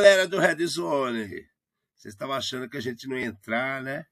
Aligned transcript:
galera 0.00 0.26
do 0.26 0.38
Red 0.38 0.66
Zone! 0.66 1.28
Vocês 1.94 2.14
estavam 2.14 2.34
achando 2.34 2.66
que 2.70 2.78
a 2.78 2.80
gente 2.80 3.06
não 3.06 3.18
ia 3.18 3.26
entrar, 3.26 3.82
né? 3.82 4.06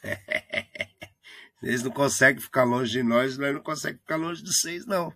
Vocês 1.60 1.82
não 1.82 1.90
conseguem 1.90 2.40
ficar 2.40 2.62
longe 2.62 2.92
de 2.92 3.02
nós, 3.02 3.36
nós 3.36 3.52
não 3.52 3.60
conseguimos 3.60 4.02
ficar 4.02 4.14
longe 4.14 4.40
de 4.40 4.52
vocês, 4.54 4.86
não. 4.86 5.12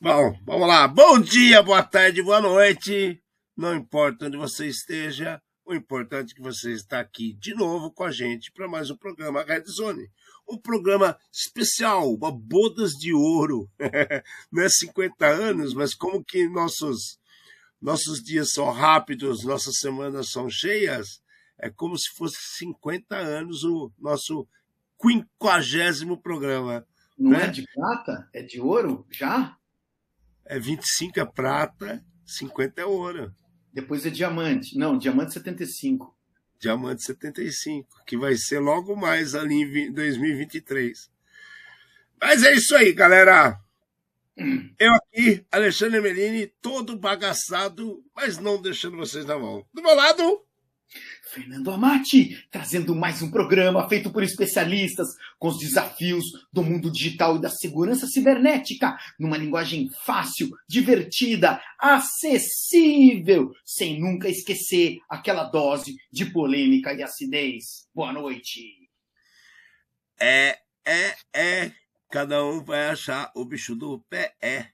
Bom, 0.00 0.38
vamos 0.44 0.68
lá. 0.68 0.86
Bom 0.86 1.18
dia, 1.18 1.60
boa 1.64 1.82
tarde, 1.82 2.22
boa 2.22 2.40
noite. 2.40 3.20
Não 3.56 3.74
importa 3.74 4.26
onde 4.26 4.36
você 4.36 4.68
esteja, 4.68 5.42
o 5.64 5.74
importante 5.74 6.32
é 6.32 6.36
que 6.36 6.42
você 6.42 6.70
está 6.72 7.00
aqui 7.00 7.32
de 7.32 7.54
novo 7.54 7.90
com 7.90 8.04
a 8.04 8.12
gente 8.12 8.52
para 8.52 8.68
mais 8.68 8.88
um 8.88 8.96
programa 8.96 9.42
Red 9.42 9.64
Zone. 9.64 10.08
Um 10.48 10.58
programa 10.58 11.18
especial, 11.32 12.16
bodas 12.16 12.92
de 12.92 13.12
ouro. 13.12 13.68
Não 14.50 14.62
é 14.62 14.68
50 14.68 15.26
anos, 15.26 15.74
mas 15.74 15.94
como 15.94 16.24
que 16.24 16.48
nossos, 16.48 17.18
nossos 17.80 18.22
dias 18.22 18.50
são 18.52 18.70
rápidos, 18.70 19.44
nossas 19.44 19.78
semanas 19.78 20.30
são 20.30 20.48
cheias, 20.48 21.20
é 21.58 21.70
como 21.70 21.96
se 21.98 22.10
fosse 22.14 22.36
50 22.58 23.16
anos 23.16 23.64
o 23.64 23.90
nosso 23.98 24.46
quinquagésimo 25.00 26.20
programa. 26.20 26.86
Não 27.18 27.32
né? 27.32 27.44
é 27.44 27.46
de 27.48 27.64
prata? 27.72 28.28
É 28.32 28.42
de 28.42 28.60
ouro? 28.60 29.06
Já? 29.10 29.56
É 30.44 30.58
25 30.58 31.18
é 31.18 31.24
prata, 31.24 32.04
50 32.24 32.80
é 32.80 32.84
ouro. 32.84 33.34
Depois 33.72 34.06
é 34.06 34.10
diamante. 34.10 34.76
Não, 34.78 34.96
diamante 34.96 35.32
75. 35.34 36.15
Diamante 36.58 37.02
75, 37.02 38.04
que 38.06 38.16
vai 38.16 38.34
ser 38.36 38.58
logo 38.58 38.96
mais 38.96 39.34
ali 39.34 39.62
em 39.62 39.92
2023. 39.92 41.10
Mas 42.20 42.42
é 42.42 42.54
isso 42.54 42.74
aí, 42.74 42.92
galera. 42.92 43.58
Eu 44.78 44.92
aqui, 44.94 45.46
Alexandre 45.50 46.00
Melini, 46.00 46.46
todo 46.60 46.98
bagaçado, 46.98 48.04
mas 48.14 48.38
não 48.38 48.60
deixando 48.60 48.96
vocês 48.96 49.24
na 49.24 49.38
mão. 49.38 49.64
Do 49.72 49.82
meu 49.82 49.94
lado, 49.94 50.45
Fernando 51.32 51.70
Amati, 51.70 52.46
trazendo 52.50 52.94
mais 52.94 53.20
um 53.20 53.30
programa 53.30 53.86
feito 53.88 54.10
por 54.10 54.22
especialistas 54.22 55.08
com 55.38 55.48
os 55.48 55.58
desafios 55.58 56.24
do 56.52 56.62
mundo 56.62 56.90
digital 56.90 57.36
e 57.36 57.40
da 57.40 57.50
segurança 57.50 58.06
cibernética, 58.06 58.96
numa 59.18 59.36
linguagem 59.36 59.90
fácil, 60.04 60.48
divertida, 60.68 61.60
acessível, 61.78 63.52
sem 63.64 64.00
nunca 64.00 64.28
esquecer 64.28 64.98
aquela 65.10 65.44
dose 65.44 65.96
de 66.10 66.26
polêmica 66.26 66.94
e 66.94 67.02
acidez. 67.02 67.86
Boa 67.94 68.12
noite. 68.12 68.88
é, 70.18 70.58
é, 70.86 71.14
é. 71.34 71.72
Cada 72.10 72.44
um 72.44 72.64
vai 72.64 72.88
achar 72.88 73.30
o 73.34 73.44
bicho 73.44 73.74
do 73.74 74.00
pé. 74.08 74.34
É, 74.40 74.68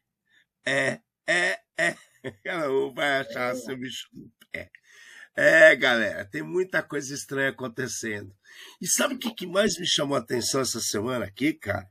é, 0.64 1.00
é, 1.26 1.58
é. 1.76 1.96
Cada 2.44 2.70
um 2.70 2.92
vai 2.92 3.20
achar 3.20 3.56
seu 3.56 3.76
bicho 3.76 4.06
do 4.12 4.30
pé. 4.52 4.70
É, 5.34 5.74
galera, 5.74 6.24
tem 6.26 6.42
muita 6.42 6.82
coisa 6.82 7.14
estranha 7.14 7.50
acontecendo. 7.50 8.34
E 8.80 8.86
sabe 8.86 9.14
o 9.14 9.18
que, 9.18 9.34
que 9.34 9.46
mais 9.46 9.78
me 9.78 9.86
chamou 9.86 10.16
a 10.16 10.20
atenção 10.20 10.60
essa 10.60 10.78
semana 10.80 11.24
aqui, 11.24 11.54
cara? 11.54 11.88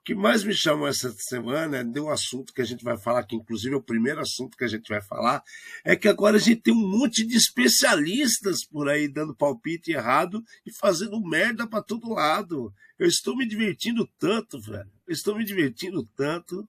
O 0.00 0.04
que 0.04 0.16
mais 0.16 0.42
me 0.42 0.52
chamou 0.52 0.88
essa 0.88 1.12
semana 1.12 1.76
é 1.78 1.84
de 1.84 2.00
um 2.00 2.10
assunto 2.10 2.52
que 2.52 2.60
a 2.60 2.64
gente 2.64 2.82
vai 2.82 2.98
falar, 2.98 3.22
que 3.24 3.36
inclusive 3.36 3.72
é 3.72 3.78
o 3.78 3.82
primeiro 3.82 4.20
assunto 4.20 4.56
que 4.56 4.64
a 4.64 4.68
gente 4.68 4.88
vai 4.88 5.00
falar, 5.00 5.40
é 5.84 5.94
que 5.94 6.08
agora 6.08 6.38
a 6.38 6.40
gente 6.40 6.60
tem 6.60 6.74
um 6.74 6.88
monte 6.98 7.24
de 7.24 7.36
especialistas 7.36 8.64
por 8.64 8.88
aí 8.88 9.06
dando 9.06 9.32
palpite 9.32 9.92
errado 9.92 10.42
e 10.66 10.72
fazendo 10.72 11.20
merda 11.20 11.68
para 11.68 11.84
todo 11.84 12.12
lado. 12.12 12.74
Eu 12.98 13.06
estou 13.06 13.36
me 13.36 13.46
divertindo 13.46 14.04
tanto, 14.18 14.60
velho. 14.60 14.90
Eu 15.06 15.12
estou 15.12 15.36
me 15.36 15.44
divertindo 15.44 16.04
tanto. 16.16 16.68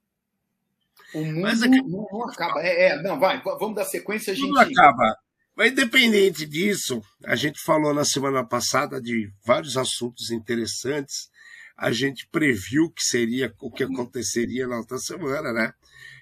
O 1.16 1.24
mundo 1.26 1.42
Mas 1.42 1.60
que- 1.62 1.70
não, 1.82 2.30
acaba. 2.30 2.62
É, 2.62 2.90
é, 2.90 3.02
não, 3.02 3.20
vai, 3.20 3.42
vamos 3.42 3.74
dar 3.76 3.86
sequência, 3.86 4.32
a 4.32 4.36
gente. 4.36 4.48
Tudo 4.48 4.60
acaba. 4.60 5.18
Mas 5.56 5.72
independente 5.72 6.46
disso, 6.48 7.02
a 7.26 7.36
gente 7.36 7.60
falou 7.62 7.94
na 7.94 8.04
semana 8.04 8.44
passada 8.44 9.00
de 9.00 9.32
vários 9.46 9.78
assuntos 9.78 10.32
interessantes. 10.32 11.30
A 11.78 11.92
gente 11.92 12.28
previu 12.32 12.90
que 12.90 13.04
seria 13.04 13.54
o 13.60 13.72
que 13.72 13.84
aconteceria 13.84 14.68
na 14.68 14.78
outra 14.78 14.98
semana, 14.98 15.54
né? 15.54 15.74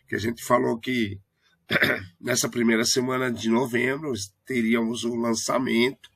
Que 0.08 0.16
a 0.16 0.20
gente 0.20 0.44
falou 0.44 0.78
que 0.78 1.18
nessa 2.20 2.50
primeira 2.50 2.84
semana 2.84 3.32
de 3.32 3.50
novembro 3.50 4.12
teríamos 4.46 5.06
o 5.06 5.16
lançamento 5.16 6.10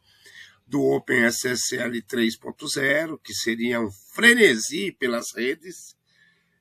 do 0.67 0.81
OpenSSL 0.81 2.01
3.0, 2.01 3.19
que 3.23 3.33
seria 3.33 3.79
um 3.79 3.89
frenesi 4.13 4.91
pelas 4.91 5.33
redes. 5.33 5.94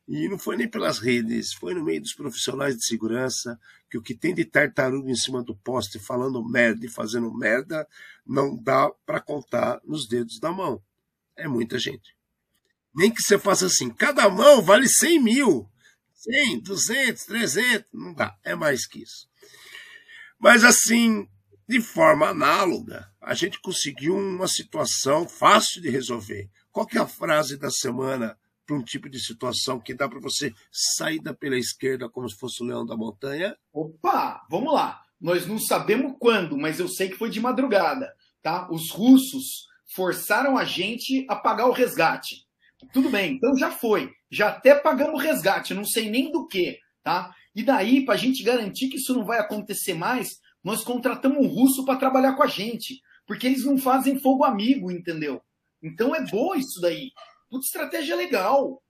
E 0.07 0.29
não 0.29 0.39
foi 0.39 0.57
nem 0.57 0.69
pelas 0.69 0.99
redes, 0.99 1.55
foi 1.55 1.75
no 1.75 1.83
meio 1.83 2.01
dos 2.01 2.13
profissionais 2.13 2.77
de 2.77 2.85
segurança, 2.85 3.59
que 3.89 3.97
o 3.97 4.03
que 4.03 4.15
tem 4.15 4.35
de 4.35 4.45
tartaruga 4.45 5.11
em 5.11 5.17
cima 5.17 5.43
do 5.43 5.57
poste 5.57 5.99
falando 5.99 6.45
merda 6.45 6.85
e 6.85 6.91
fazendo 6.91 7.33
merda 7.33 7.89
não 8.27 8.57
dá 8.57 8.91
para 9.07 9.21
contar 9.21 9.81
nos 9.85 10.07
dedos 10.07 10.39
da 10.39 10.53
mão. 10.53 10.83
É 11.37 11.49
muita 11.49 11.79
gente. 11.79 12.15
Nem 12.95 13.11
que 13.11 13.23
você 13.23 13.39
faça 13.39 13.67
assim, 13.67 13.91
cada 13.91 14.29
mão 14.29 14.61
vale 14.63 14.89
100 14.89 15.23
mil. 15.23 15.69
100, 16.15 16.61
200, 16.61 17.25
300, 17.25 17.85
não 17.93 18.15
dá, 18.15 18.35
é 18.43 18.55
mais 18.55 18.87
que 18.87 19.03
isso. 19.03 19.29
Mas 20.39 20.65
assim, 20.65 21.29
de 21.69 21.81
forma 21.81 22.29
análoga, 22.29 23.11
a 23.21 23.35
gente 23.35 23.61
conseguiu 23.61 24.17
uma 24.17 24.49
situação 24.49 25.29
fácil 25.29 25.83
de 25.83 25.91
resolver. 25.91 26.49
Qual 26.71 26.87
que 26.87 26.99
é 26.99 27.01
a 27.01 27.07
frase 27.07 27.57
da 27.57 27.71
semana 27.71 28.39
para 28.67 28.77
um 28.77 28.83
tipo 28.83 29.09
de 29.09 29.19
situação 29.19 29.81
que 29.81 29.95
dá 29.95 30.09
para 30.09 30.21
você 30.21 30.53
sair 30.71 31.21
pela 31.39 31.57
esquerda 31.57 32.09
como 32.09 32.29
se 32.29 32.37
fosse 32.37 32.63
o 32.63 32.67
leão 32.67 32.85
da 32.85 32.97
montanha? 32.97 33.57
Opa, 33.73 34.45
vamos 34.51 34.73
lá. 34.73 35.03
Nós 35.21 35.47
não 35.47 35.59
sabemos 35.59 36.15
quando, 36.19 36.57
mas 36.57 36.79
eu 36.79 36.89
sei 36.89 37.09
que 37.09 37.17
foi 37.17 37.31
de 37.31 37.41
madrugada, 37.41 38.15
tá? 38.43 38.69
Os 38.71 38.91
russos 38.91 39.67
forçaram 39.95 40.59
a 40.59 40.65
gente 40.65 41.25
a 41.29 41.37
pagar 41.37 41.67
o 41.67 41.73
resgate. 41.73 42.45
Tudo 42.93 43.09
bem, 43.09 43.35
então 43.35 43.57
já 43.57 43.71
foi. 43.71 44.13
Já 44.31 44.49
até 44.49 44.75
pagamos 44.75 45.15
o 45.15 45.23
resgate, 45.23 45.73
não 45.73 45.85
sei 45.85 46.11
nem 46.11 46.31
do 46.31 46.47
que, 46.47 46.79
tá? 47.03 47.35
E 47.55 47.63
daí, 47.63 48.05
para 48.05 48.15
a 48.15 48.19
gente 48.19 48.43
garantir 48.43 48.89
que 48.89 48.97
isso 48.97 49.15
não 49.15 49.25
vai 49.25 49.39
acontecer 49.39 49.95
mais, 49.95 50.41
nós 50.63 50.83
contratamos 50.83 51.39
um 51.39 51.47
russo 51.47 51.85
para 51.85 51.99
trabalhar 51.99 52.35
com 52.35 52.43
a 52.43 52.49
gente, 52.49 53.01
porque 53.27 53.47
eles 53.47 53.65
não 53.65 53.79
fazem 53.79 54.19
fogo 54.19 54.45
amigo, 54.45 54.91
entendeu? 54.91 55.41
Então 55.83 56.15
é 56.15 56.25
bom 56.27 56.55
isso 56.55 56.81
daí. 56.81 57.13
Puta 57.55 57.67
estratégia 57.67 58.17
legal. 58.17 58.83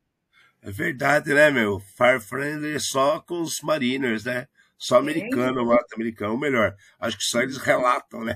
É 0.63 0.71
verdade, 0.71 1.35
né, 1.35 1.51
meu? 1.51 1.79
Fire 1.79 2.19
Friendly 2.19 2.77
é 2.77 2.79
só 2.79 3.21
com 3.21 3.43
os 3.43 3.61
Mariners, 3.61 4.25
né? 4.25 4.49
Só 4.79 4.97
americano 4.97 5.67
mata 5.67 5.95
americano, 5.95 6.33
ou 6.33 6.39
melhor, 6.39 6.75
acho 6.99 7.19
que 7.19 7.25
só 7.25 7.43
eles 7.43 7.59
relatam, 7.59 8.25
né? 8.25 8.35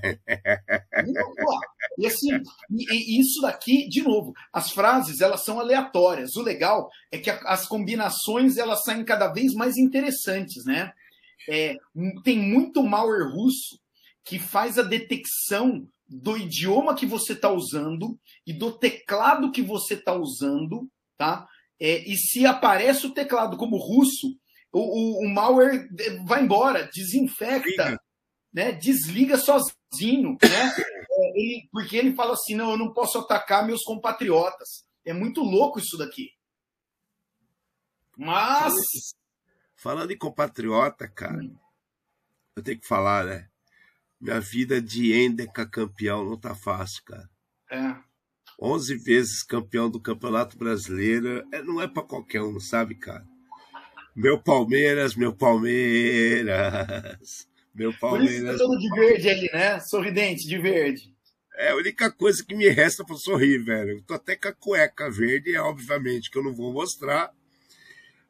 Pô, 1.41 1.59
E 1.99 2.06
assim, 2.06 2.28
e- 2.71 3.16
e 3.16 3.21
isso 3.21 3.41
daqui, 3.41 3.89
de 3.89 4.03
novo, 4.03 4.34
as 4.53 4.71
frases 4.71 5.22
elas 5.22 5.44
são 5.44 5.59
aleatórias. 5.59 6.37
O 6.37 6.43
legal 6.43 6.91
é 7.10 7.16
que 7.19 7.31
a- 7.31 7.41
as 7.47 7.66
combinações 7.66 8.59
elas 8.59 8.84
saem 8.84 9.03
cada 9.05 9.28
vez 9.33 9.55
mais 9.55 9.78
interessantes, 9.78 10.66
né? 10.66 10.93
É, 11.48 11.74
tem 12.22 12.39
muito 12.39 12.83
malware 12.83 13.31
russo 13.33 13.81
que 14.24 14.39
faz 14.39 14.78
a 14.78 14.83
detecção 14.83 15.89
do 16.09 16.37
idioma 16.37 16.95
que 16.95 17.05
você 17.07 17.34
está 17.34 17.51
usando 17.51 18.19
e 18.47 18.53
do 18.53 18.72
teclado 18.78 19.53
que 19.53 19.60
você 19.63 19.95
está 19.95 20.15
usando, 20.15 20.89
tá? 21.16 21.47
É, 21.78 21.99
e 22.10 22.16
se 22.16 22.47
aparece 22.47 23.07
o 23.07 23.13
teclado 23.15 23.57
como 23.57 23.77
russo, 23.77 24.37
o, 24.72 24.81
o- 24.81 25.25
o 25.27 25.28
malware 25.28 25.87
vai 26.27 26.43
embora, 26.43 26.89
desinfecta 26.93 27.84
Liga. 27.91 28.01
né, 28.53 28.72
desliga 28.72 29.37
sozinho, 29.39 30.37
né? 30.43 30.75
É, 31.10 31.41
ele- 31.41 31.69
porque 31.71 31.97
ele 31.97 32.15
fala 32.15 32.33
assim, 32.33 32.55
não, 32.55 32.71
eu 32.72 32.77
não 32.78 32.93
posso 32.93 33.19
atacar 33.19 33.66
meus 33.66 33.83
compatriotas. 33.84 34.84
É 35.05 35.13
muito 35.13 35.43
louco 35.43 35.78
isso 35.78 35.97
daqui. 35.97 36.31
Mas 38.16 38.75
Falando 39.77 40.10
em 40.10 40.19
compatriota, 40.19 41.07
cara, 41.09 41.39
eu 42.57 42.63
tenho 42.63 42.81
que 42.81 42.87
falar, 42.87 43.25
né? 43.25 43.49
Minha 44.20 44.41
vida 44.41 44.80
de 44.80 45.12
Endeca 45.12 45.66
campeão 45.66 46.24
não 46.24 46.36
tá 46.38 46.54
fácil, 46.54 47.03
cara. 47.04 47.28
é, 47.70 47.97
11 48.60 48.94
vezes 48.97 49.42
campeão 49.42 49.91
do 49.91 50.00
Campeonato 50.00 50.56
Brasileiro, 50.59 51.44
é, 51.53 51.62
não 51.62 51.80
é 51.80 51.86
pra 51.88 52.03
qualquer 52.03 52.42
um, 52.42 52.59
sabe, 52.60 52.94
cara? 52.97 53.24
Meu 54.15 54.41
Palmeiras, 54.42 55.15
meu 55.16 55.32
Palmeiras. 55.34 57.48
Meu 57.74 57.92
por 58.09 58.10
Palmeiras. 58.10 58.42
tô 58.42 58.59
todo 58.59 58.78
de 58.78 58.88
verde 58.91 59.28
ali, 59.30 59.50
né? 59.53 59.80
Sorridente 59.80 60.47
de 60.48 60.59
verde. 60.59 61.14
É 61.56 61.71
a 61.71 61.76
única 61.76 62.10
coisa 62.10 62.44
que 62.44 62.54
me 62.54 62.68
resta 62.68 63.04
pra 63.04 63.16
sorrir, 63.16 63.59
velho. 63.64 63.91
Eu 63.98 64.03
tô 64.03 64.14
até 64.14 64.34
com 64.36 64.48
a 64.48 64.53
cueca 64.53 65.10
verde, 65.10 65.54
é 65.54 65.60
obviamente 65.60 66.30
que 66.30 66.38
eu 66.38 66.42
não 66.44 66.54
vou 66.54 66.72
mostrar. 66.72 67.32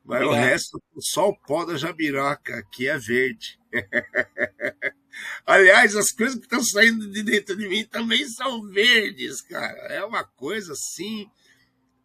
Mas 0.05 0.26
o 0.26 0.26
Obrigado. 0.26 0.32
resto, 0.32 0.82
só 1.00 1.29
o 1.29 1.37
pó 1.37 1.64
da 1.64 1.76
jabiraca, 1.76 2.62
que 2.73 2.88
é 2.88 2.99
verde. 2.99 3.58
Aliás, 5.47 5.97
as 5.97 6.11
coisas 6.11 6.37
que 6.37 6.44
estão 6.44 6.62
saindo 6.62 7.11
de 7.11 7.23
dentro 7.23 7.56
de 7.56 7.69
mim 7.69 7.85
também 7.85 8.26
são 8.29 8.67
verdes, 8.69 9.41
cara. 9.43 9.79
É 9.93 10.05
uma 10.05 10.25
coisa 10.25 10.73
assim, 10.73 11.31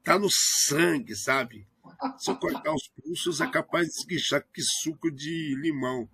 tá 0.04 0.18
no 0.18 0.30
sangue, 0.32 1.16
sabe? 1.16 1.68
Se 2.18 2.32
eu 2.32 2.38
cortar 2.38 2.74
os 2.74 2.88
pulsos, 2.90 3.42
é 3.42 3.50
capaz 3.50 3.88
de 3.88 4.00
esguichar 4.00 4.46
que 4.54 4.62
suco 4.62 5.12
de 5.12 5.56
limão. 5.62 6.10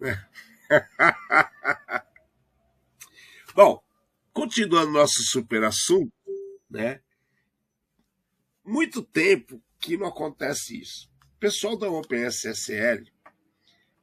Bom, 3.54 3.82
continuando 4.32 4.92
nosso 4.92 5.22
super 5.24 5.64
assunto, 5.64 6.12
né? 6.70 7.00
Muito 8.64 9.02
tempo 9.02 9.62
que 9.80 9.96
não 9.96 10.06
acontece 10.06 10.80
isso. 10.80 11.10
O 11.36 11.38
pessoal 11.38 11.76
da 11.76 11.88
OpenSSL, 11.88 13.04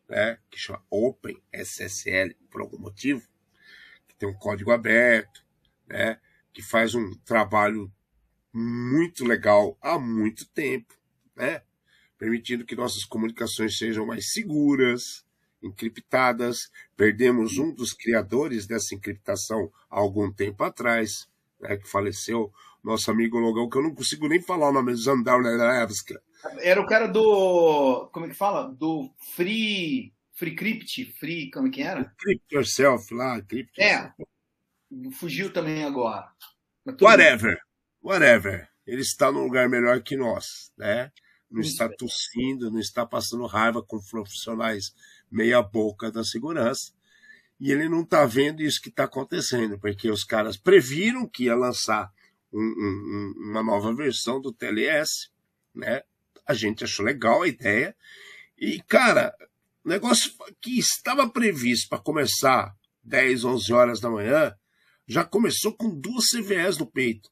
né, 0.08 0.38
que 0.50 0.60
chama 0.60 0.84
OpenSSL 0.90 2.36
por 2.50 2.62
algum 2.62 2.78
motivo, 2.78 3.22
que 4.08 4.16
tem 4.16 4.30
um 4.30 4.34
código 4.34 4.72
aberto, 4.72 5.44
né, 5.88 6.20
que 6.54 6.62
faz 6.62 6.96
um 6.96 7.14
trabalho 7.26 7.92
muito 8.54 9.26
legal 9.26 9.78
há 9.82 10.00
muito 10.00 10.48
tempo, 10.50 10.94
né, 11.36 11.62
permitindo 12.18 12.66
que 12.66 12.76
nossas 12.76 13.04
comunicações 13.04 13.78
sejam 13.78 14.06
mais 14.06 14.32
seguras, 14.32 15.26
encriptadas. 15.62 16.72
Perdemos 16.96 17.58
um 17.58 17.74
dos 17.74 17.92
criadores 17.92 18.66
dessa 18.66 18.96
encriptação 18.96 19.72
há 19.90 20.00
algum 20.00 20.32
tempo 20.32 20.64
atrás, 20.64 21.28
né, 21.60 21.76
que 21.78 21.90
faleceu, 21.90 22.52
nosso 22.84 23.10
amigo 23.10 23.40
Logão, 23.40 23.68
que 23.68 23.78
eu 23.78 23.84
não 23.84 23.96
consigo 23.96 24.28
nem 24.28 24.40
falar 24.40 24.70
o 24.70 24.72
nome, 24.72 24.94
Zandarlevska. 24.96 26.22
Era 26.60 26.82
o 26.82 26.86
cara 26.86 27.08
do. 27.08 28.10
Como 28.12 28.26
é 28.26 28.30
que 28.30 28.36
fala? 28.36 28.68
Do 28.70 29.14
Free. 29.36 30.14
Free 30.34 30.56
Crypt? 30.56 31.06
Free. 31.18 31.50
Como 31.50 31.68
é 31.68 31.72
que 31.72 31.82
era? 31.82 32.06
Crypt 32.18 32.46
Yourself 32.54 33.14
lá. 33.14 33.42
Crypt 33.42 33.82
é. 33.82 33.94
Yourself. 33.94 35.20
Fugiu 35.20 35.52
também 35.52 35.84
agora. 35.84 36.30
Whatever. 37.02 37.56
Bem. 37.56 37.64
Whatever. 38.02 38.70
Ele 38.86 39.02
está 39.02 39.32
num 39.32 39.44
lugar 39.44 39.68
melhor 39.68 40.02
que 40.02 40.16
nós, 40.16 40.72
né? 40.78 41.12
Não 41.50 41.62
Isso 41.62 41.72
está 41.72 41.90
tossindo, 41.90 42.70
não 42.70 42.80
está 42.80 43.06
passando 43.06 43.46
raiva 43.46 43.82
com 43.82 44.00
profissionais 44.00 44.94
meia 45.32 45.62
boca 45.62 46.12
da 46.12 46.24
segurança. 46.24 46.94
E 47.60 47.72
ele 47.72 47.88
não 47.88 48.02
está 48.02 48.26
vendo 48.26 48.62
isso 48.62 48.82
que 48.82 48.90
está 48.90 49.06
acontecendo, 49.06 49.80
porque 49.80 50.10
os 50.10 50.24
caras 50.24 50.58
previram 50.58 51.28
que 51.28 51.46
ia 51.46 51.56
lançar 51.56 52.12
um, 52.52 52.60
um, 52.60 53.34
uma 53.52 53.64
nova 53.64 53.94
versão 53.94 54.42
do 54.42 54.52
TLS, 54.52 55.30
né? 55.74 56.04
A 56.46 56.54
gente 56.54 56.84
achou 56.84 57.06
legal 57.06 57.42
a 57.42 57.48
ideia. 57.48 57.96
E, 58.58 58.82
cara, 58.84 59.36
negócio 59.84 60.32
que 60.62 60.80
estava 60.80 61.30
previsto 61.30 61.90
para 61.90 62.00
começar 62.00 62.76
10, 63.04 63.44
11 63.44 63.74
horas 63.74 64.00
da 64.00 64.10
manhã, 64.10 64.56
já 65.08 65.24
começou 65.24 65.74
com 65.74 65.90
duas 65.90 66.26
CVEs 66.30 66.78
no 66.78 66.88
peito. 66.88 67.30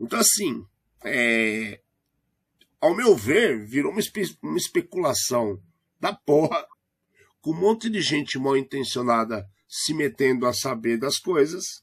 Então, 0.00 0.18
assim, 0.18 0.64
é, 1.04 1.80
ao 2.80 2.94
meu 2.94 3.16
ver, 3.16 3.66
virou 3.66 3.90
uma, 3.90 4.00
espe 4.00 4.22
uma 4.42 4.56
especulação 4.56 5.60
da 5.98 6.12
porra, 6.14 6.64
com 7.40 7.50
um 7.50 7.60
monte 7.60 7.90
de 7.90 8.00
gente 8.00 8.38
mal 8.38 8.56
intencionada 8.56 9.48
se 9.68 9.92
metendo 9.92 10.46
a 10.46 10.52
saber 10.52 10.96
das 10.98 11.18
coisas, 11.18 11.82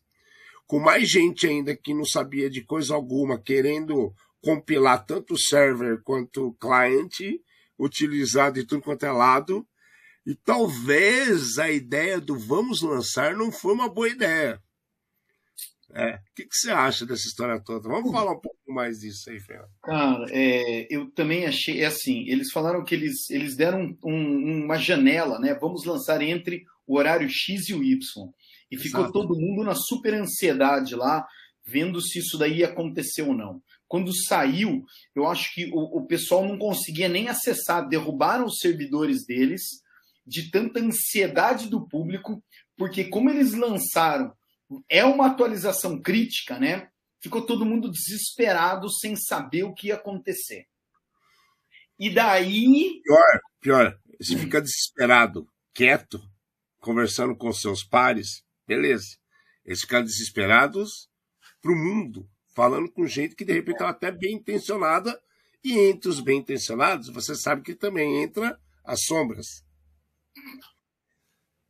com 0.66 0.80
mais 0.80 1.10
gente 1.10 1.46
ainda 1.46 1.76
que 1.76 1.94
não 1.94 2.06
sabia 2.06 2.50
de 2.50 2.62
coisa 2.64 2.96
alguma, 2.96 3.40
querendo 3.40 4.14
compilar 4.46 5.04
tanto 5.04 5.34
o 5.34 5.40
server 5.40 6.04
quanto 6.04 6.50
o 6.50 6.54
cliente, 6.54 7.42
utilizado 7.80 8.60
de 8.60 8.68
tudo 8.68 8.84
quanto 8.84 9.04
é 9.04 9.12
lado. 9.12 9.68
E 10.24 10.36
talvez 10.36 11.58
a 11.58 11.72
ideia 11.72 12.22
do 12.22 12.38
vamos 12.38 12.84
lançar 12.84 13.36
não 13.36 13.52
foi 13.52 13.74
uma 13.74 13.90
boa 13.90 14.08
ideia. 14.08 14.62
É. 15.94 16.16
O 16.16 16.20
que, 16.36 16.44
que, 16.44 16.56
você 16.56 16.72
acha 16.72 17.06
dessa 17.06 17.28
história 17.28 17.60
toda? 17.60 17.90
Vamos 17.90 18.12
falar 18.12 18.34
um 18.34 18.40
pouco 18.40 18.60
mais 18.68 19.00
disso 19.00 19.30
aí, 19.30 19.40
Fernando. 19.40 19.70
Cara, 19.84 20.26
é, 20.30 20.88
eu 20.94 21.10
também 21.12 21.46
achei 21.46 21.82
é 21.82 21.86
assim. 21.86 22.28
Eles 22.28 22.52
falaram 22.52 22.84
que 22.84 22.94
eles, 22.94 23.30
eles 23.30 23.56
deram 23.56 23.98
um, 24.04 24.66
uma 24.66 24.78
janela, 24.78 25.40
né? 25.40 25.58
Vamos 25.60 25.86
lançar 25.86 26.22
entre 26.22 26.64
o 26.86 26.98
horário 26.98 27.30
X 27.30 27.70
e 27.70 27.74
o 27.74 27.84
Y. 27.84 27.98
E 28.70 28.78
ficou 28.78 29.02
Exato. 29.02 29.14
todo 29.14 29.40
mundo 29.40 29.64
na 29.64 29.74
super 29.74 30.14
ansiedade 30.14 30.96
lá, 30.96 31.26
vendo 31.66 32.02
se 32.02 32.20
isso 32.20 32.38
daí 32.38 32.58
ia 32.58 32.68
acontecer 32.68 33.22
ou 33.22 33.34
não. 33.34 33.62
Quando 33.88 34.16
saiu, 34.16 34.84
eu 35.16 35.28
acho 35.28 35.54
que 35.54 35.70
o, 35.72 36.00
o 36.00 36.08
pessoal 36.08 36.46
não 36.46 36.58
conseguia 36.58 37.08
nem 37.08 37.28
acessar, 37.28 37.88
derrubaram 37.88 38.46
os 38.46 38.60
servidores 38.60 39.26
deles 39.26 39.84
de 40.26 40.50
tanta 40.50 40.80
ansiedade 40.80 41.70
do 41.70 41.88
público, 41.88 42.44
porque 42.76 43.06
como 43.06 43.30
eles 43.30 43.54
lançaram 43.54 44.36
é 44.90 45.06
uma 45.06 45.28
atualização 45.28 46.02
crítica, 46.02 46.60
né? 46.60 46.90
Ficou 47.22 47.46
todo 47.46 47.66
mundo 47.66 47.92
desesperado 47.92 48.90
sem 48.90 49.16
saber 49.16 49.64
o 49.64 49.74
que 49.74 49.88
ia 49.88 49.96
acontecer. 49.96 50.68
E 51.98 52.10
daí. 52.10 53.02
Pior, 53.04 53.42
pior. 53.62 54.00
Você 54.20 54.38
fica 54.38 54.62
desesperado, 54.62 55.48
quieto, 55.74 56.22
conversando 56.80 57.36
com 57.36 57.52
seus 57.52 57.84
pares, 57.84 58.44
beleza. 58.68 59.18
Eles 59.66 59.82
ficaram 59.82 60.06
desesperados 60.06 61.10
pro 61.62 61.76
mundo, 61.76 62.30
falando 62.56 62.90
com 62.90 63.06
gente 63.06 63.36
que 63.36 63.46
de 63.46 63.54
repente 63.54 63.76
estava 63.76 63.92
até 63.92 64.12
bem 64.12 64.36
intencionada, 64.36 65.22
e 65.64 65.78
entre 65.78 66.10
os 66.10 66.20
bem 66.20 66.40
intencionados, 66.40 67.10
você 67.10 67.36
sabe 67.36 67.62
que 67.62 67.76
também 67.76 68.24
entra 68.24 68.60
as 68.84 69.04
sombras 69.06 69.66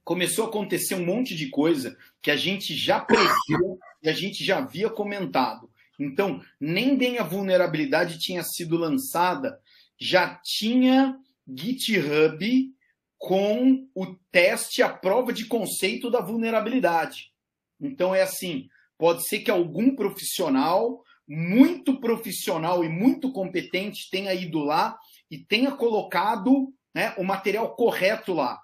começou 0.05 0.45
a 0.45 0.47
acontecer 0.47 0.93
um 0.93 1.03
monte 1.03 1.35
de 1.35 1.49
coisa 1.49 1.97
que 2.21 2.29
a 2.29 2.37
gente 2.37 2.75
já 2.75 2.99
previu 2.99 3.79
e 4.03 4.07
a 4.07 4.13
gente 4.13 4.45
já 4.45 4.59
havia 4.59 4.87
comentado. 4.87 5.67
Então, 5.99 6.39
nem 6.59 6.95
bem 6.95 7.17
a 7.17 7.23
vulnerabilidade 7.23 8.19
tinha 8.19 8.43
sido 8.43 8.77
lançada, 8.77 9.59
já 9.97 10.39
tinha 10.43 11.17
GitHub 11.47 12.71
com 13.17 13.87
o 13.95 14.05
teste, 14.31 14.83
a 14.83 14.89
prova 14.89 15.33
de 15.33 15.45
conceito 15.45 16.11
da 16.11 16.21
vulnerabilidade. 16.21 17.33
Então 17.81 18.13
é 18.13 18.21
assim, 18.21 18.69
pode 18.97 19.27
ser 19.27 19.39
que 19.39 19.51
algum 19.51 19.95
profissional, 19.95 21.03
muito 21.27 21.99
profissional 21.99 22.83
e 22.83 22.89
muito 22.89 23.31
competente, 23.31 24.09
tenha 24.09 24.33
ido 24.33 24.59
lá 24.59 24.97
e 25.29 25.37
tenha 25.37 25.71
colocado 25.71 26.73
né, 26.93 27.13
o 27.17 27.23
material 27.23 27.75
correto 27.75 28.33
lá 28.33 28.59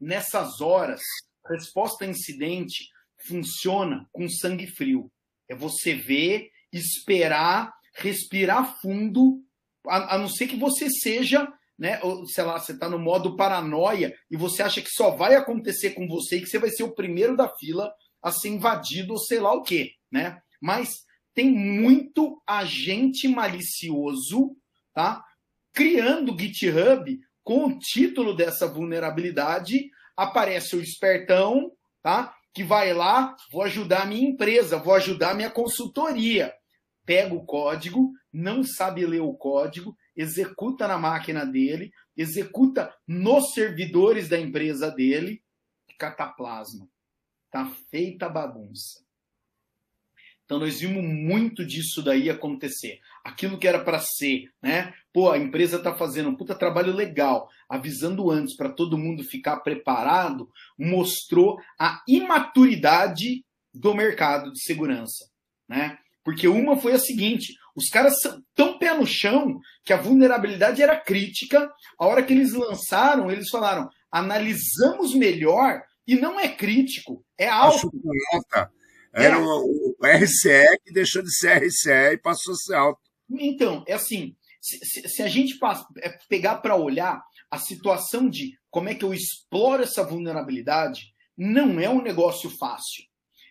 nessas 0.00 0.60
horas, 0.60 1.00
resposta 1.48 2.04
a 2.04 2.08
incidente 2.08 2.88
funciona 3.26 4.06
com 4.12 4.28
sangue 4.28 4.66
frio. 4.66 5.10
É 5.48 5.54
você 5.54 5.94
ver, 5.94 6.50
esperar, 6.72 7.72
respirar 7.94 8.80
fundo, 8.80 9.40
a, 9.86 10.14
a 10.14 10.18
não 10.18 10.28
ser 10.28 10.48
que 10.48 10.56
você 10.56 10.88
seja, 10.90 11.46
né, 11.78 12.00
ou, 12.02 12.26
sei 12.26 12.44
lá, 12.44 12.58
você 12.58 12.72
está 12.72 12.88
no 12.88 12.98
modo 12.98 13.36
paranoia 13.36 14.14
e 14.30 14.36
você 14.36 14.62
acha 14.62 14.82
que 14.82 14.90
só 14.90 15.10
vai 15.10 15.34
acontecer 15.34 15.90
com 15.90 16.06
você 16.08 16.36
e 16.36 16.40
que 16.40 16.48
você 16.48 16.58
vai 16.58 16.70
ser 16.70 16.82
o 16.82 16.94
primeiro 16.94 17.36
da 17.36 17.48
fila 17.56 17.92
a 18.22 18.30
ser 18.30 18.48
invadido 18.48 19.14
ou 19.14 19.18
sei 19.18 19.40
lá 19.40 19.52
o 19.52 19.62
quê, 19.62 19.92
né? 20.10 20.40
Mas 20.60 21.04
tem 21.34 21.50
muito 21.50 22.40
agente 22.46 23.26
malicioso, 23.26 24.56
tá? 24.94 25.24
Criando 25.72 26.38
GitHub 26.38 27.18
com 27.42 27.66
o 27.66 27.78
título 27.78 28.34
dessa 28.34 28.66
vulnerabilidade, 28.66 29.90
aparece 30.16 30.76
o 30.76 30.80
espertão, 30.80 31.72
tá? 32.02 32.34
Que 32.54 32.62
vai 32.62 32.92
lá, 32.92 33.34
vou 33.50 33.62
ajudar 33.62 34.02
a 34.02 34.06
minha 34.06 34.28
empresa, 34.28 34.78
vou 34.78 34.94
ajudar 34.94 35.30
a 35.30 35.34
minha 35.34 35.50
consultoria. 35.50 36.52
Pega 37.04 37.34
o 37.34 37.44
código, 37.44 38.12
não 38.32 38.62
sabe 38.62 39.04
ler 39.04 39.22
o 39.22 39.34
código, 39.34 39.96
executa 40.14 40.86
na 40.86 40.98
máquina 40.98 41.44
dele, 41.44 41.90
executa 42.16 42.94
nos 43.08 43.52
servidores 43.54 44.28
da 44.28 44.38
empresa 44.38 44.90
dele, 44.90 45.42
cataplasma. 45.98 46.86
Tá 47.52 47.70
feita 47.90 48.26
a 48.26 48.30
bagunça. 48.30 49.02
Então 50.44 50.58
nós 50.58 50.80
vimos 50.80 51.04
muito 51.04 51.64
disso 51.64 52.02
daí 52.02 52.28
acontecer. 52.28 52.98
Aquilo 53.22 53.58
que 53.58 53.68
era 53.68 53.78
para 53.78 54.00
ser, 54.00 54.50
né? 54.60 54.92
Pô, 55.12 55.30
a 55.30 55.38
empresa 55.38 55.76
está 55.76 55.94
fazendo 55.94 56.30
um 56.30 56.34
puta 56.34 56.54
trabalho 56.54 56.94
legal, 56.94 57.48
avisando 57.68 58.30
antes 58.30 58.56
para 58.56 58.70
todo 58.70 58.98
mundo 58.98 59.22
ficar 59.22 59.58
preparado, 59.58 60.50
mostrou 60.78 61.60
a 61.78 62.02
imaturidade 62.08 63.44
do 63.72 63.94
mercado 63.94 64.50
de 64.50 64.62
segurança, 64.62 65.30
né? 65.68 65.98
Porque 66.24 66.48
uma 66.48 66.76
foi 66.76 66.92
a 66.92 66.98
seguinte: 66.98 67.54
os 67.76 67.88
caras 67.88 68.14
tão 68.54 68.78
pé 68.78 68.96
no 68.96 69.06
chão 69.06 69.60
que 69.84 69.92
a 69.92 70.00
vulnerabilidade 70.00 70.82
era 70.82 70.98
crítica. 70.98 71.70
A 71.98 72.06
hora 72.06 72.22
que 72.22 72.32
eles 72.32 72.54
lançaram, 72.54 73.30
eles 73.30 73.50
falaram: 73.50 73.90
analisamos 74.10 75.14
melhor 75.14 75.82
e 76.06 76.16
não 76.16 76.38
é 76.38 76.48
crítico, 76.48 77.24
é 77.38 77.48
alto. 77.48 77.90
Era 79.14 79.36
é. 79.36 79.38
o, 79.38 79.96
o 79.98 80.06
RCE 80.06 80.78
que 80.84 80.92
deixou 80.92 81.22
de 81.22 81.34
ser 81.34 81.58
RCE 81.58 82.14
e 82.14 82.18
passou 82.18 82.54
a 82.54 82.56
ser 82.56 82.74
alto. 82.74 83.00
Então, 83.30 83.84
é 83.86 83.94
assim, 83.94 84.34
se, 84.60 85.08
se 85.08 85.22
a 85.22 85.28
gente 85.28 85.58
passa, 85.58 85.86
é, 85.98 86.10
pegar 86.28 86.56
para 86.56 86.76
olhar 86.76 87.22
a 87.50 87.58
situação 87.58 88.28
de 88.28 88.58
como 88.70 88.88
é 88.88 88.94
que 88.94 89.04
eu 89.04 89.12
exploro 89.12 89.82
essa 89.82 90.02
vulnerabilidade, 90.02 91.12
não 91.36 91.78
é 91.78 91.88
um 91.88 92.02
negócio 92.02 92.50
fácil. 92.50 93.04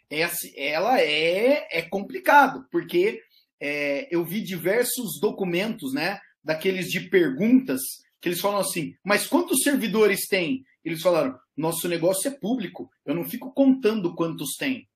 Essa, 0.10 0.48
ela 0.58 1.00
é, 1.00 1.68
é 1.72 1.82
complicado, 1.84 2.66
porque 2.72 3.22
é, 3.60 4.08
eu 4.10 4.26
vi 4.26 4.42
diversos 4.42 5.20
documentos, 5.20 5.94
né? 5.94 6.20
daqueles 6.44 6.92
de 6.92 7.02
perguntas, 7.02 7.82
que 8.20 8.30
eles 8.30 8.42
falam 8.42 8.60
assim, 8.60 8.96
mas 9.04 9.28
quantos 9.28 9.64
servidores 9.64 10.28
tem? 10.28 10.64
Eles 10.84 11.02
falaram, 11.02 11.38
nosso 11.56 11.88
negócio 11.88 12.28
é 12.28 12.32
público, 12.32 12.90
eu 13.06 13.14
não 13.14 13.24
fico 13.24 13.54
contando 13.54 14.16
quantos 14.16 14.56
tem. 14.56 14.88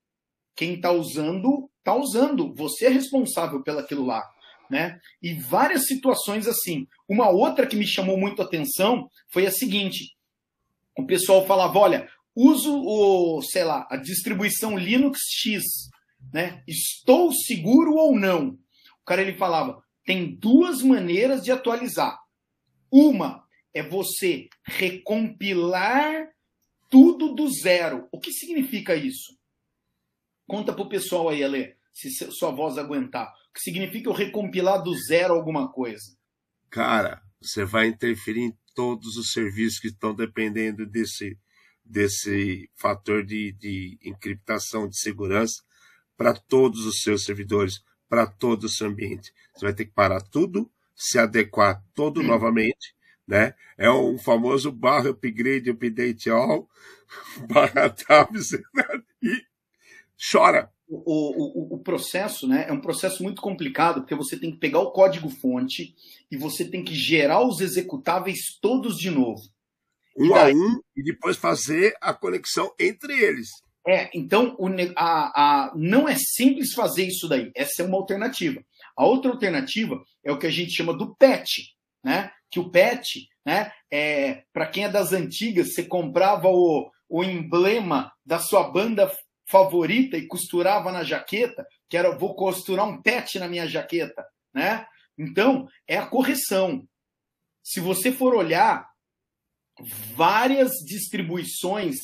Quem 0.56 0.76
está 0.76 0.92
usando, 0.92 1.70
está 1.78 1.94
usando. 1.96 2.54
Você 2.56 2.86
é 2.86 2.90
responsável 2.90 3.62
pelaquilo 3.62 4.06
lá. 4.06 4.24
Né? 4.70 5.00
E 5.22 5.34
várias 5.34 5.86
situações 5.86 6.48
assim. 6.48 6.88
Uma 7.08 7.30
outra 7.30 7.68
que 7.68 7.76
me 7.76 7.86
chamou 7.86 8.18
muito 8.18 8.42
a 8.42 8.46
atenção 8.46 9.10
foi 9.32 9.46
a 9.46 9.52
seguinte: 9.52 10.16
o 10.98 11.06
pessoal 11.06 11.46
falava, 11.46 11.78
olha, 11.78 12.10
uso 12.36 12.74
o, 12.76 13.42
sei 13.44 13.64
lá, 13.64 13.88
a 13.92 13.98
distribuição 13.98 14.78
Linux 14.78 15.20
X, 15.30 15.64
né? 16.34 16.64
Estou 16.68 17.32
seguro 17.32 17.94
ou 17.94 18.18
não? 18.18 18.58
O 19.02 19.06
cara 19.06 19.22
ele 19.22 19.38
falava, 19.38 19.84
tem 20.04 20.36
duas 20.36 20.82
maneiras 20.82 21.44
de 21.44 21.52
atualizar. 21.52 22.18
Uma 22.92 23.45
é 23.76 23.84
você 23.84 24.48
recompilar 24.66 26.30
tudo 26.90 27.36
do 27.36 27.52
zero. 27.52 28.08
O 28.10 28.18
que 28.18 28.32
significa 28.32 28.96
isso? 28.96 29.38
Conta 30.48 30.74
pro 30.74 30.88
pessoal 30.88 31.28
aí, 31.28 31.44
Ale, 31.44 31.76
se 31.92 32.10
sua 32.32 32.52
voz 32.52 32.78
aguentar. 32.78 33.28
O 33.28 33.54
que 33.54 33.60
significa 33.60 34.10
eu 34.10 34.14
recompilar 34.14 34.82
do 34.82 34.96
zero 34.96 35.34
alguma 35.34 35.70
coisa? 35.70 36.16
Cara, 36.70 37.22
você 37.42 37.66
vai 37.66 37.88
interferir 37.88 38.44
em 38.44 38.58
todos 38.74 39.18
os 39.18 39.32
serviços 39.32 39.80
que 39.80 39.88
estão 39.88 40.16
dependendo 40.16 40.86
desse, 40.86 41.38
desse 41.84 42.70
fator 42.76 43.26
de, 43.26 43.52
de 43.52 44.00
encriptação, 44.02 44.88
de 44.88 44.98
segurança, 44.98 45.62
para 46.16 46.34
todos 46.34 46.86
os 46.86 47.02
seus 47.02 47.26
servidores, 47.26 47.84
para 48.08 48.26
todo 48.26 48.66
o 48.66 48.70
seu 48.70 48.88
ambiente. 48.88 49.34
Você 49.54 49.66
vai 49.66 49.74
ter 49.74 49.86
que 49.86 49.92
parar 49.92 50.22
tudo, 50.22 50.72
se 50.96 51.20
adequar 51.20 51.84
todo 51.94 52.24
novamente, 52.24 52.95
né? 53.28 53.54
É 53.78 53.90
um 53.90 54.18
famoso 54.18 54.72
barra 54.72 55.10
upgrade, 55.10 55.70
update 55.70 56.30
all, 56.30 56.70
barra 57.50 57.90
tabs 57.90 58.52
e 59.22 59.42
chora. 60.32 60.72
O, 60.88 61.74
o, 61.74 61.76
o, 61.76 61.80
processo 61.80 62.48
né, 62.48 62.66
é 62.70 62.72
um 62.72 62.80
processo 62.80 63.24
muito 63.24 63.42
complicado, 63.42 64.02
porque 64.02 64.14
você 64.14 64.38
tem 64.38 64.52
que 64.52 64.60
pegar 64.60 64.80
o 64.80 64.92
código-fonte 64.92 65.96
e 66.30 66.38
você 66.38 66.64
tem 66.64 66.84
que 66.84 66.94
gerar 66.94 67.42
os 67.42 67.60
executáveis 67.60 68.60
todos 68.62 68.96
de 68.98 69.10
novo. 69.10 69.42
Um 70.16 70.30
daí... 70.30 70.54
a 70.54 70.56
um, 70.56 70.80
e 70.96 71.04
depois 71.04 71.38
fazer 71.38 71.96
a 72.00 72.14
conexão 72.14 72.72
entre 72.80 73.20
eles. 73.20 73.50
É, 73.88 74.10
então 74.14 74.56
o, 74.60 74.68
a, 74.96 75.66
a, 75.66 75.74
não 75.76 76.08
é 76.08 76.16
simples 76.16 76.74
fazer 76.74 77.06
isso 77.06 77.28
daí. 77.28 77.52
Essa 77.56 77.82
é 77.82 77.86
uma 77.86 77.98
alternativa. 77.98 78.64
A 78.96 79.06
outra 79.06 79.32
alternativa 79.32 80.04
é 80.24 80.32
o 80.32 80.38
que 80.38 80.48
a 80.48 80.52
gente 80.52 80.72
chama 80.72 80.96
do 80.96 81.16
PET, 81.16 81.76
né? 82.04 82.32
Que 82.56 82.60
o 82.62 82.70
PET, 82.70 83.28
né? 83.46 83.70
É, 83.92 84.46
para 84.54 84.66
quem 84.66 84.86
é 84.86 84.90
das 84.90 85.12
antigas, 85.12 85.74
você 85.74 85.84
comprava 85.84 86.48
o, 86.48 86.90
o 87.10 87.22
emblema 87.22 88.14
da 88.26 88.40
sua 88.40 88.72
banda 88.72 89.12
favorita 89.46 90.16
e 90.16 90.26
costurava 90.26 90.90
na 90.90 91.04
jaqueta, 91.04 91.68
que 91.90 91.98
era 91.98 92.18
vou 92.18 92.34
costurar 92.34 92.88
um 92.88 93.02
pet 93.02 93.38
na 93.40 93.50
minha 93.50 93.68
jaqueta, 93.68 94.26
né? 94.54 94.88
Então, 95.18 95.68
é 95.86 95.98
a 95.98 96.06
correção. 96.06 96.88
Se 97.62 97.82
você 97.82 98.10
for 98.10 98.34
olhar, 98.34 98.88
várias 100.16 100.72
distribuições 100.88 101.98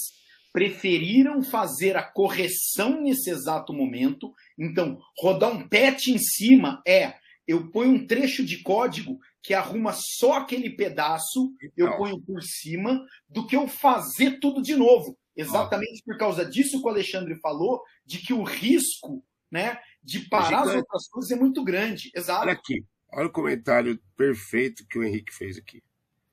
preferiram 0.52 1.42
fazer 1.42 1.96
a 1.96 2.04
correção 2.04 3.00
nesse 3.02 3.30
exato 3.30 3.72
momento. 3.72 4.34
Então, 4.60 5.00
rodar 5.18 5.50
um 5.50 5.66
patch 5.66 6.08
em 6.08 6.18
cima 6.18 6.82
é 6.86 7.22
eu 7.48 7.72
ponho 7.72 7.94
um 7.94 8.06
trecho 8.06 8.46
de 8.46 8.62
código 8.62 9.18
que 9.42 9.54
arruma 9.54 9.92
só 9.94 10.34
aquele 10.34 10.70
pedaço, 10.70 11.54
eu 11.76 11.88
então. 11.88 11.98
ponho 11.98 12.22
por 12.22 12.44
cima, 12.44 13.04
do 13.28 13.46
que 13.46 13.56
eu 13.56 13.68
fazer 13.68 14.40
tudo 14.40 14.62
de 14.62 14.76
novo. 14.76 15.18
Exatamente 15.36 16.04
por 16.06 16.18
causa 16.18 16.46
disso 16.46 16.80
que 16.80 16.86
o 16.86 16.90
Alexandre 16.90 17.36
falou, 17.40 17.82
de 18.06 18.20
que 18.20 18.34
o 18.34 18.44
risco 18.44 19.24
né, 19.50 19.80
de 20.04 20.20
parar 20.30 20.64
as 20.64 20.76
outras 20.76 21.08
coisas 21.08 21.32
é 21.32 21.36
muito 21.36 21.64
grande. 21.64 22.12
Exato. 22.14 22.42
Olha 22.42 22.54
aqui, 22.54 22.86
olha 23.12 23.28
o 23.28 23.32
comentário 23.32 24.00
perfeito 24.16 24.86
que 24.88 25.00
o 25.00 25.04
Henrique 25.04 25.34
fez 25.34 25.58
aqui. 25.58 25.82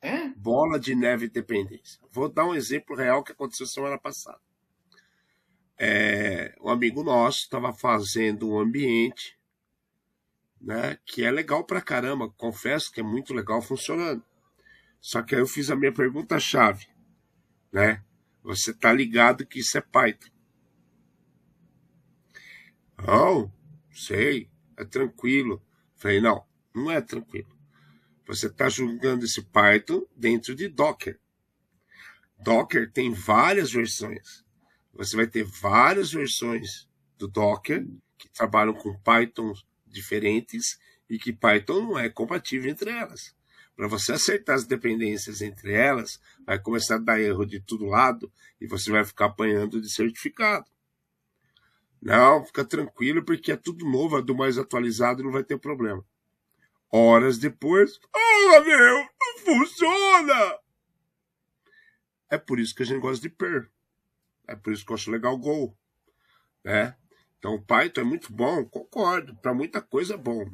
É? 0.01 0.29
Bola 0.37 0.79
de 0.79 0.95
neve 0.95 1.29
dependência. 1.29 2.01
Vou 2.11 2.29
dar 2.29 2.45
um 2.45 2.55
exemplo 2.55 2.95
real 2.95 3.25
que 3.25 3.33
aconteceu 3.33 3.67
semana 3.67 3.99
passada. 3.99 4.41
É, 5.77 6.55
um 6.61 6.69
amigo 6.69 7.03
nosso 7.03 7.41
estava 7.41 7.73
fazendo 7.73 8.51
um 8.51 8.59
ambiente 8.59 9.38
né, 10.61 10.99
que 11.05 11.25
é 11.25 11.31
legal 11.31 11.65
pra 11.65 11.81
caramba, 11.81 12.31
confesso 12.31 12.93
que 12.93 13.01
é 13.01 13.03
muito 13.03 13.33
legal 13.33 13.63
funcionando. 13.63 14.23
Só 15.01 15.23
que 15.23 15.35
aí 15.35 15.41
eu 15.41 15.47
fiz 15.47 15.71
a 15.71 15.77
minha 15.77 15.93
pergunta-chave, 15.93 16.87
né? 17.73 18.05
Você 18.43 18.73
tá 18.73 18.93
ligado 18.93 19.47
que 19.47 19.61
isso 19.61 19.77
é 19.79 19.81
Python. 19.81 20.31
Não, 23.07 23.53
sei, 23.93 24.51
é 24.77 24.85
tranquilo. 24.85 25.63
Falei, 25.97 26.21
não, 26.21 26.45
não 26.75 26.91
é 26.91 27.01
tranquilo. 27.01 27.57
Você 28.27 28.47
está 28.47 28.69
jogando 28.69 29.25
esse 29.25 29.43
Python 29.43 30.05
dentro 30.17 30.55
de 30.55 30.69
Docker. 30.69 31.19
Docker 32.39 32.91
tem 32.93 33.13
várias 33.13 33.73
versões. 33.73 34.45
Você 34.93 35.17
vai 35.17 35.27
ter 35.27 35.45
várias 35.45 36.13
versões 36.13 36.89
do 37.17 37.29
Docker 37.29 37.87
que 38.17 38.29
trabalham 38.29 38.75
com 38.75 38.99
Python 39.01 39.53
diferentes 39.91 40.79
e 41.09 41.19
que 41.19 41.33
Python 41.33 41.83
não 41.83 41.99
é 41.99 42.09
compatível 42.09 42.71
entre 42.71 42.91
elas. 42.91 43.35
Para 43.77 43.87
você 43.87 44.13
acertar 44.13 44.57
as 44.57 44.67
dependências 44.67 45.41
entre 45.41 45.73
elas, 45.73 46.21
vai 46.45 46.59
começar 46.59 46.97
a 46.97 46.99
dar 46.99 47.21
erro 47.21 47.47
de 47.47 47.61
todo 47.61 47.87
lado 47.87 48.31
e 48.61 48.67
você 48.67 48.91
vai 48.91 49.05
ficar 49.05 49.27
apanhando 49.27 49.81
de 49.81 49.89
certificado. 49.89 50.67
Não, 52.01 52.45
fica 52.45 52.65
tranquilo, 52.65 53.25
porque 53.25 53.53
é 53.53 53.57
tudo 53.57 53.85
novo, 53.85 54.19
é 54.19 54.23
do 54.23 54.35
mais 54.35 54.59
atualizado, 54.59 55.23
não 55.23 55.33
vai 55.33 55.45
ter 55.45 55.59
problema. 55.59 56.05
Horas 56.91 57.39
depois, 57.39 57.99
oh 58.15 58.61
meu, 58.61 59.09
não 59.21 59.39
funciona! 59.45 60.59
É 62.31 62.39
por 62.39 62.59
isso 62.59 62.75
que 62.75 62.83
a 62.83 62.87
gente 62.87 63.01
gosta 63.01 63.23
de 63.23 63.35
Per. 63.35 63.71
É 64.47 64.55
por 64.55 64.73
isso 64.73 64.85
que 64.85 64.93
eu 64.93 64.95
acho 64.95 65.11
legal 65.11 65.35
o 65.35 65.39
Go. 65.39 65.77
Né? 66.65 66.97
Então 67.39 67.55
o 67.55 67.65
Python 67.65 68.01
é 68.01 68.05
muito 68.05 68.33
bom, 68.33 68.65
concordo, 68.65 69.37
para 69.41 69.55
muita 69.55 69.81
coisa 69.81 70.15
é 70.15 70.19
bom 70.19 70.45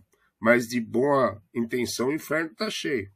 mas 0.45 0.69
de 0.69 0.79
boa 0.79 1.43
intenção 1.55 2.09
o 2.09 2.13
inferno 2.13 2.51
está 2.51 2.69
cheio. 2.69 3.09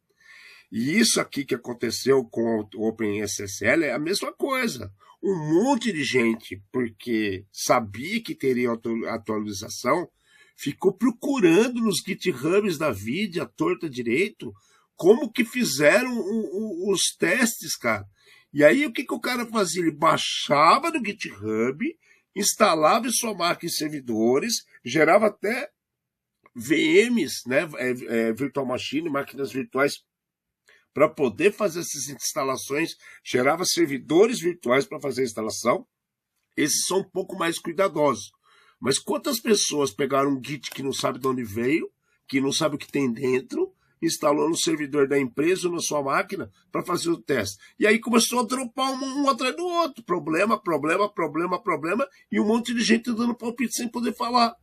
E 0.72 0.98
isso 0.98 1.20
aqui 1.20 1.44
que 1.44 1.54
aconteceu 1.54 2.24
com 2.24 2.66
o 2.74 2.88
OpenSSL 2.88 3.84
é 3.84 3.92
a 3.92 3.98
mesma 3.98 4.32
coisa. 4.32 4.90
Um 5.22 5.36
monte 5.36 5.92
de 5.92 6.02
gente, 6.04 6.62
porque 6.72 7.44
sabia 7.52 8.22
que 8.22 8.34
teria 8.34 8.70
atualização, 9.08 10.08
ficou 10.56 10.96
procurando 10.96 11.82
nos 11.82 11.98
GitHubs 11.98 12.78
da 12.78 12.90
vida, 12.90 13.42
a 13.42 13.46
torta 13.46 13.90
direito, 13.90 14.50
como 14.96 15.30
que 15.30 15.44
fizeram 15.44 16.10
o, 16.18 16.88
o, 16.88 16.92
os 16.92 17.14
testes, 17.14 17.76
cara. 17.76 18.06
E 18.54 18.64
aí 18.64 18.86
o 18.86 18.92
que, 18.92 19.04
que 19.04 19.14
o 19.14 19.20
cara 19.20 19.44
fazia? 19.44 19.82
Ele 19.82 19.94
baixava 19.94 20.90
no 20.90 21.04
GitHub, 21.04 21.84
instalava 22.34 23.08
sua 23.10 23.34
máquina 23.34 23.70
em 23.70 23.74
servidores, 23.74 24.64
gerava 24.84 25.26
até 25.26 25.70
VMs, 26.54 27.42
né, 27.46 27.68
é, 27.76 27.90
é, 27.90 28.32
Virtual 28.32 28.66
Machine, 28.66 29.08
máquinas 29.08 29.52
virtuais, 29.52 30.02
para 30.92 31.08
poder 31.08 31.52
fazer 31.52 31.80
essas 31.80 32.08
instalações, 32.08 32.96
gerava 33.24 33.64
servidores 33.64 34.40
virtuais 34.40 34.84
para 34.84 35.00
fazer 35.00 35.22
a 35.22 35.24
instalação. 35.24 35.86
Esses 36.56 36.86
são 36.86 37.00
um 37.00 37.08
pouco 37.08 37.36
mais 37.36 37.58
cuidadosos. 37.58 38.32
Mas 38.80 38.98
quantas 38.98 39.38
pessoas 39.38 39.92
pegaram 39.92 40.32
um 40.32 40.42
Git 40.42 40.70
que 40.70 40.82
não 40.82 40.92
sabe 40.92 41.18
de 41.18 41.26
onde 41.28 41.44
veio, 41.44 41.88
que 42.26 42.40
não 42.40 42.52
sabe 42.52 42.74
o 42.74 42.78
que 42.78 42.90
tem 42.90 43.12
dentro, 43.12 43.67
instalou 44.02 44.48
no 44.48 44.56
servidor 44.56 45.08
da 45.08 45.18
empresa 45.18 45.68
ou 45.68 45.74
na 45.74 45.80
sua 45.80 46.02
máquina 46.02 46.50
para 46.70 46.82
fazer 46.82 47.10
o 47.10 47.20
teste. 47.20 47.58
E 47.78 47.86
aí 47.86 47.98
começou 47.98 48.40
a 48.40 48.44
dropar 48.44 48.92
um, 48.92 49.22
um 49.22 49.28
atrás 49.28 49.54
do 49.56 49.64
outro. 49.66 50.02
Problema, 50.04 50.60
problema, 50.60 51.08
problema, 51.08 51.62
problema, 51.62 52.08
e 52.30 52.40
um 52.40 52.46
monte 52.46 52.74
de 52.74 52.82
gente 52.82 53.12
dando 53.12 53.34
palpite 53.34 53.74
sem 53.74 53.88
poder 53.88 54.14
falar. 54.14 54.54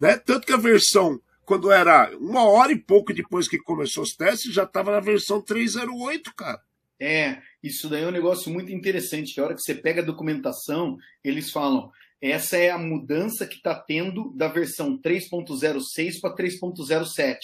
Né? 0.00 0.16
Tanto 0.16 0.46
que 0.46 0.52
a 0.52 0.58
versão, 0.58 1.20
quando 1.44 1.70
era 1.70 2.16
uma 2.18 2.44
hora 2.44 2.72
e 2.72 2.78
pouco 2.78 3.12
depois 3.12 3.48
que 3.48 3.58
começou 3.58 4.02
os 4.02 4.14
testes, 4.14 4.52
já 4.52 4.64
estava 4.64 4.92
na 4.92 5.00
versão 5.00 5.40
308, 5.40 6.34
cara. 6.34 6.60
É, 7.00 7.42
isso 7.62 7.88
daí 7.88 8.02
é 8.02 8.06
um 8.06 8.12
negócio 8.12 8.52
muito 8.52 8.72
interessante. 8.72 9.38
A 9.38 9.44
hora 9.44 9.54
que 9.54 9.60
você 9.60 9.74
pega 9.74 10.00
a 10.00 10.04
documentação, 10.04 10.96
eles 11.22 11.50
falam: 11.50 11.90
essa 12.20 12.56
é 12.56 12.70
a 12.70 12.78
mudança 12.78 13.46
que 13.46 13.56
está 13.56 13.74
tendo 13.74 14.32
da 14.34 14.48
versão 14.48 14.98
3.06 14.98 16.20
para 16.22 16.34
3.07. 16.34 17.36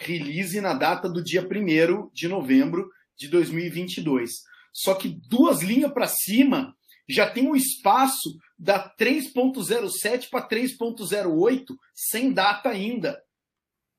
Release 0.00 0.58
na 0.60 0.72
data 0.72 1.08
do 1.08 1.22
dia 1.22 1.42
1 1.42 2.10
de 2.12 2.26
novembro 2.26 2.90
de 3.16 3.28
2022. 3.28 4.30
Só 4.72 4.94
que 4.94 5.08
duas 5.08 5.62
linhas 5.62 5.92
para 5.92 6.08
cima 6.08 6.74
já 7.06 7.28
tem 7.28 7.46
um 7.46 7.54
espaço 7.54 8.38
da 8.58 8.88
3.07 8.96 10.30
para 10.30 10.48
3.08 10.48 11.76
sem 11.94 12.32
data 12.32 12.70
ainda. 12.70 13.22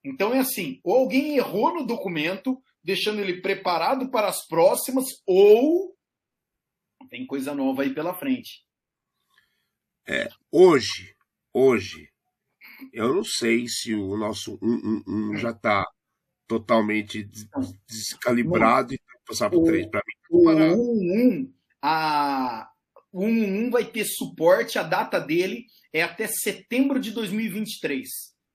Então 0.04 0.34
é 0.34 0.40
assim: 0.40 0.80
ou 0.84 0.96
alguém 0.96 1.38
errou 1.38 1.74
no 1.74 1.86
documento, 1.86 2.62
deixando 2.84 3.20
ele 3.22 3.42
preparado 3.42 4.10
para 4.10 4.28
as 4.28 4.48
próximas, 4.48 5.06
ou 5.26 5.96
tem 7.10 7.28
coisa 7.28 7.54
nova 7.54 7.84
aí 7.84 7.94
pela 7.94 8.14
frente. 8.14 8.66
É, 10.08 10.30
hoje, 10.52 11.16
hoje, 11.54 12.11
eu 12.94 13.14
não 13.14 13.24
sei 13.24 13.68
se 13.68 13.94
o 13.94 14.18
nosso 14.18 14.58
111 14.60 15.42
já 15.42 15.52
está 15.52 15.86
totalmente 16.48 17.30
descalibrado 17.88 18.94
e 18.94 19.00
passar 19.26 19.50
para 19.50 19.60
o 19.60 19.64
3 19.64 19.88
para 19.88 20.02
mim. 20.06 20.14
O 20.30 20.50
111, 20.50 21.54
a, 21.82 22.70
o 23.12 23.22
111 23.22 23.70
vai 23.70 23.86
ter 23.86 24.06
suporte, 24.06 24.78
a 24.78 24.84
data 24.84 25.20
dele 25.20 25.66
é 25.94 26.02
até 26.02 26.28
setembro 26.28 27.00
de 27.00 27.12
2023. 27.12 28.08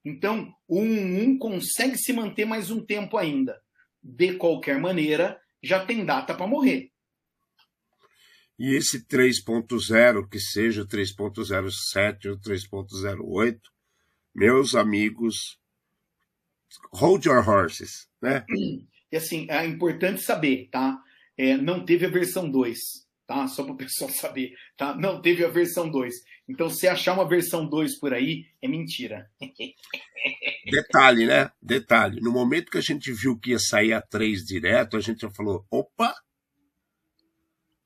Então, 0.04 0.52
o 0.68 0.80
111 0.80 1.38
consegue 1.38 1.98
se 1.98 2.12
manter 2.12 2.44
mais 2.44 2.70
um 2.70 2.84
tempo 2.84 3.16
ainda. 3.16 3.60
De 4.02 4.34
qualquer 4.34 4.78
maneira, 4.78 5.40
já 5.62 5.84
tem 5.84 6.04
data 6.04 6.34
para 6.34 6.46
morrer. 6.46 6.90
E 8.58 8.74
esse 8.74 9.06
3.0, 9.06 10.28
que 10.28 10.38
seja 10.38 10.82
o 10.82 10.86
3.07 10.86 12.30
ou 12.30 12.38
3.08, 12.38 13.58
meus 14.36 14.74
amigos, 14.74 15.58
hold 16.92 17.24
your 17.24 17.42
horses, 17.48 18.06
né? 18.20 18.44
E 19.10 19.16
assim, 19.16 19.46
é 19.48 19.64
importante 19.64 20.20
saber, 20.20 20.68
tá? 20.70 21.02
É, 21.38 21.56
não 21.56 21.84
teve 21.84 22.04
a 22.04 22.10
versão 22.10 22.50
2, 22.50 22.78
tá? 23.26 23.48
Só 23.48 23.64
para 23.64 23.72
o 23.72 23.76
pessoal 23.78 24.10
saber, 24.10 24.52
tá? 24.76 24.94
Não 24.94 25.22
teve 25.22 25.42
a 25.42 25.48
versão 25.48 25.90
2. 25.90 26.14
Então, 26.48 26.68
se 26.68 26.86
achar 26.86 27.14
uma 27.14 27.26
versão 27.26 27.66
2 27.66 27.98
por 27.98 28.12
aí, 28.12 28.44
é 28.60 28.68
mentira. 28.68 29.30
Detalhe, 30.70 31.26
né? 31.26 31.50
Detalhe. 31.60 32.20
No 32.20 32.30
momento 32.30 32.70
que 32.70 32.78
a 32.78 32.82
gente 32.82 33.10
viu 33.12 33.38
que 33.38 33.50
ia 33.50 33.58
sair 33.58 33.94
a 33.94 34.02
3 34.02 34.44
direto, 34.44 34.98
a 34.98 35.00
gente 35.00 35.20
já 35.20 35.30
falou: 35.30 35.64
opa! 35.70 36.14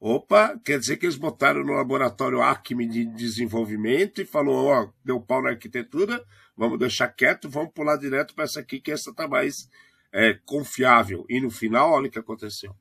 Opa, 0.00 0.59
quer 0.64 0.78
dizer 0.78 0.97
que 0.97 1.04
eles 1.04 1.16
botaram 1.16 1.62
no 1.62 1.75
laboratório 1.75 2.40
Acme 2.40 2.88
de 2.88 3.04
desenvolvimento 3.04 4.23
e 4.23 4.25
falou: 4.25 4.66
ó, 4.66 4.90
deu 5.04 5.21
pau 5.21 5.42
na 5.42 5.50
arquitetura, 5.50 6.25
vamos 6.57 6.78
deixar 6.78 7.09
quieto, 7.09 7.50
vamos 7.50 7.75
pular 7.75 7.99
direto 7.99 8.35
para 8.35 8.45
essa 8.45 8.61
aqui, 8.61 8.80
que 8.80 8.90
essa 8.90 9.12
tá 9.12 9.28
mais 9.28 9.69
é, 10.11 10.38
confiável. 10.47 11.26
E 11.28 11.38
no 11.38 11.50
final, 11.50 11.92
olha 11.92 12.09
o 12.09 12.11
que 12.11 12.19
aconteceu. 12.19 12.75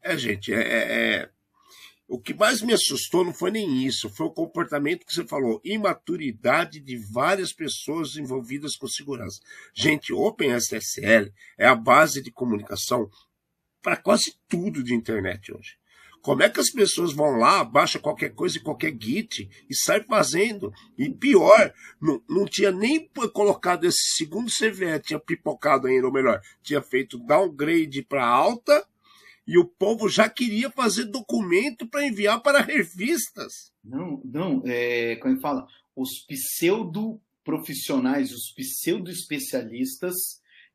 É, 0.00 0.16
gente, 0.16 0.54
é, 0.54 0.60
é, 0.60 1.14
é 1.22 1.30
o 2.06 2.20
que 2.20 2.34
mais 2.34 2.60
me 2.60 2.72
assustou 2.72 3.24
não 3.24 3.32
foi 3.32 3.50
nem 3.50 3.84
isso, 3.84 4.10
foi 4.10 4.26
o 4.26 4.30
comportamento 4.30 5.06
que 5.06 5.12
você 5.12 5.24
falou, 5.24 5.60
imaturidade 5.64 6.78
de 6.78 6.96
várias 6.96 7.52
pessoas 7.52 8.16
envolvidas 8.16 8.76
com 8.76 8.86
segurança. 8.86 9.40
Gente, 9.74 10.12
OpenSSL 10.12 11.32
é 11.58 11.66
a 11.66 11.74
base 11.74 12.22
de 12.22 12.30
comunicação 12.30 13.10
para 13.82 13.96
quase 13.96 14.36
tudo 14.48 14.82
de 14.82 14.94
internet 14.94 15.52
hoje. 15.52 15.76
Como 16.24 16.42
é 16.42 16.48
que 16.48 16.58
as 16.58 16.70
pessoas 16.70 17.12
vão 17.12 17.36
lá, 17.36 17.62
baixa 17.62 17.98
qualquer 17.98 18.30
coisa 18.30 18.58
qualquer 18.58 18.96
Git 18.98 19.46
e 19.68 19.74
sai 19.74 20.02
fazendo? 20.04 20.72
E 20.96 21.10
pior, 21.10 21.70
não, 22.00 22.18
não 22.26 22.46
tinha 22.46 22.72
nem 22.72 23.06
colocado 23.34 23.84
esse 23.84 24.16
segundo 24.16 24.50
CVE, 24.50 25.02
tinha 25.02 25.20
pipocado 25.20 25.86
ainda, 25.86 26.06
ou 26.06 26.12
melhor, 26.12 26.40
tinha 26.62 26.80
feito 26.80 27.18
downgrade 27.18 28.02
para 28.02 28.26
alta 28.26 28.86
e 29.46 29.58
o 29.58 29.66
povo 29.66 30.08
já 30.08 30.26
queria 30.26 30.70
fazer 30.70 31.04
documento 31.04 31.86
para 31.86 32.06
enviar 32.06 32.42
para 32.42 32.62
revistas. 32.62 33.70
Não, 33.84 34.22
não, 34.24 34.62
é, 34.64 35.16
como 35.16 35.38
fala, 35.42 35.66
os 35.94 36.24
pseudo 36.26 37.20
profissionais, 37.44 38.32
os 38.32 38.50
pseudo 38.50 39.10
especialistas 39.10 40.14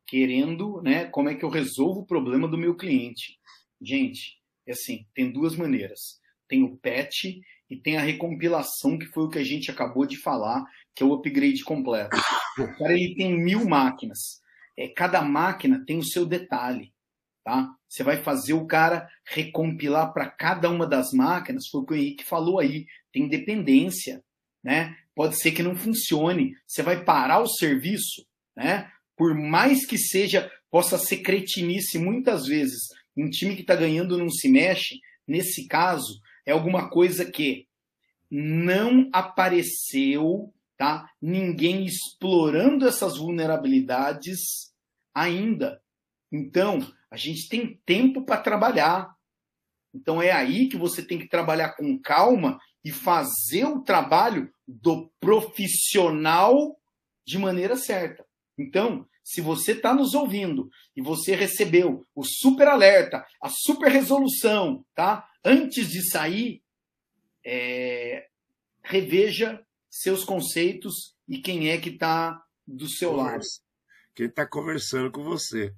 querendo, 0.06 0.80
né, 0.84 1.06
como 1.06 1.28
é 1.28 1.34
que 1.34 1.44
eu 1.44 1.50
resolvo 1.50 2.02
o 2.02 2.06
problema 2.06 2.48
do 2.48 2.56
meu 2.56 2.76
cliente. 2.76 3.40
Gente, 3.82 4.39
é 4.70 4.74
assim, 4.74 5.06
tem 5.14 5.32
duas 5.32 5.56
maneiras. 5.56 6.20
Tem 6.48 6.64
o 6.64 6.78
patch 6.78 7.26
e 7.70 7.78
tem 7.78 7.98
a 7.98 8.02
recompilação, 8.02 8.98
que 8.98 9.06
foi 9.08 9.24
o 9.24 9.30
que 9.30 9.40
a 9.40 9.44
gente 9.44 9.70
acabou 9.70 10.06
de 10.06 10.18
falar, 10.18 10.66
que 10.96 11.04
é 11.04 11.06
o 11.06 11.14
upgrade 11.14 11.64
completo. 11.64 12.18
O 12.58 12.78
cara 12.78 12.94
ele 12.94 13.16
tem 13.16 13.38
mil 13.38 13.66
máquinas. 13.66 14.42
É, 14.78 14.88
cada 14.88 15.22
máquina 15.22 15.84
tem 15.86 15.98
o 15.98 16.04
seu 16.04 16.26
detalhe. 16.26 16.94
Tá? 17.44 17.70
Você 17.88 18.04
vai 18.04 18.18
fazer 18.18 18.54
o 18.54 18.68
cara 18.68 19.10
recompilar 19.26 20.14
para 20.14 20.30
cada 20.30 20.70
uma 20.70 20.86
das 20.86 21.12
máquinas, 21.12 21.68
foi 21.68 21.82
o 21.82 21.86
que 21.86 21.94
o 21.94 21.96
Henrique 21.96 22.24
falou 22.24 22.60
aí, 22.60 22.86
tem 23.12 23.28
dependência, 23.28 24.24
né? 24.64 24.96
Pode 25.16 25.40
ser 25.40 25.52
que 25.52 25.64
não 25.64 25.76
funcione. 25.76 26.54
Você 26.68 26.84
vai 26.84 27.04
parar 27.04 27.40
o 27.40 27.48
serviço, 27.48 28.26
né? 28.56 28.92
Por 29.18 29.34
mais 29.34 29.86
que 29.86 29.98
seja, 29.98 30.52
possa 30.70 30.98
ser 30.98 31.18
cretinice 31.18 31.98
muitas 31.98 32.46
vezes, 32.46 32.90
um 33.24 33.30
time 33.30 33.56
que 33.56 33.62
está 33.62 33.76
ganhando 33.76 34.18
não 34.18 34.30
se 34.30 34.50
mexe, 34.50 35.00
nesse 35.28 35.68
caso, 35.68 36.22
é 36.46 36.52
alguma 36.52 36.90
coisa 36.90 37.30
que 37.30 37.68
não 38.30 39.10
apareceu, 39.12 40.54
tá? 40.78 41.10
Ninguém 41.22 41.86
explorando 41.86 42.88
essas 42.88 43.18
vulnerabilidades 43.18 44.72
ainda. 45.14 45.82
Então, 46.32 46.80
a 47.10 47.18
gente 47.18 47.50
tem 47.50 47.80
tempo 47.86 48.24
para 48.24 48.42
trabalhar. 48.42 49.16
Então 49.94 50.22
é 50.22 50.32
aí 50.32 50.70
que 50.70 50.78
você 50.78 51.02
tem 51.04 51.18
que 51.18 51.28
trabalhar 51.28 51.76
com 51.76 52.00
calma 52.00 52.60
e 52.84 52.92
fazer 52.92 53.66
o 53.66 53.82
trabalho 53.82 54.54
do 54.68 55.12
profissional 55.20 56.80
de 57.26 57.38
maneira 57.40 57.76
certa. 57.76 58.24
Então, 58.58 59.08
se 59.30 59.42
você 59.42 59.74
está 59.74 59.94
nos 59.94 60.16
ouvindo 60.16 60.72
e 60.96 61.04
você 61.04 61.36
recebeu 61.36 62.04
o 62.16 62.24
super 62.24 62.68
alerta, 62.68 63.24
a 63.40 63.48
super 63.48 63.92
resolução, 63.92 64.84
tá? 64.96 65.30
Antes 65.46 65.88
de 65.88 66.10
sair, 66.10 66.64
é... 67.46 68.28
reveja 68.82 69.64
seus 69.88 70.24
conceitos 70.24 71.16
e 71.28 71.38
quem 71.38 71.70
é 71.70 71.78
que 71.78 71.90
está 71.90 72.44
do 72.68 72.90
seu 72.90 73.16
lado. 73.16 73.44
Quem 74.16 74.26
está 74.26 74.48
conversando 74.48 75.12
com 75.12 75.24
você. 75.24 75.76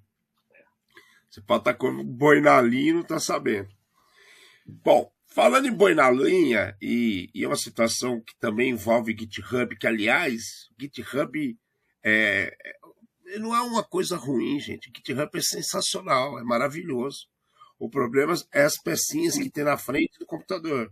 Você 1.29 1.41
pode 1.41 1.61
estar 1.61 1.73
com 1.73 2.05
boi 2.05 2.37
e 2.37 2.93
não 2.93 3.01
está 3.01 3.19
sabendo. 3.19 3.67
Bom, 4.65 5.11
falando 5.27 5.67
em 5.67 5.73
boi 5.73 5.93
na 5.93 6.09
linha, 6.09 6.73
e, 6.81 7.29
e, 7.35 7.43
é 7.43 7.47
uma 7.47 7.57
situação 7.57 8.21
que 8.21 8.33
também 8.39 8.69
envolve 8.69 9.11
GitHub, 9.11 9.77
que 9.77 9.87
aliás, 9.87 10.69
GitHub 10.79 11.57
é, 12.01 12.55
não 13.39 13.55
é 13.55 13.61
uma 13.61 13.83
coisa 13.83 14.17
ruim, 14.17 14.59
gente. 14.59 14.91
GitHub 14.95 15.29
é 15.33 15.41
sensacional, 15.41 16.39
é 16.39 16.43
maravilhoso. 16.43 17.27
O 17.79 17.89
problema 17.89 18.33
é 18.53 18.63
as 18.63 18.77
pecinhas 18.77 19.35
que 19.35 19.49
tem 19.49 19.63
na 19.63 19.77
frente 19.77 20.19
do 20.19 20.25
computador 20.25 20.91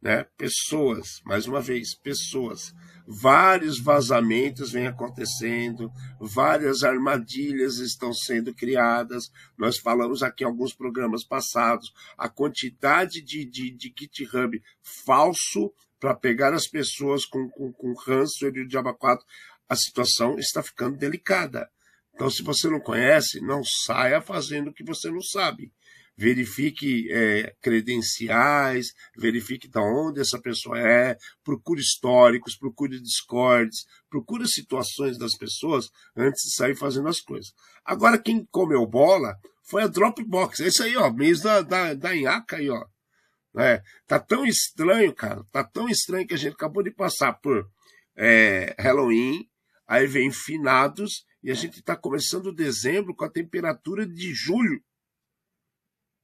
né? 0.00 0.24
Pessoas, 0.36 1.20
mais 1.24 1.46
uma 1.46 1.60
vez, 1.60 1.94
pessoas. 1.94 2.74
Vários 3.06 3.78
vazamentos 3.78 4.72
vêm 4.72 4.86
acontecendo, 4.86 5.92
várias 6.18 6.82
armadilhas 6.82 7.78
estão 7.78 8.12
sendo 8.12 8.54
criadas. 8.54 9.30
Nós 9.58 9.78
falamos 9.78 10.22
aqui 10.22 10.44
em 10.44 10.46
alguns 10.46 10.72
programas 10.72 11.24
passados 11.24 11.92
a 12.16 12.28
quantidade 12.28 13.20
de, 13.20 13.44
de, 13.44 13.70
de 13.70 13.92
GitHub 13.96 14.62
falso 14.80 15.72
para 15.98 16.14
pegar 16.14 16.54
as 16.54 16.66
pessoas 16.66 17.26
com, 17.26 17.48
com, 17.50 17.70
com 17.72 17.92
ransomware 17.92 18.56
e 18.56 18.66
o 18.66 18.70
Java 18.70 18.94
4. 18.94 19.26
A 19.70 19.76
situação 19.76 20.38
está 20.38 20.62
ficando 20.62 20.98
delicada. 20.98 21.70
Então, 22.14 22.28
se 22.28 22.42
você 22.42 22.68
não 22.68 22.80
conhece, 22.80 23.40
não 23.40 23.62
saia 23.64 24.20
fazendo 24.20 24.68
o 24.68 24.74
que 24.74 24.84
você 24.84 25.10
não 25.10 25.22
sabe 25.22 25.72
verifique 26.20 27.10
é, 27.10 27.54
credenciais, 27.62 28.88
verifique 29.16 29.66
de 29.66 29.78
onde 29.78 30.20
essa 30.20 30.38
pessoa 30.38 30.78
é, 30.78 31.16
procure 31.42 31.80
históricos, 31.80 32.58
procure 32.58 33.00
discords, 33.00 33.86
procure 34.10 34.46
situações 34.46 35.16
das 35.16 35.34
pessoas 35.34 35.88
antes 36.14 36.42
de 36.42 36.54
sair 36.54 36.76
fazendo 36.76 37.08
as 37.08 37.22
coisas. 37.22 37.54
Agora, 37.82 38.18
quem 38.18 38.46
comeu 38.50 38.86
bola 38.86 39.34
foi 39.64 39.82
a 39.82 39.86
Dropbox. 39.86 40.60
Esse 40.60 40.82
aí, 40.82 40.94
ó, 40.94 41.10
mês 41.10 41.40
da, 41.40 41.62
da, 41.62 41.94
da 41.94 42.14
Inhaca 42.14 42.56
aí, 42.56 42.68
ó. 42.68 42.84
É, 43.56 43.82
tá 44.06 44.20
tão 44.20 44.44
estranho, 44.44 45.14
cara, 45.14 45.42
tá 45.50 45.64
tão 45.64 45.88
estranho 45.88 46.26
que 46.26 46.34
a 46.34 46.38
gente 46.38 46.52
acabou 46.52 46.82
de 46.82 46.90
passar 46.90 47.32
por 47.32 47.66
é, 48.14 48.76
Halloween, 48.78 49.48
aí 49.90 50.06
vem 50.06 50.30
finados, 50.30 51.26
e 51.42 51.50
a 51.50 51.54
gente 51.54 51.80
está 51.80 51.96
começando 51.96 52.52
dezembro 52.52 53.14
com 53.14 53.24
a 53.24 53.30
temperatura 53.30 54.06
de 54.06 54.32
julho 54.32 54.80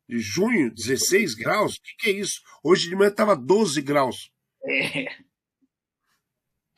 de 0.08 0.20
junho, 0.20 0.72
16 0.72 1.34
graus? 1.34 1.76
O 1.76 1.82
que, 1.82 1.96
que, 1.98 2.10
é 2.10 2.12
isso? 2.12 2.40
Hoje 2.62 2.88
de 2.88 2.94
manhã 2.94 3.10
estava 3.10 3.34
12 3.34 3.82
graus. 3.82 4.30
É. 4.64 5.04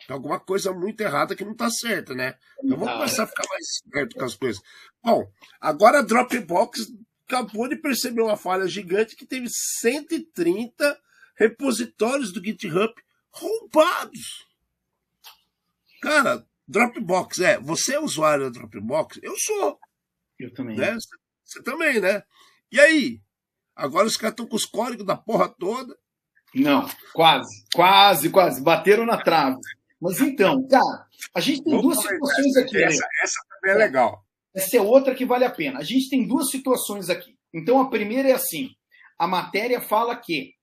Tem 0.07 0.15
alguma 0.15 0.41
coisa 0.41 0.73
muito 0.73 1.01
errada 1.03 1.37
que 1.37 1.45
não 1.45 1.53
está 1.53 1.71
certa, 1.71 2.15
né? 2.15 2.39
Eu 2.63 2.79
vou 2.79 2.89
começar 2.89 3.25
a 3.25 3.27
ficar 3.27 3.47
mais 3.49 3.67
esperto 3.75 4.17
com 4.17 4.25
as 4.25 4.35
coisas. 4.35 4.63
Bom, 5.03 5.31
agora 5.61 5.99
a 5.99 6.03
Dropbox 6.03 6.91
acabou 7.27 7.69
de 7.69 7.77
perceber 7.77 8.23
uma 8.23 8.37
falha 8.37 8.67
gigante 8.67 9.15
que 9.15 9.27
teve 9.27 9.49
130 9.51 10.99
repositórios 11.37 12.33
do 12.33 12.43
GitHub 12.43 12.95
roubados. 13.31 14.47
Cara, 16.01 16.47
Dropbox, 16.69 17.41
é. 17.41 17.59
Você 17.61 17.95
é 17.95 18.01
usuário 18.01 18.45
da 18.45 18.51
Dropbox? 18.51 19.19
Eu 19.23 19.35
sou. 19.39 19.81
Eu 20.39 20.53
também. 20.53 20.77
Né? 20.77 20.95
Você, 20.95 21.09
você 21.45 21.63
também, 21.63 21.99
né? 21.99 22.23
E 22.71 22.79
aí? 22.79 23.21
Agora 23.75 24.07
os 24.07 24.17
caras 24.17 24.33
estão 24.33 24.47
com 24.47 24.57
os 24.57 24.67
códigos 24.67 25.07
da 25.07 25.17
porra 25.17 25.49
toda. 25.49 25.97
Não, 26.55 26.87
quase, 27.13 27.65
quase, 27.75 28.31
quase. 28.31 28.63
Bateram 28.63 29.07
na 29.07 29.17
trave. 29.17 29.59
Mas 30.01 30.21
então, 30.21 30.67
cara, 30.69 31.07
a 31.35 31.41
gente 31.41 31.65
tem 31.65 31.75
Vamos 31.75 31.95
duas 31.95 32.07
situações 32.07 32.57
essa, 32.57 32.61
aqui. 32.61 32.83
Essa, 32.83 33.09
essa 33.23 33.37
também 33.49 33.75
é 33.75 33.79
legal. 33.79 34.25
Essa 34.55 34.77
é 34.77 34.81
outra 34.81 35.15
que 35.15 35.25
vale 35.25 35.45
a 35.45 35.51
pena. 35.51 35.79
A 35.79 35.85
gente 35.85 36.09
tem 36.09 36.27
duas 36.27 36.51
situações 36.51 37.09
aqui. 37.09 37.37
Então, 37.53 37.81
a 37.81 37.89
primeira 37.89 38.29
é 38.29 38.33
assim: 38.33 38.71
a 39.19 39.27
matéria 39.27 39.81
fala 39.81 40.17
que 40.17 40.55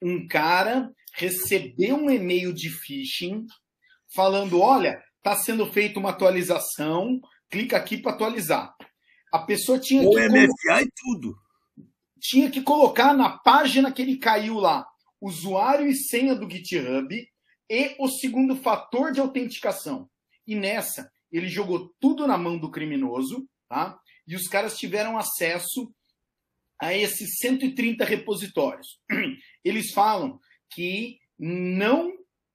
um 0.00 0.26
cara 0.26 0.90
recebeu 1.14 1.96
um 1.96 2.10
e-mail 2.10 2.52
de 2.52 2.70
phishing 2.70 3.46
falando: 4.14 4.60
olha, 4.60 5.02
está 5.16 5.36
sendo 5.36 5.66
feita 5.66 5.98
uma 5.98 6.10
atualização, 6.10 7.20
clica 7.50 7.76
aqui 7.76 7.96
para 7.96 8.12
atualizar. 8.12 8.74
A 9.32 9.38
pessoa 9.40 9.78
tinha 9.78 10.02
o 10.02 10.10
que. 10.10 10.28
MFA 10.28 10.82
e 10.82 10.88
tudo. 10.96 11.36
Tinha 12.20 12.50
que 12.50 12.62
colocar 12.62 13.14
na 13.14 13.38
página 13.38 13.90
que 13.90 14.02
ele 14.02 14.16
caiu 14.16 14.54
lá 14.54 14.86
usuário 15.22 15.86
e 15.86 15.94
senha 15.94 16.34
do 16.34 16.50
GitHub 16.50 17.14
e 17.70 17.96
o 17.98 18.08
segundo 18.08 18.56
fator 18.56 19.12
de 19.12 19.20
autenticação. 19.20 20.10
E 20.46 20.56
nessa, 20.56 21.08
ele 21.30 21.48
jogou 21.48 21.94
tudo 22.00 22.26
na 22.26 22.36
mão 22.36 22.58
do 22.58 22.70
criminoso, 22.70 23.48
tá? 23.68 23.96
E 24.26 24.34
os 24.34 24.48
caras 24.48 24.76
tiveram 24.76 25.16
acesso 25.16 25.92
a 26.80 26.92
esses 26.92 27.38
130 27.38 28.04
repositórios. 28.04 29.00
Eles 29.64 29.92
falam 29.92 30.40
que 30.70 31.18
não 31.38 32.12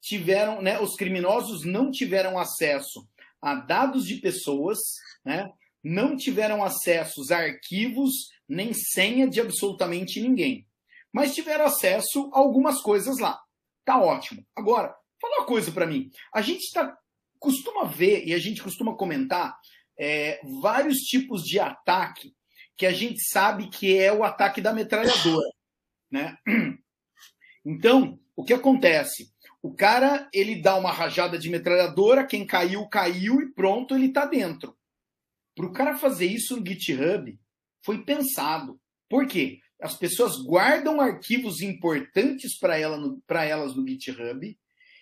tiveram, 0.07 0.61
né, 0.61 0.79
os 0.79 0.95
criminosos 0.95 1.63
não 1.63 1.91
tiveram 1.91 2.39
acesso 2.39 3.07
a 3.41 3.55
dados 3.55 4.05
de 4.05 4.15
pessoas, 4.15 4.79
né, 5.23 5.49
não 5.83 6.15
tiveram 6.15 6.63
acesso 6.63 7.21
a 7.31 7.37
arquivos 7.37 8.29
nem 8.47 8.73
senha 8.73 9.27
de 9.27 9.41
absolutamente 9.41 10.21
ninguém, 10.21 10.65
mas 11.11 11.35
tiveram 11.35 11.65
acesso 11.65 12.29
a 12.33 12.39
algumas 12.39 12.81
coisas 12.81 13.19
lá. 13.19 13.39
Tá 13.85 14.01
ótimo. 14.01 14.45
Agora, 14.55 14.95
Fala 15.19 15.39
uma 15.39 15.45
coisa 15.45 15.71
para 15.71 15.87
mim. 15.87 16.11
A 16.33 16.41
gente 16.41 16.71
tá, 16.71 16.95
costuma 17.39 17.85
ver 17.85 18.25
e 18.25 18.33
a 18.33 18.39
gente 18.39 18.61
costuma 18.61 18.95
comentar 18.95 19.57
é, 19.97 20.39
vários 20.61 20.97
tipos 20.99 21.41
de 21.43 21.59
ataque 21.59 22.33
que 22.75 22.85
a 22.85 22.93
gente 22.93 23.19
sabe 23.27 23.69
que 23.69 23.97
é 23.97 24.13
o 24.13 24.23
ataque 24.23 24.61
da 24.61 24.73
metralhadora, 24.73 25.49
né? 26.11 26.37
Então, 27.69 28.17
o 28.33 28.45
que 28.45 28.53
acontece? 28.53 29.29
O 29.61 29.73
cara 29.73 30.29
ele 30.33 30.61
dá 30.61 30.75
uma 30.75 30.91
rajada 30.91 31.37
de 31.37 31.49
metralhadora, 31.49 32.25
quem 32.25 32.45
caiu 32.45 32.87
caiu 32.87 33.41
e 33.41 33.51
pronto 33.53 33.95
ele 33.95 34.07
está 34.07 34.25
dentro. 34.25 34.77
Para 35.55 35.65
o 35.65 35.73
cara 35.73 35.97
fazer 35.97 36.27
isso 36.27 36.55
no 36.55 36.65
GitHub 36.65 37.39
foi 37.83 38.03
pensado. 38.03 38.79
Por 39.09 39.27
quê? 39.27 39.59
As 39.81 39.97
pessoas 39.97 40.37
guardam 40.43 40.99
arquivos 41.01 41.61
importantes 41.61 42.57
para 42.57 42.77
ela 42.77 42.97
elas 43.45 43.75
no 43.75 43.87
GitHub 43.87 44.57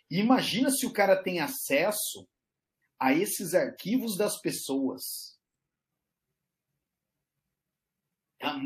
e 0.09 0.19
imagina 0.19 0.69
se 0.69 0.85
o 0.85 0.93
cara 0.93 1.15
tem 1.15 1.39
acesso 1.39 2.27
a 2.99 3.13
esses 3.13 3.53
arquivos 3.53 4.17
das 4.17 4.39
pessoas. 4.39 5.35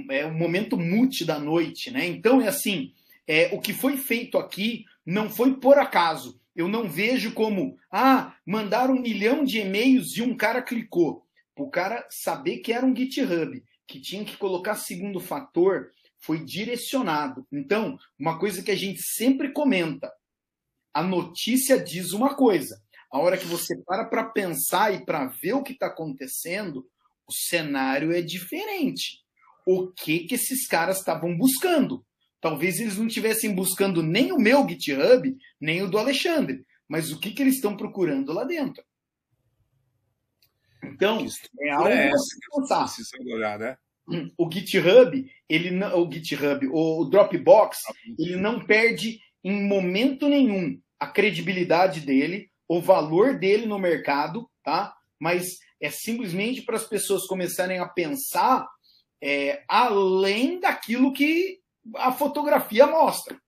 É 0.09 0.25
o 0.25 0.33
momento 0.33 0.77
mute 0.77 1.23
da 1.23 1.39
noite, 1.39 1.89
né? 1.91 2.05
Então 2.05 2.41
é 2.41 2.47
assim, 2.47 2.93
é, 3.27 3.53
o 3.55 3.61
que 3.61 3.73
foi 3.73 3.95
feito 3.95 4.37
aqui 4.37 4.85
não 5.09 5.27
foi 5.27 5.59
por 5.59 5.79
acaso. 5.79 6.39
Eu 6.55 6.67
não 6.67 6.87
vejo 6.87 7.33
como, 7.33 7.79
ah, 7.91 8.35
mandaram 8.45 8.93
um 8.93 9.01
milhão 9.01 9.43
de 9.43 9.59
e-mails 9.59 10.15
e 10.15 10.21
um 10.21 10.37
cara 10.37 10.61
clicou. 10.61 11.25
O 11.57 11.67
cara 11.67 12.05
saber 12.11 12.59
que 12.59 12.71
era 12.71 12.85
um 12.85 12.95
GitHub, 12.95 13.63
que 13.87 13.99
tinha 13.99 14.23
que 14.23 14.37
colocar 14.37 14.75
segundo 14.75 15.19
fator, 15.19 15.89
foi 16.19 16.43
direcionado. 16.45 17.47
Então, 17.51 17.97
uma 18.19 18.37
coisa 18.37 18.61
que 18.61 18.69
a 18.69 18.75
gente 18.75 19.01
sempre 19.01 19.51
comenta, 19.51 20.13
a 20.93 21.01
notícia 21.01 21.81
diz 21.81 22.11
uma 22.11 22.35
coisa. 22.35 22.79
A 23.11 23.17
hora 23.17 23.37
que 23.37 23.45
você 23.45 23.75
para 23.87 24.05
para 24.05 24.25
pensar 24.25 24.93
e 24.93 25.03
para 25.05 25.25
ver 25.25 25.53
o 25.53 25.63
que 25.63 25.73
está 25.73 25.87
acontecendo, 25.87 26.87
o 27.27 27.33
cenário 27.33 28.11
é 28.11 28.21
diferente. 28.21 29.23
O 29.65 29.87
que 29.87 30.19
que 30.19 30.35
esses 30.35 30.67
caras 30.67 30.99
estavam 30.99 31.35
buscando? 31.35 32.05
Talvez 32.41 32.79
eles 32.79 32.97
não 32.97 33.07
estivessem 33.07 33.53
buscando 33.53 34.01
nem 34.01 34.31
o 34.31 34.39
meu 34.39 34.67
GitHub, 34.67 35.37
nem 35.59 35.81
o 35.81 35.89
do 35.89 35.97
Alexandre, 35.97 36.65
mas 36.87 37.11
o 37.11 37.19
que 37.19 37.31
que 37.31 37.41
eles 37.41 37.55
estão 37.55 37.75
procurando 37.75 38.31
lá 38.31 38.43
dentro? 38.43 38.83
Então, 40.83 41.25
é 41.61 41.69
algo 41.71 41.89
é 41.89 42.07
essa 42.07 42.35
que 42.39 42.61
pensar. 42.61 42.87
Olhar, 43.33 43.59
né? 43.59 43.77
O 44.37 44.49
GitHub, 44.51 45.31
ele 45.47 45.71
não, 45.71 46.01
o 46.01 46.11
GitHub, 46.11 46.67
o 46.71 47.05
Dropbox, 47.05 47.77
ele 48.17 48.35
não 48.35 48.65
perde 48.65 49.19
em 49.43 49.67
momento 49.67 50.27
nenhum 50.27 50.81
a 50.99 51.07
credibilidade 51.07 52.01
dele, 52.01 52.49
o 52.67 52.81
valor 52.81 53.37
dele 53.37 53.65
no 53.65 53.77
mercado, 53.77 54.49
tá? 54.63 54.95
Mas 55.19 55.59
é 55.79 55.89
simplesmente 55.89 56.61
para 56.61 56.75
as 56.75 56.87
pessoas 56.87 57.25
começarem 57.25 57.79
a 57.79 57.87
pensar 57.87 58.67
é, 59.21 59.63
além 59.67 60.59
daquilo 60.59 61.13
que 61.13 61.58
a 61.95 62.11
fotografia 62.11 62.87
mostra. 62.87 63.39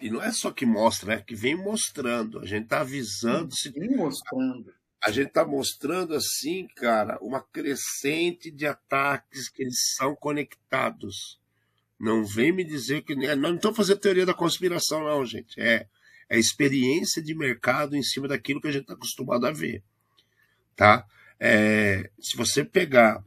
E 0.00 0.08
não 0.08 0.22
é 0.22 0.32
só 0.32 0.50
que 0.50 0.64
mostra, 0.64 1.14
é 1.14 1.22
que 1.22 1.34
vem 1.34 1.54
mostrando. 1.54 2.40
A 2.40 2.46
gente 2.46 2.64
está 2.64 2.80
avisando. 2.80 3.54
Se... 3.54 3.70
Vem 3.70 3.94
mostrando. 3.94 4.72
A 5.02 5.10
gente 5.10 5.28
está 5.28 5.44
mostrando 5.44 6.14
assim, 6.14 6.66
cara, 6.76 7.18
uma 7.20 7.42
crescente 7.42 8.50
de 8.50 8.66
ataques 8.66 9.48
que 9.48 9.62
eles 9.62 9.94
são 9.96 10.16
conectados. 10.16 11.38
Não 11.98 12.24
vem 12.24 12.50
me 12.50 12.64
dizer 12.64 13.02
que. 13.02 13.14
Não 13.14 13.54
estamos 13.54 13.76
fazendo 13.76 14.00
teoria 14.00 14.24
da 14.24 14.32
conspiração, 14.32 15.04
não, 15.04 15.24
gente. 15.24 15.60
É, 15.60 15.86
é 16.30 16.38
experiência 16.38 17.22
de 17.22 17.34
mercado 17.34 17.94
em 17.94 18.02
cima 18.02 18.26
daquilo 18.26 18.60
que 18.60 18.68
a 18.68 18.72
gente 18.72 18.82
está 18.82 18.94
acostumado 18.94 19.46
a 19.46 19.52
ver. 19.52 19.82
Tá? 20.74 21.06
É, 21.38 22.10
se 22.18 22.36
você 22.36 22.64
pegar. 22.64 23.22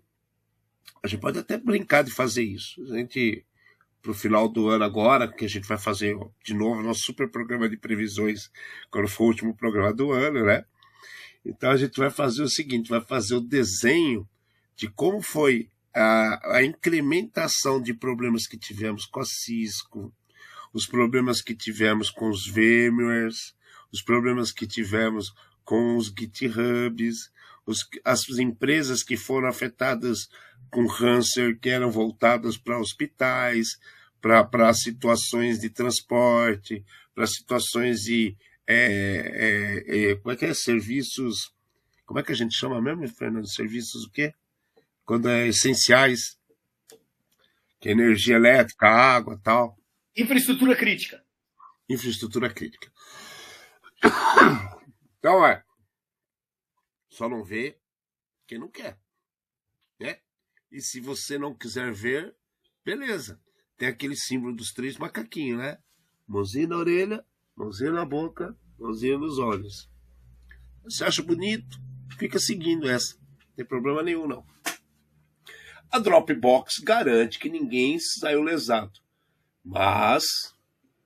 A 1.04 1.08
gente 1.08 1.20
pode 1.20 1.38
até 1.38 1.58
brincar 1.58 2.02
de 2.02 2.12
fazer 2.12 2.44
isso. 2.44 2.82
A 2.84 2.98
gente, 2.98 3.46
o 4.08 4.14
final 4.14 4.48
do 4.48 4.70
ano 4.70 4.86
agora, 4.86 5.28
que 5.30 5.44
a 5.44 5.50
gente 5.50 5.68
vai 5.68 5.78
fazer 5.78 6.18
de 6.44 6.54
novo 6.54 6.82
nosso 6.82 7.02
super 7.02 7.30
programa 7.30 7.68
de 7.68 7.76
previsões, 7.76 8.50
quando 8.90 9.10
for 9.10 9.26
o 9.26 9.28
último 9.28 9.54
programa 9.54 9.94
do 9.94 10.14
ano, 10.14 10.46
né? 10.46 10.64
Então 11.46 11.72
a 11.72 11.76
gente 11.76 11.98
vai 11.98 12.10
fazer 12.10 12.42
o 12.42 12.48
seguinte: 12.48 12.90
vai 12.90 13.02
fazer 13.02 13.36
o 13.36 13.42
desenho 13.42 14.28
de 14.78 14.90
como 14.90 15.22
foi 15.22 15.70
a, 15.94 16.58
a 16.58 16.64
incrementação 16.64 17.82
de 17.82 17.94
problemas 17.94 18.48
que 18.48 18.58
tivemos 18.58 19.06
com 19.06 19.20
a 19.20 19.26
Cisco, 19.26 20.14
os 20.74 20.88
problemas 20.88 21.42
que 21.42 21.54
tivemos 21.54 22.10
com 22.10 22.30
os 22.30 22.48
VMwares, 22.48 23.54
os 23.92 24.02
problemas 24.02 24.54
que 24.54 24.66
tivemos 24.66 25.34
com 25.66 25.98
os 25.98 26.08
GitHubs, 26.08 27.30
os, 27.66 27.88
as 28.04 28.28
empresas 28.40 29.04
que 29.04 29.16
foram 29.16 29.48
afetadas 29.48 30.30
com 30.74 30.88
câncer, 30.88 31.58
que 31.60 31.70
eram 31.70 31.92
voltadas 31.92 32.58
para 32.58 32.80
hospitais, 32.80 33.78
para 34.22 34.74
situações 34.74 35.60
de 35.60 35.70
transporte, 35.70 36.84
para 37.14 37.28
situações 37.28 38.02
de. 38.02 38.36
É, 38.66 39.84
é, 39.88 40.12
é, 40.12 40.16
como 40.16 40.32
é 40.32 40.36
que 40.36 40.46
é? 40.46 40.54
Serviços. 40.54 41.54
Como 42.06 42.20
é 42.20 42.24
que 42.24 42.32
a 42.32 42.36
gente 42.36 42.56
chama 42.56 42.82
mesmo, 42.82 43.08
Fernando? 43.08 43.48
Serviços 43.48 44.06
o 44.06 44.12
quê? 44.12 44.34
quando 45.06 45.30
é 45.30 45.48
essenciais, 45.48 46.40
que 47.80 47.90
é 47.90 47.92
energia 47.92 48.36
elétrica, 48.36 48.88
água 48.88 49.40
tal. 49.44 49.78
Infraestrutura 50.16 50.76
crítica. 50.76 51.24
Infraestrutura 51.90 52.54
crítica. 52.54 52.92
Então 55.20 55.46
é. 55.48 55.64
Só 57.08 57.30
não 57.30 57.46
vê 57.46 57.80
quem 58.46 58.60
não 58.60 58.68
quer. 58.68 59.00
E 60.74 60.82
se 60.82 61.00
você 61.00 61.38
não 61.38 61.54
quiser 61.54 61.94
ver, 61.94 62.36
beleza. 62.84 63.40
Tem 63.78 63.88
aquele 63.88 64.16
símbolo 64.16 64.56
dos 64.56 64.74
três 64.74 64.98
macaquinhos, 64.98 65.60
né? 65.60 65.78
Mãozinha 66.28 66.68
na 66.68 66.78
orelha, 66.78 67.24
mãozinha 67.56 67.92
na 67.92 68.04
boca, 68.04 68.58
mãozinha 68.80 69.16
nos 69.16 69.38
olhos. 69.38 69.88
Você 70.84 71.04
acha 71.04 71.22
bonito? 71.22 71.80
Fica 72.18 72.40
seguindo 72.40 72.90
essa. 72.90 73.16
Não 73.50 73.56
tem 73.56 73.66
problema 73.66 74.02
nenhum, 74.02 74.28
não. 74.28 74.44
A 75.92 76.00
Dropbox 76.00 76.80
garante 76.80 77.38
que 77.38 77.50
ninguém 77.50 78.00
saiu 78.00 78.42
lesado. 78.42 79.00
Mas, 79.64 80.56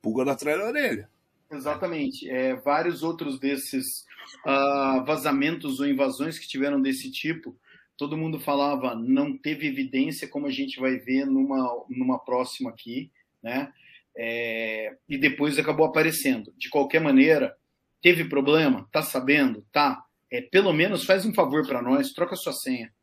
pulga 0.02 0.24
na 0.24 0.36
trás 0.36 0.58
da 0.58 0.68
orelha. 0.68 1.10
Exatamente. 1.52 2.30
É, 2.30 2.56
vários 2.56 3.04
outros 3.04 3.38
desses 3.38 4.06
uh, 4.46 5.04
vazamentos 5.04 5.82
ou 5.82 5.88
invasões 5.88 6.40
que 6.40 6.48
tiveram 6.48 6.82
desse 6.82 7.12
tipo, 7.12 7.60
todo 7.98 8.18
mundo 8.18 8.40
falava, 8.40 8.96
não 8.96 9.38
teve 9.38 9.68
evidência, 9.68 10.28
como 10.28 10.48
a 10.48 10.52
gente 10.52 10.80
vai 10.80 10.98
ver 10.98 11.26
numa, 11.26 11.86
numa 11.90 12.20
próxima 12.20 12.70
aqui, 12.70 13.12
né? 13.42 13.72
É, 14.16 14.98
e 15.08 15.18
depois 15.18 15.60
acabou 15.60 15.86
aparecendo. 15.86 16.54
De 16.58 16.70
qualquer 16.70 17.02
maneira, 17.02 17.56
Teve 18.02 18.26
problema? 18.26 18.88
Tá 18.92 19.02
sabendo? 19.02 19.66
Tá. 19.72 20.04
É, 20.32 20.42
pelo 20.42 20.74
menos 20.74 21.06
faz 21.06 21.26
um 21.26 21.34
favor 21.34 21.66
para 21.66 21.82
nós, 21.82 22.14
troca 22.14 22.36
sua 22.36 22.54
senha. 22.54 22.94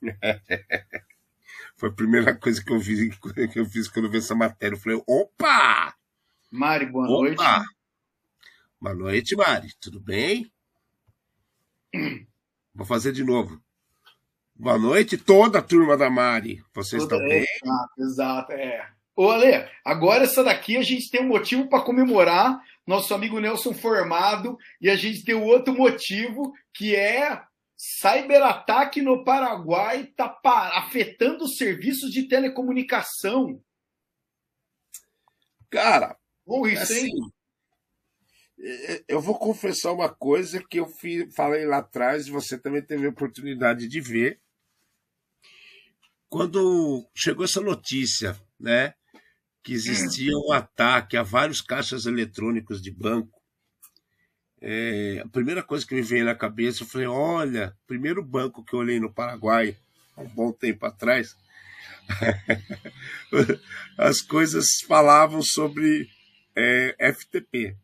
Foi 1.76 1.88
a 1.90 1.92
primeira 1.92 2.34
coisa 2.34 2.62
que 2.64 2.72
eu, 2.72 2.78
vi, 2.78 3.10
que 3.52 3.58
eu 3.58 3.66
fiz 3.66 3.88
quando 3.88 4.06
eu 4.06 4.10
vi 4.10 4.18
essa 4.18 4.34
matéria. 4.34 4.74
Eu 4.74 4.80
falei, 4.80 5.02
opa! 5.06 5.94
Mari, 6.50 6.86
boa 6.86 7.04
opa! 7.06 7.12
noite. 7.12 7.42
Boa 8.80 8.94
noite, 8.94 9.36
Mari. 9.36 9.74
Tudo 9.80 10.00
bem? 10.00 10.50
Vou 12.74 12.86
fazer 12.86 13.12
de 13.12 13.24
novo. 13.24 13.60
Boa 14.58 14.78
noite, 14.78 15.18
toda 15.18 15.58
a 15.58 15.62
turma 15.62 15.96
da 15.96 16.08
Mari. 16.08 16.62
Vocês 16.74 17.02
Toda- 17.02 17.16
estão 17.16 17.28
bem? 17.28 17.46
Exato, 17.62 17.92
exato, 18.02 18.52
é. 18.52 18.90
Ô, 19.14 19.30
Ale, 19.30 19.68
agora 19.84 20.24
essa 20.24 20.42
daqui 20.44 20.76
a 20.76 20.82
gente 20.82 21.10
tem 21.10 21.22
um 21.22 21.28
motivo 21.28 21.68
para 21.68 21.82
comemorar 21.82 22.60
nosso 22.86 23.14
amigo 23.14 23.38
Nelson 23.40 23.74
formado 23.74 24.58
e 24.80 24.88
a 24.90 24.96
gente 24.96 25.24
tem 25.24 25.34
outro 25.34 25.74
motivo 25.74 26.52
que 26.72 26.94
é 26.94 27.42
cyberataque 27.76 29.02
no 29.02 29.24
Paraguai 29.24 30.02
está 30.02 30.38
afetando 30.74 31.44
os 31.44 31.56
serviços 31.56 32.10
de 32.10 32.26
telecomunicação. 32.28 33.60
Cara, 35.70 36.16
Bom 36.46 36.66
isso, 36.66 36.82
assim, 36.82 37.06
hein? 37.08 37.32
eu 39.08 39.20
vou 39.20 39.38
confessar 39.38 39.92
uma 39.92 40.08
coisa 40.08 40.62
que 40.62 40.78
eu 40.78 40.88
falei 41.34 41.66
lá 41.66 41.78
atrás 41.78 42.26
e 42.26 42.30
você 42.30 42.58
também 42.58 42.80
teve 42.82 43.06
a 43.06 43.10
oportunidade 43.10 43.88
de 43.88 44.00
ver. 44.00 44.40
Quando 46.28 47.08
chegou 47.14 47.44
essa 47.44 47.60
notícia, 47.60 48.38
né, 48.58 48.94
que 49.62 49.72
existia 49.72 50.32
um 50.36 50.52
ataque 50.52 51.16
a 51.16 51.22
vários 51.22 51.60
caixas 51.60 52.06
eletrônicos 52.06 52.80
de 52.80 52.90
banco, 52.90 53.40
eh, 54.60 55.22
a 55.24 55.28
primeira 55.28 55.62
coisa 55.62 55.86
que 55.86 55.94
me 55.94 56.02
veio 56.02 56.24
na 56.24 56.34
cabeça, 56.34 56.82
eu 56.82 56.86
falei, 56.86 57.06
olha, 57.06 57.76
primeiro 57.86 58.22
banco 58.24 58.64
que 58.64 58.74
eu 58.74 58.80
olhei 58.80 58.98
no 58.98 59.12
Paraguai, 59.12 59.76
há 60.16 60.22
um 60.22 60.28
bom 60.28 60.52
tempo 60.52 60.86
atrás, 60.86 61.36
as 63.98 64.20
coisas 64.22 64.66
falavam 64.86 65.42
sobre 65.42 66.08
eh, 66.54 66.96
FTP. 67.12 67.76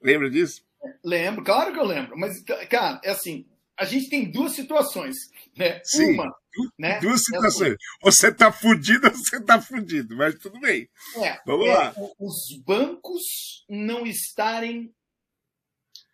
Lembra 0.00 0.30
disso? 0.30 0.62
Lembro, 1.04 1.44
claro 1.44 1.72
que 1.72 1.78
eu 1.78 1.84
lembro. 1.84 2.16
Mas, 2.16 2.42
cara, 2.70 3.00
é 3.02 3.10
assim, 3.10 3.46
a 3.76 3.84
gente 3.84 4.08
tem 4.08 4.30
duas 4.30 4.52
situações. 4.52 5.16
Né? 5.58 5.80
Sim. 5.84 6.14
Uma, 6.14 6.32
né? 6.78 7.00
Duas 7.00 7.24
situações. 7.24 7.74
Ou 8.02 8.12
você 8.12 8.32
tá 8.32 8.52
fudido 8.52 9.08
ou 9.08 9.12
você 9.14 9.40
tá 9.42 9.60
fudido, 9.60 10.16
mas 10.16 10.36
tudo 10.38 10.58
bem. 10.60 10.88
É, 11.16 11.40
Vamos 11.44 11.66
é, 11.66 11.74
lá. 11.74 11.94
os 12.18 12.56
bancos 12.64 13.64
não 13.68 14.06
estarem, 14.06 14.94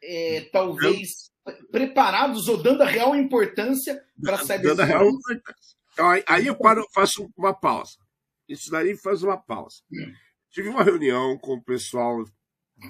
é, 0.02 0.48
talvez, 0.52 1.30
preparados 1.70 2.48
ou 2.48 2.62
dando 2.62 2.83
a 2.83 2.87
real 2.87 3.14
importância 3.14 4.02
para 4.22 4.37
Dando 4.59 4.80
a 4.80 4.85
real 4.85 5.09
importância. 5.09 5.76
Então, 5.92 6.11
aí, 6.11 6.24
aí 6.26 6.46
eu 6.46 6.57
paro, 6.57 6.85
faço 6.92 7.30
uma 7.37 7.54
pausa. 7.54 7.98
Isso 8.48 8.70
daí 8.70 8.96
faz 8.96 9.22
uma 9.22 9.37
pausa. 9.37 9.76
Tive 10.50 10.68
uma 10.68 10.83
reunião 10.83 11.38
com 11.38 11.54
o 11.54 11.62
pessoal 11.62 12.24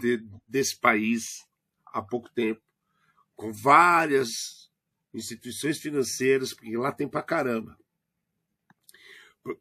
de- 0.00 0.24
desse 0.48 0.78
país 0.78 1.44
há 1.86 2.02
pouco 2.02 2.28
tempo, 2.30 2.60
com 3.36 3.52
várias 3.52 4.63
instituições 5.14 5.78
financeiras, 5.78 6.52
porque 6.52 6.76
lá 6.76 6.92
tem 6.92 7.08
pra 7.08 7.22
caramba. 7.22 7.78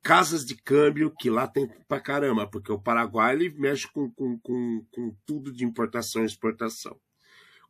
Casas 0.02 0.46
de 0.46 0.56
câmbio, 0.56 1.12
que 1.12 1.30
lá 1.30 1.48
tem 1.48 1.68
pra 1.88 2.00
caramba, 2.00 2.48
porque 2.48 2.72
o 2.72 2.80
Paraguai 2.80 3.36
ele 3.36 3.50
mexe 3.50 3.88
com, 3.92 4.10
com, 4.12 4.40
com, 4.40 4.86
com 4.92 5.16
tudo 5.26 5.52
de 5.52 5.66
importação 5.66 6.24
e 6.24 6.26
exportação. 6.26 7.00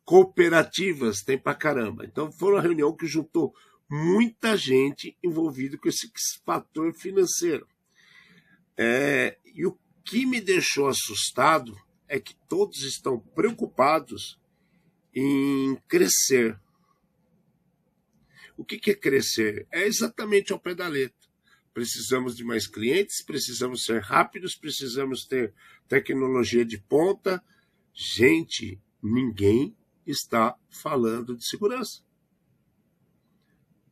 Cooperativas 0.06 1.22
tem 1.24 1.38
pra 1.38 1.56
caramba. 1.56 2.06
Então 2.06 2.32
foi 2.32 2.54
uma 2.54 2.62
reunião 2.62 2.96
que 2.96 3.08
juntou 3.08 3.54
muita 3.90 4.56
gente 4.56 5.18
envolvida 5.24 5.78
com 5.78 5.90
esse 5.90 6.08
fator 6.46 6.94
financeiro. 6.94 7.68
É, 8.78 9.38
e 9.46 9.66
o 9.66 9.78
que 10.04 10.26
me 10.26 10.42
deixou 10.42 10.88
assustado 10.88 11.76
é 12.08 12.20
que 12.20 12.36
todos 12.48 12.84
estão 12.84 13.20
preocupados 13.20 14.40
em 15.16 15.76
crescer. 15.88 16.60
O 18.58 18.64
que 18.64 18.92
é 18.92 18.96
crescer? 18.96 19.68
É 19.72 19.86
exatamente 19.86 20.54
ao 20.54 20.60
pé 20.60 20.76
da 20.76 20.88
letra. 20.88 21.18
Precisamos 21.74 22.36
de 22.36 22.44
mais 22.44 22.68
clientes, 22.68 23.24
precisamos 23.24 23.84
ser 23.84 24.02
rápidos, 24.02 24.56
precisamos 24.56 25.26
ter 25.26 25.54
tecnologia 25.88 26.64
de 26.64 26.78
ponta. 26.78 27.44
Gente, 27.94 28.80
ninguém 29.02 29.76
está 30.06 30.56
falando 30.70 31.36
de 31.36 31.48
segurança. 31.48 32.04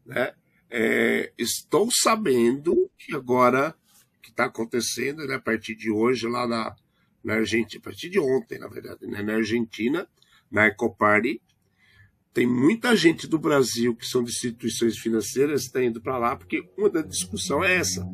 Né? 0.06 0.34
É, 0.70 1.34
estou 1.38 1.90
sabendo 1.92 2.90
que 2.98 3.16
agora 3.16 3.76
que 4.22 4.30
está 4.30 4.46
acontecendo, 4.46 5.26
né, 5.26 5.36
a 5.36 5.42
partir 5.42 5.76
de 5.76 5.92
hoje, 5.92 6.28
lá 6.28 6.48
na, 6.48 6.76
na 7.24 7.36
Argentina, 7.36 7.82
a 7.82 7.84
partir 7.84 8.10
de 8.10 8.20
ontem, 8.20 8.60
na 8.60 8.68
verdade, 8.68 9.08
né, 9.08 9.22
na 9.22 9.36
Argentina, 9.36 10.08
na 10.50 10.68
Ecoparty, 10.68 11.42
tem 12.34 12.48
muita 12.48 12.96
gente 12.96 13.28
do 13.28 13.38
Brasil 13.38 13.96
que 13.96 14.06
são 14.06 14.24
de 14.24 14.32
instituições 14.32 14.98
financeiras 14.98 15.64
está 15.64 15.84
indo 15.84 16.02
para 16.02 16.18
lá 16.18 16.36
porque 16.36 16.64
uma 16.78 16.90
da 16.90 17.02
discussão 17.02 17.64
é 17.64 17.76
essa. 17.76 18.06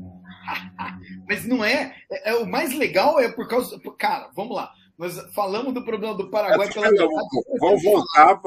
Mas 1.28 1.46
não 1.46 1.64
é, 1.64 1.96
é, 2.12 2.32
é 2.32 2.36
O 2.36 2.46
mais 2.46 2.74
legal 2.74 3.20
é 3.20 3.30
por 3.32 3.48
causa. 3.48 3.80
Cara, 3.98 4.30
vamos 4.36 4.56
lá. 4.56 4.72
Nós 4.98 5.16
falamos 5.34 5.74
do 5.74 5.86
problema 5.86 6.16
do 6.16 6.30
Paraguai 6.32 6.72
pela 6.74 6.92
Não, 6.92 7.08
Vamos 7.60 7.84
voltar. 7.84 8.42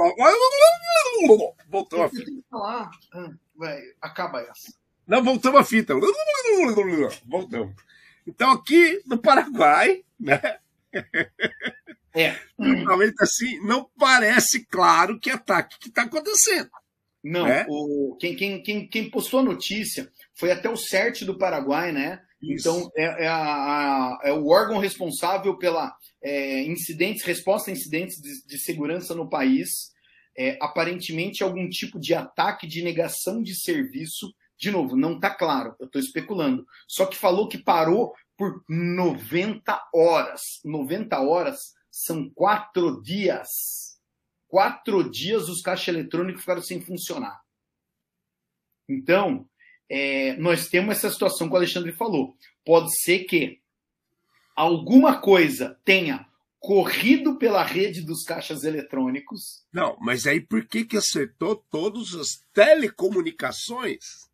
Voltou 1.68 2.02
a 2.02 2.08
fita. 2.08 2.32
falar. 2.50 2.90
Ah, 3.12 3.30
vai, 3.54 3.80
acaba 4.00 4.40
essa. 4.40 4.74
Não, 5.06 5.22
voltamos 5.22 5.60
a 5.60 5.64
fita. 5.64 5.94
Voltamos. 7.24 7.74
Então, 8.26 8.50
aqui 8.50 9.00
no 9.06 9.18
Paraguai, 9.18 10.04
né? 10.18 10.40
É. 12.14 12.36
Realmente 12.58 13.14
assim, 13.20 13.60
não 13.66 13.88
parece 13.98 14.64
claro 14.66 15.18
que 15.18 15.30
ataque 15.30 15.78
que 15.78 15.88
está 15.88 16.02
acontecendo. 16.02 16.68
Não, 17.22 17.46
É? 17.46 17.66
o, 17.68 18.16
quem, 18.18 18.34
quem, 18.34 18.62
quem, 18.62 18.88
quem 18.88 19.10
postou 19.10 19.40
a 19.40 19.44
notícia 19.44 20.10
foi 20.34 20.50
até 20.50 20.68
o 20.70 20.76
CERT 20.76 21.22
do 21.24 21.36
Paraguai, 21.38 21.92
né? 21.92 22.20
Então, 22.42 22.90
é, 22.96 23.24
é, 23.24 23.28
a- 23.28 23.36
a- 23.36 24.18
é 24.24 24.32
o 24.32 24.46
órgão 24.48 24.78
responsável 24.78 25.58
pela 25.58 25.94
é, 26.22 26.62
incidentes, 26.64 27.22
resposta 27.22 27.70
a 27.70 27.74
incidentes 27.74 28.16
de, 28.20 28.46
de 28.46 28.58
segurança 28.58 29.14
no 29.14 29.28
país. 29.28 29.90
É, 30.36 30.56
aparentemente, 30.62 31.42
algum 31.42 31.68
tipo 31.68 32.00
de 32.00 32.14
ataque 32.14 32.66
de 32.66 32.82
negação 32.82 33.42
de 33.42 33.54
serviço. 33.54 34.32
De 34.58 34.70
novo, 34.70 34.96
não 34.96 35.14
está 35.16 35.28
claro, 35.30 35.74
eu 35.78 35.86
estou 35.86 36.00
especulando. 36.00 36.64
Só 36.88 37.04
que 37.04 37.16
falou 37.16 37.48
que 37.48 37.58
parou 37.62 38.12
por 38.38 38.62
90 38.68 39.78
horas. 39.94 40.60
90 40.64 41.20
horas 41.20 41.74
são 41.90 42.30
quatro 42.30 43.02
dias. 43.02 43.48
Quatro 44.48 45.08
dias 45.08 45.48
os 45.48 45.62
caixas 45.62 45.88
eletrônicos 45.88 46.42
ficaram 46.42 46.62
sem 46.62 46.80
funcionar. 46.80 47.40
Então, 48.88 49.48
é, 49.88 50.36
nós 50.36 50.68
temos 50.68 50.96
essa 50.96 51.10
situação 51.10 51.48
que 51.48 51.54
o 51.54 51.56
Alexandre 51.56 51.92
falou. 51.92 52.36
Pode 52.64 52.90
ser 53.02 53.20
que 53.20 53.60
alguma 54.56 55.20
coisa 55.20 55.78
tenha 55.84 56.26
corrido 56.60 57.36
pela 57.36 57.64
rede 57.64 58.02
dos 58.02 58.22
caixas 58.22 58.64
eletrônicos. 58.64 59.64
Não, 59.72 59.96
mas 60.00 60.26
aí 60.26 60.40
por 60.40 60.66
que, 60.66 60.84
que 60.84 60.96
acertou 60.96 61.56
todas 61.70 62.14
as 62.14 62.44
telecomunicações? 62.52 64.28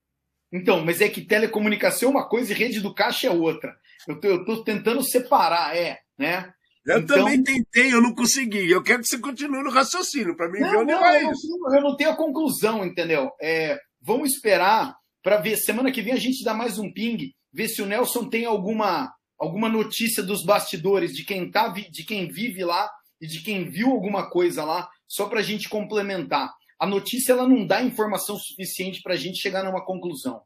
Então, 0.52 0.84
mas 0.84 1.00
é 1.00 1.08
que 1.08 1.24
telecomunicação 1.24 2.08
é 2.08 2.12
uma 2.12 2.28
coisa 2.28 2.52
e 2.52 2.56
rede 2.56 2.80
do 2.80 2.94
caixa 2.94 3.28
é 3.28 3.30
outra. 3.30 3.78
Eu 4.08 4.44
tô 4.44 4.62
tentando 4.62 5.02
separar, 5.02 5.76
é, 5.76 6.00
né? 6.18 6.52
Eu 6.86 7.00
Então- 7.00 7.16
também 7.18 7.42
tentei, 7.42 7.92
eu 7.92 8.00
não 8.00 8.14
consegui. 8.14 8.70
Eu 8.70 8.82
quero 8.82 9.02
que 9.02 9.08
você 9.08 9.18
continue 9.18 9.62
no 9.64 9.70
raciocínio, 9.70 10.36
para 10.36 10.46
mim 10.48 10.60
ver 10.60 10.72
Não, 10.72 10.80
onde 10.82 10.92
não, 10.92 11.00
vai 11.00 11.18
eu, 11.18 11.24
não 11.24 11.32
isso. 11.32 11.42
tenho, 11.48 11.74
eu 11.76 11.82
não 11.82 11.96
tenho 11.96 12.10
a 12.10 12.16
conclusão, 12.16 12.84
entendeu? 12.84 13.30
É, 13.42 13.78
vamos 14.00 14.32
esperar 14.32 14.94
para 15.22 15.38
ver. 15.38 15.56
Semana 15.56 15.90
que 15.90 16.00
vem 16.00 16.12
a 16.12 16.18
gente 16.18 16.44
dá 16.44 16.54
mais 16.54 16.78
um 16.78 16.92
ping, 16.92 17.32
ver 17.52 17.68
se 17.68 17.82
o 17.82 17.86
Nelson 17.86 18.28
tem 18.28 18.44
alguma, 18.44 19.12
alguma 19.38 19.68
notícia 19.68 20.22
dos 20.22 20.44
bastidores, 20.44 21.12
de 21.12 21.24
quem, 21.24 21.50
tá, 21.50 21.68
de 21.68 22.04
quem 22.04 22.28
vive 22.28 22.64
lá 22.64 22.88
e 23.20 23.26
de 23.26 23.42
quem 23.42 23.68
viu 23.68 23.90
alguma 23.90 24.30
coisa 24.30 24.62
lá, 24.64 24.88
só 25.08 25.28
para 25.28 25.40
a 25.40 25.42
gente 25.42 25.68
complementar. 25.68 26.52
A 26.78 26.86
notícia 26.86 27.32
ela 27.32 27.48
não 27.48 27.66
dá 27.66 27.82
informação 27.82 28.38
suficiente 28.38 29.00
para 29.02 29.14
a 29.14 29.16
gente 29.16 29.38
chegar 29.40 29.64
numa 29.64 29.84
conclusão. 29.84 30.40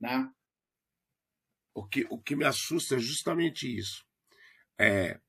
Né? 0.00 0.26
O 1.72 1.86
que, 1.86 2.04
o 2.10 2.18
que 2.18 2.34
me 2.34 2.44
assusta 2.44 2.96
é 2.96 2.98
justamente 2.98 3.66
isso. 3.72 4.02
É, 4.80 5.20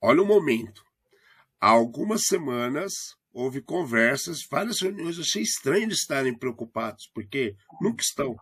olha 0.00 0.22
o 0.22 0.26
momento. 0.26 0.84
Há 1.60 1.68
algumas 1.68 2.22
semanas 2.24 2.92
houve 3.36 3.60
conversas, 3.60 4.46
várias 4.50 4.80
reuniões. 4.80 5.16
Eu 5.16 5.22
achei 5.22 5.42
estranho 5.42 5.84
eles 5.84 5.98
estarem 5.98 6.34
preocupados, 6.34 7.10
porque 7.12 7.54
nunca 7.82 8.02
estão. 8.02 8.34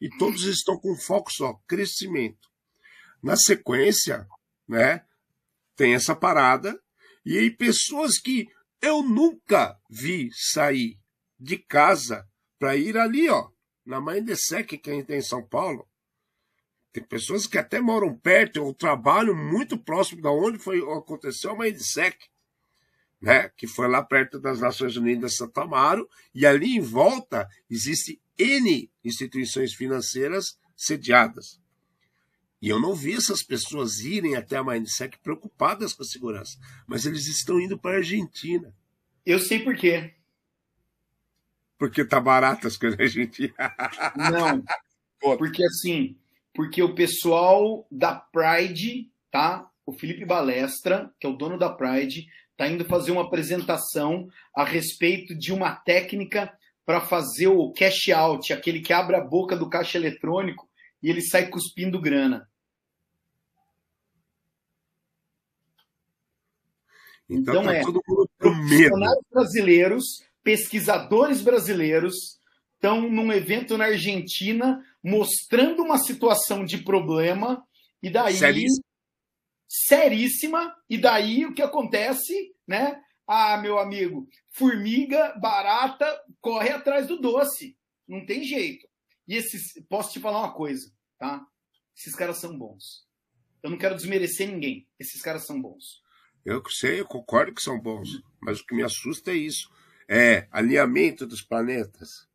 E 0.00 0.08
todos 0.16 0.44
estão 0.44 0.78
com 0.78 0.96
foco 0.96 1.30
só, 1.30 1.52
crescimento. 1.68 2.48
Na 3.22 3.36
sequência, 3.36 4.26
né, 4.66 5.04
tem 5.76 5.94
essa 5.94 6.16
parada, 6.16 6.80
E 7.22 7.36
aí 7.36 7.50
pessoas 7.50 8.18
que 8.18 8.48
eu 8.80 9.02
nunca 9.02 9.78
vi 9.90 10.30
sair 10.32 10.98
de 11.38 11.58
casa 11.58 12.26
para 12.58 12.76
ir 12.76 12.96
ali, 12.96 13.28
ó, 13.28 13.50
na 13.84 14.00
Mindesec, 14.00 14.78
que 14.78 15.02
tem 15.02 15.18
em 15.18 15.22
São 15.22 15.46
Paulo. 15.46 15.86
Tem 16.92 17.04
pessoas 17.04 17.46
que 17.46 17.56
até 17.56 17.80
moram 17.80 18.16
perto 18.16 18.62
ou 18.62 18.74
trabalham 18.74 19.34
muito 19.34 19.78
próximo 19.78 20.20
da 20.20 20.30
onde 20.30 20.58
foi 20.58 20.78
aconteceu 20.78 21.52
a 21.52 21.58
Mindesec, 21.58 22.16
né? 23.20 23.48
Que 23.50 23.66
foi 23.66 23.86
lá 23.86 24.02
perto 24.02 24.40
das 24.40 24.60
Nações 24.60 24.96
Unidas 24.96 25.36
Santa 25.36 25.62
Amaro, 25.62 26.08
e 26.34 26.44
ali 26.44 26.76
em 26.76 26.80
volta 26.80 27.48
existe 27.68 28.20
N 28.36 28.90
instituições 29.04 29.72
financeiras 29.74 30.58
sediadas. 30.74 31.60
E 32.60 32.68
eu 32.68 32.78
não 32.78 32.94
vi 32.94 33.14
essas 33.14 33.42
pessoas 33.42 34.00
irem 34.00 34.36
até 34.36 34.56
a 34.56 34.64
Mindsec 34.64 35.18
preocupadas 35.22 35.94
com 35.94 36.02
a 36.02 36.06
segurança, 36.06 36.58
mas 36.86 37.06
eles 37.06 37.26
estão 37.26 37.60
indo 37.60 37.78
para 37.78 37.92
a 37.92 37.98
Argentina. 37.98 38.74
Eu 39.24 39.38
sei 39.38 39.60
por 39.60 39.76
quê. 39.76 40.14
Porque 41.78 42.04
tá 42.04 42.20
barato 42.20 42.66
as 42.66 42.76
coisas 42.76 42.98
na 42.98 43.04
Argentina. 43.04 43.54
Não. 44.16 44.62
porque 45.38 45.64
assim, 45.64 46.19
porque 46.54 46.82
o 46.82 46.94
pessoal 46.94 47.86
da 47.90 48.14
Pride, 48.14 49.10
tá? 49.30 49.68
O 49.86 49.92
Felipe 49.92 50.24
Balestra, 50.24 51.10
que 51.18 51.26
é 51.26 51.30
o 51.30 51.36
dono 51.36 51.58
da 51.58 51.70
Pride, 51.70 52.26
tá 52.56 52.68
indo 52.68 52.84
fazer 52.84 53.10
uma 53.12 53.22
apresentação 53.22 54.28
a 54.54 54.64
respeito 54.64 55.34
de 55.34 55.52
uma 55.52 55.74
técnica 55.74 56.52
para 56.84 57.00
fazer 57.00 57.46
o 57.46 57.72
cash 57.72 58.08
out, 58.08 58.52
aquele 58.52 58.80
que 58.80 58.92
abre 58.92 59.16
a 59.16 59.24
boca 59.24 59.56
do 59.56 59.68
caixa 59.68 59.96
eletrônico 59.96 60.68
e 61.02 61.08
ele 61.08 61.22
sai 61.22 61.48
cuspindo 61.48 62.00
grana. 62.00 62.48
Então, 67.28 67.62
então 67.62 67.64
tá 67.64 67.74
é, 67.76 67.82
profissionais 68.38 69.18
brasileiros, 69.30 70.04
pesquisadores 70.42 71.40
brasileiros 71.42 72.39
estão 72.80 73.02
num 73.10 73.30
evento 73.30 73.76
na 73.76 73.84
Argentina 73.84 74.82
mostrando 75.04 75.82
uma 75.82 75.98
situação 75.98 76.64
de 76.64 76.78
problema 76.78 77.62
e 78.02 78.08
daí 78.08 78.36
seríssima, 78.36 78.84
seríssima 79.68 80.76
e 80.88 80.96
daí 80.96 81.44
o 81.44 81.52
que 81.54 81.60
acontece, 81.60 82.54
né? 82.66 82.98
Ah, 83.26 83.58
meu 83.58 83.78
amigo, 83.78 84.26
formiga, 84.50 85.34
barata, 85.38 86.20
corre 86.40 86.70
atrás 86.70 87.06
do 87.06 87.20
doce. 87.20 87.76
Não 88.08 88.24
tem 88.24 88.42
jeito. 88.42 88.88
E 89.28 89.36
esses, 89.36 89.74
posso 89.88 90.12
te 90.12 90.18
falar 90.18 90.40
uma 90.40 90.54
coisa, 90.54 90.90
tá? 91.18 91.46
Esses 91.96 92.16
caras 92.16 92.38
são 92.38 92.58
bons. 92.58 93.06
Eu 93.62 93.70
não 93.70 93.78
quero 93.78 93.94
desmerecer 93.94 94.48
ninguém. 94.48 94.88
Esses 94.98 95.20
caras 95.20 95.46
são 95.46 95.60
bons. 95.60 96.02
Eu 96.44 96.62
sei, 96.70 97.00
eu 97.00 97.06
concordo 97.06 97.54
que 97.54 97.62
são 97.62 97.78
bons, 97.78 98.22
mas 98.40 98.58
o 98.58 98.66
que 98.66 98.74
me 98.74 98.82
assusta 98.82 99.30
é 99.30 99.34
isso. 99.34 99.70
É 100.08 100.48
alinhamento 100.50 101.26
dos 101.26 101.42
planetas. 101.42 102.29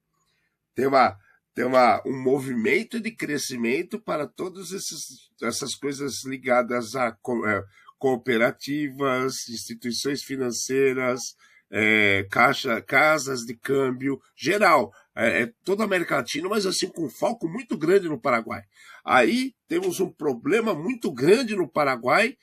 Tem, 0.76 0.86
uma, 0.86 1.18
tem 1.54 1.66
uma, 1.66 2.02
um 2.06 2.22
movimento 2.22 3.00
de 3.00 3.12
crescimento 3.12 4.00
para 4.00 4.28
todas 4.28 4.72
essas 5.42 5.74
coisas 5.76 6.24
ligadas 6.26 6.96
a 6.96 7.08
é, 7.48 7.64
cooperativas, 7.98 9.48
instituições 9.50 10.22
financeiras, 10.22 11.22
é, 11.72 12.28
caixa, 12.30 12.82
casas 12.82 13.42
de 13.42 13.56
câmbio, 13.56 14.20
geral, 14.36 14.94
é, 15.16 15.44
é, 15.44 15.54
toda 15.64 15.84
a 15.84 15.86
América 15.86 16.18
Latina, 16.18 16.48
mas 16.48 16.66
assim 16.66 16.88
com 16.88 17.10
foco 17.10 17.48
muito 17.48 17.78
grande 17.78 18.08
no 18.08 18.20
Paraguai. 18.20 18.62
Aí 19.04 19.54
temos 19.68 20.00
um 20.00 20.12
problema 20.12 20.74
muito 20.74 21.12
grande 21.12 21.56
no 21.56 21.68
Paraguai 21.68 22.38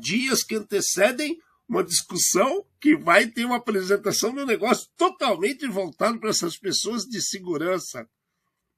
dias 0.00 0.42
que 0.42 0.56
antecedem 0.56 1.38
uma 1.70 1.84
discussão 1.84 2.66
que 2.80 2.96
vai 2.96 3.28
ter 3.28 3.44
uma 3.44 3.58
apresentação 3.58 4.30
um 4.30 4.44
negócio 4.44 4.90
totalmente 4.96 5.68
voltado 5.68 6.18
para 6.18 6.30
essas 6.30 6.58
pessoas 6.58 7.04
de 7.04 7.22
segurança. 7.22 8.04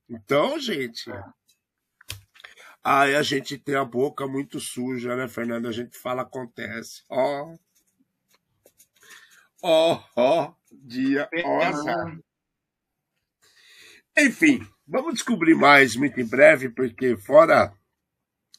Então, 0.07 0.61
gente. 0.61 1.11
Aí 2.85 3.15
a 3.15 3.23
gente 3.23 3.57
tem 3.57 3.77
a 3.77 3.85
boca 3.85 4.27
muito 4.27 4.61
suja, 4.61 5.17
né, 5.17 5.27
Fernando? 5.27 5.69
A 5.69 5.73
gente 5.73 5.97
fala, 5.97 6.21
acontece. 6.21 7.03
Ó. 7.09 7.57
Ó, 9.63 10.05
ó, 10.15 10.55
dia, 10.71 11.31
ó, 11.45 12.11
Enfim, 14.19 14.67
vamos 14.87 15.15
descobrir 15.15 15.55
mais 15.55 15.97
muito 15.97 16.21
em 16.21 16.27
breve, 16.27 16.69
porque 16.69 17.17
fora 17.17 17.73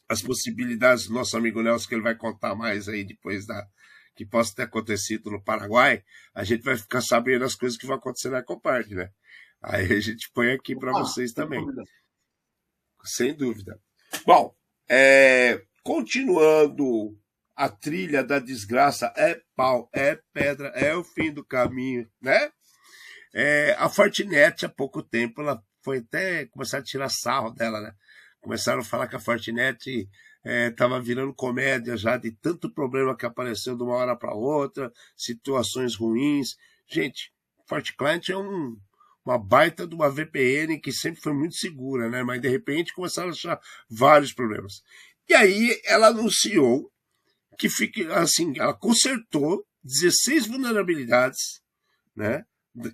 as 0.08 0.22
possibilidades 0.22 1.06
do 1.06 1.14
nosso 1.14 1.36
amigo 1.36 1.62
Nelson, 1.62 1.88
que 1.88 1.94
ele 1.94 2.02
vai 2.02 2.16
contar 2.16 2.56
mais 2.56 2.88
aí 2.88 3.04
depois 3.04 3.46
da 3.46 3.64
que 4.14 4.24
possa 4.24 4.54
ter 4.54 4.62
acontecido 4.62 5.30
no 5.30 5.42
Paraguai, 5.42 6.04
a 6.34 6.44
gente 6.44 6.62
vai 6.62 6.76
ficar 6.76 7.00
sabendo 7.00 7.44
as 7.44 7.54
coisas 7.54 7.78
que 7.78 7.86
vão 7.86 7.96
acontecer 7.96 8.30
na 8.30 8.42
Comparte, 8.42 8.94
né? 8.94 9.10
Aí 9.62 9.92
a 9.92 10.00
gente 10.00 10.30
põe 10.32 10.52
aqui 10.52 10.76
para 10.76 10.92
vocês 10.92 11.32
também. 11.32 11.60
Dúvida. 11.60 11.82
Sem 13.04 13.34
dúvida. 13.34 13.80
Bom, 14.26 14.54
é, 14.88 15.62
continuando 15.82 17.18
a 17.56 17.68
trilha 17.68 18.22
da 18.22 18.38
desgraça, 18.38 19.12
é 19.16 19.40
pau, 19.56 19.88
é 19.92 20.18
pedra, 20.32 20.68
é 20.68 20.94
o 20.94 21.04
fim 21.04 21.32
do 21.32 21.44
caminho, 21.44 22.08
né? 22.20 22.50
É, 23.34 23.74
a 23.78 23.88
Fortinet, 23.88 24.64
há 24.64 24.68
pouco 24.68 25.02
tempo, 25.02 25.40
ela 25.40 25.62
foi 25.82 25.98
até 25.98 26.46
começar 26.46 26.78
a 26.78 26.82
tirar 26.82 27.08
sarro 27.08 27.50
dela, 27.50 27.80
né? 27.80 27.92
começaram 28.44 28.80
a 28.80 28.84
falar 28.84 29.08
que 29.08 29.16
a 29.16 29.20
Fortinet 29.20 30.06
estava 30.44 30.98
é, 30.98 31.00
virando 31.00 31.32
comédia 31.32 31.96
já 31.96 32.16
de 32.16 32.30
tanto 32.32 32.70
problema 32.70 33.16
que 33.16 33.24
apareceu 33.24 33.76
de 33.76 33.82
uma 33.82 33.94
hora 33.94 34.16
para 34.16 34.34
outra, 34.34 34.92
situações 35.16 35.96
ruins. 35.96 36.56
Gente, 36.86 37.32
FortiClient 37.66 38.28
é 38.28 38.36
um, 38.36 38.76
uma 39.24 39.38
baita 39.38 39.86
de 39.86 39.94
uma 39.94 40.10
VPN 40.10 40.78
que 40.78 40.92
sempre 40.92 41.20
foi 41.22 41.32
muito 41.32 41.54
segura, 41.54 42.10
né? 42.10 42.22
Mas 42.22 42.42
de 42.42 42.48
repente 42.48 42.92
começaram 42.92 43.28
a 43.28 43.32
achar 43.32 43.60
vários 43.88 44.32
problemas. 44.32 44.82
E 45.28 45.34
aí 45.34 45.80
ela 45.86 46.08
anunciou 46.08 46.92
que 47.58 47.68
fique 47.68 48.04
assim, 48.08 48.52
ela 48.58 48.74
consertou 48.74 49.66
16 49.82 50.46
vulnerabilidades, 50.46 51.62
né? 52.14 52.44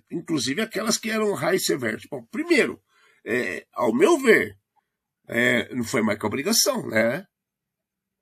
Inclusive 0.09 0.61
aquelas 0.61 0.97
que 0.97 1.09
eram 1.09 1.33
high 1.33 1.59
severity. 1.59 2.07
Bom, 2.09 2.23
primeiro, 2.31 2.81
é, 3.25 3.65
ao 3.73 3.93
meu 3.93 4.17
ver, 4.17 4.57
é, 5.27 5.73
não 5.73 5.83
foi 5.83 6.01
mais 6.01 6.17
que 6.17 6.25
obrigação, 6.25 6.87
né? 6.87 7.25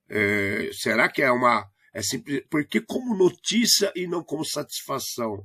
É, 0.09 0.69
será 0.73 1.07
que 1.09 1.21
é 1.21 1.31
uma. 1.31 1.69
É 1.93 2.01
simples, 2.01 2.43
porque 2.49 2.81
como 2.81 3.15
notícia 3.15 3.91
e 3.95 4.07
não 4.07 4.23
como 4.23 4.45
satisfação? 4.45 5.43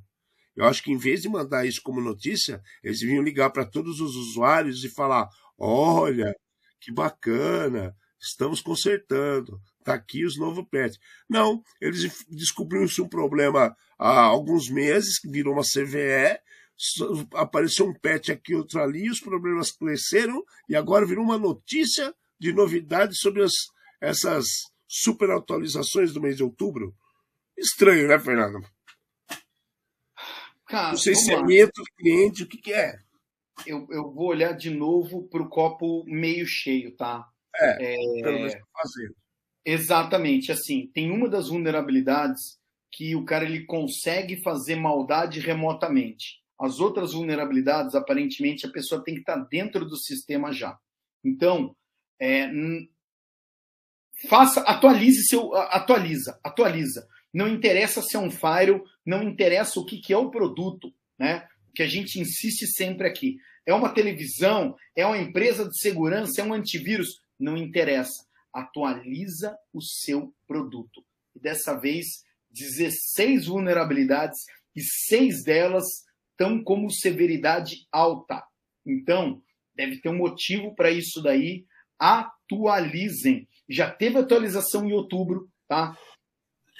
Eu 0.56 0.64
acho 0.66 0.82
que 0.82 0.92
em 0.92 0.98
vez 0.98 1.22
de 1.22 1.28
mandar 1.28 1.66
isso 1.66 1.80
como 1.82 2.00
notícia, 2.00 2.62
eles 2.82 3.00
deviam 3.00 3.22
ligar 3.22 3.50
para 3.50 3.64
todos 3.64 4.00
os 4.00 4.14
usuários 4.14 4.84
e 4.84 4.88
falar: 4.88 5.28
olha, 5.58 6.34
que 6.80 6.92
bacana, 6.92 7.94
estamos 8.20 8.60
consertando, 8.60 9.60
tá 9.84 9.94
aqui 9.94 10.24
os 10.24 10.38
novos 10.38 10.64
patches. 10.70 10.98
Não, 11.28 11.62
eles 11.80 12.24
descobriram 12.28 12.84
isso 12.84 13.04
um 13.04 13.08
problema 13.08 13.74
há 13.98 14.20
alguns 14.20 14.70
meses, 14.70 15.18
que 15.18 15.28
virou 15.28 15.54
uma 15.54 15.62
CVE, 15.62 16.38
apareceu 17.34 17.86
um 17.86 17.94
patch 17.94 18.30
aqui, 18.30 18.54
outro 18.54 18.80
ali, 18.80 19.08
os 19.10 19.20
problemas 19.20 19.70
cresceram 19.70 20.42
e 20.68 20.74
agora 20.74 21.06
virou 21.06 21.24
uma 21.24 21.38
notícia 21.38 22.14
de 22.38 22.52
novidades 22.52 23.18
sobre 23.18 23.42
as, 23.42 23.52
essas 24.00 24.46
super 24.86 25.30
atualizações 25.30 26.12
do 26.12 26.20
mês 26.20 26.36
de 26.36 26.44
outubro. 26.44 26.94
Estranho, 27.56 28.08
né, 28.08 28.18
Fernando? 28.18 28.60
Cara, 30.66 30.90
Não 30.90 30.96
sei 30.96 31.14
se 31.14 31.32
é 31.32 31.42
medo 31.42 31.72
do 31.74 31.84
cliente, 31.96 32.42
o 32.42 32.48
que, 32.48 32.58
que 32.58 32.72
é. 32.72 32.96
Eu, 33.66 33.86
eu 33.90 34.12
vou 34.12 34.28
olhar 34.28 34.52
de 34.52 34.70
novo 34.70 35.28
para 35.28 35.42
o 35.42 35.48
copo 35.48 36.04
meio 36.06 36.46
cheio, 36.46 36.96
tá? 36.96 37.26
É, 37.56 37.94
é... 37.94 38.22
pelo 38.22 38.38
menos 38.38 38.54
fazendo. 38.72 39.14
Exatamente, 39.64 40.52
assim, 40.52 40.90
tem 40.92 41.10
uma 41.10 41.28
das 41.28 41.48
vulnerabilidades 41.48 42.58
que 42.92 43.16
o 43.16 43.24
cara 43.24 43.44
ele 43.44 43.64
consegue 43.64 44.36
fazer 44.42 44.76
maldade 44.76 45.40
remotamente. 45.40 46.42
As 46.60 46.80
outras 46.80 47.12
vulnerabilidades, 47.12 47.94
aparentemente, 47.94 48.66
a 48.66 48.70
pessoa 48.70 49.02
tem 49.02 49.14
que 49.14 49.20
estar 49.20 49.36
dentro 49.36 49.84
do 49.84 49.96
sistema 49.96 50.52
já. 50.52 50.78
Então, 51.24 51.74
é, 52.20 52.48
faça, 54.28 54.60
atualize 54.62 55.26
seu, 55.26 55.54
atualiza, 55.54 56.38
atualiza. 56.42 57.08
Não 57.32 57.48
interessa 57.48 58.00
se 58.00 58.16
é 58.16 58.18
um 58.18 58.30
firewall, 58.30 58.84
não 59.04 59.22
interessa 59.22 59.80
o 59.80 59.84
que, 59.84 59.98
que 59.98 60.12
é 60.12 60.16
o 60.16 60.30
produto, 60.30 60.94
né? 61.18 61.46
Que 61.74 61.82
a 61.82 61.86
gente 61.86 62.20
insiste 62.20 62.66
sempre 62.66 63.08
aqui. 63.08 63.36
É 63.66 63.74
uma 63.74 63.88
televisão, 63.88 64.76
é 64.94 65.04
uma 65.04 65.18
empresa 65.18 65.68
de 65.68 65.78
segurança, 65.78 66.40
é 66.40 66.44
um 66.44 66.52
antivírus, 66.52 67.20
não 67.38 67.56
interessa. 67.56 68.24
Atualiza 68.52 69.56
o 69.72 69.82
seu 69.82 70.32
produto. 70.46 71.04
E 71.34 71.40
dessa 71.40 71.74
vez, 71.74 72.24
16 72.50 73.46
vulnerabilidades 73.46 74.44
e 74.76 74.82
seis 74.82 75.42
delas 75.42 75.84
estão 76.30 76.62
como 76.62 76.90
severidade 76.90 77.86
alta. 77.90 78.44
Então, 78.86 79.42
deve 79.74 80.00
ter 80.00 80.08
um 80.08 80.16
motivo 80.16 80.74
para 80.74 80.90
isso 80.90 81.22
daí. 81.22 81.64
Atualizem. 81.98 83.48
Já 83.68 83.90
teve 83.90 84.18
atualização 84.18 84.84
em 84.84 84.92
outubro, 84.92 85.50
tá? 85.66 85.96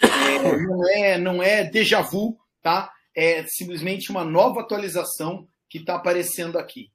É, 0.03 0.57
não 0.59 0.89
é, 0.89 1.18
não 1.18 1.43
é 1.43 1.64
déjà 1.64 2.01
vu, 2.01 2.39
tá? 2.62 2.93
É 3.14 3.47
simplesmente 3.47 4.11
uma 4.11 4.24
nova 4.24 4.61
atualização 4.61 5.49
que 5.68 5.78
está 5.78 5.97
aparecendo 5.97 6.59
aqui. 6.59 6.91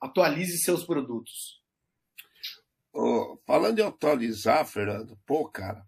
Atualize 0.00 0.58
seus 0.58 0.84
produtos. 0.84 1.60
Oh, 2.92 3.38
falando 3.46 3.78
em 3.78 3.82
atualizar, 3.82 4.66
Fernando, 4.66 5.16
pô, 5.24 5.48
cara, 5.48 5.86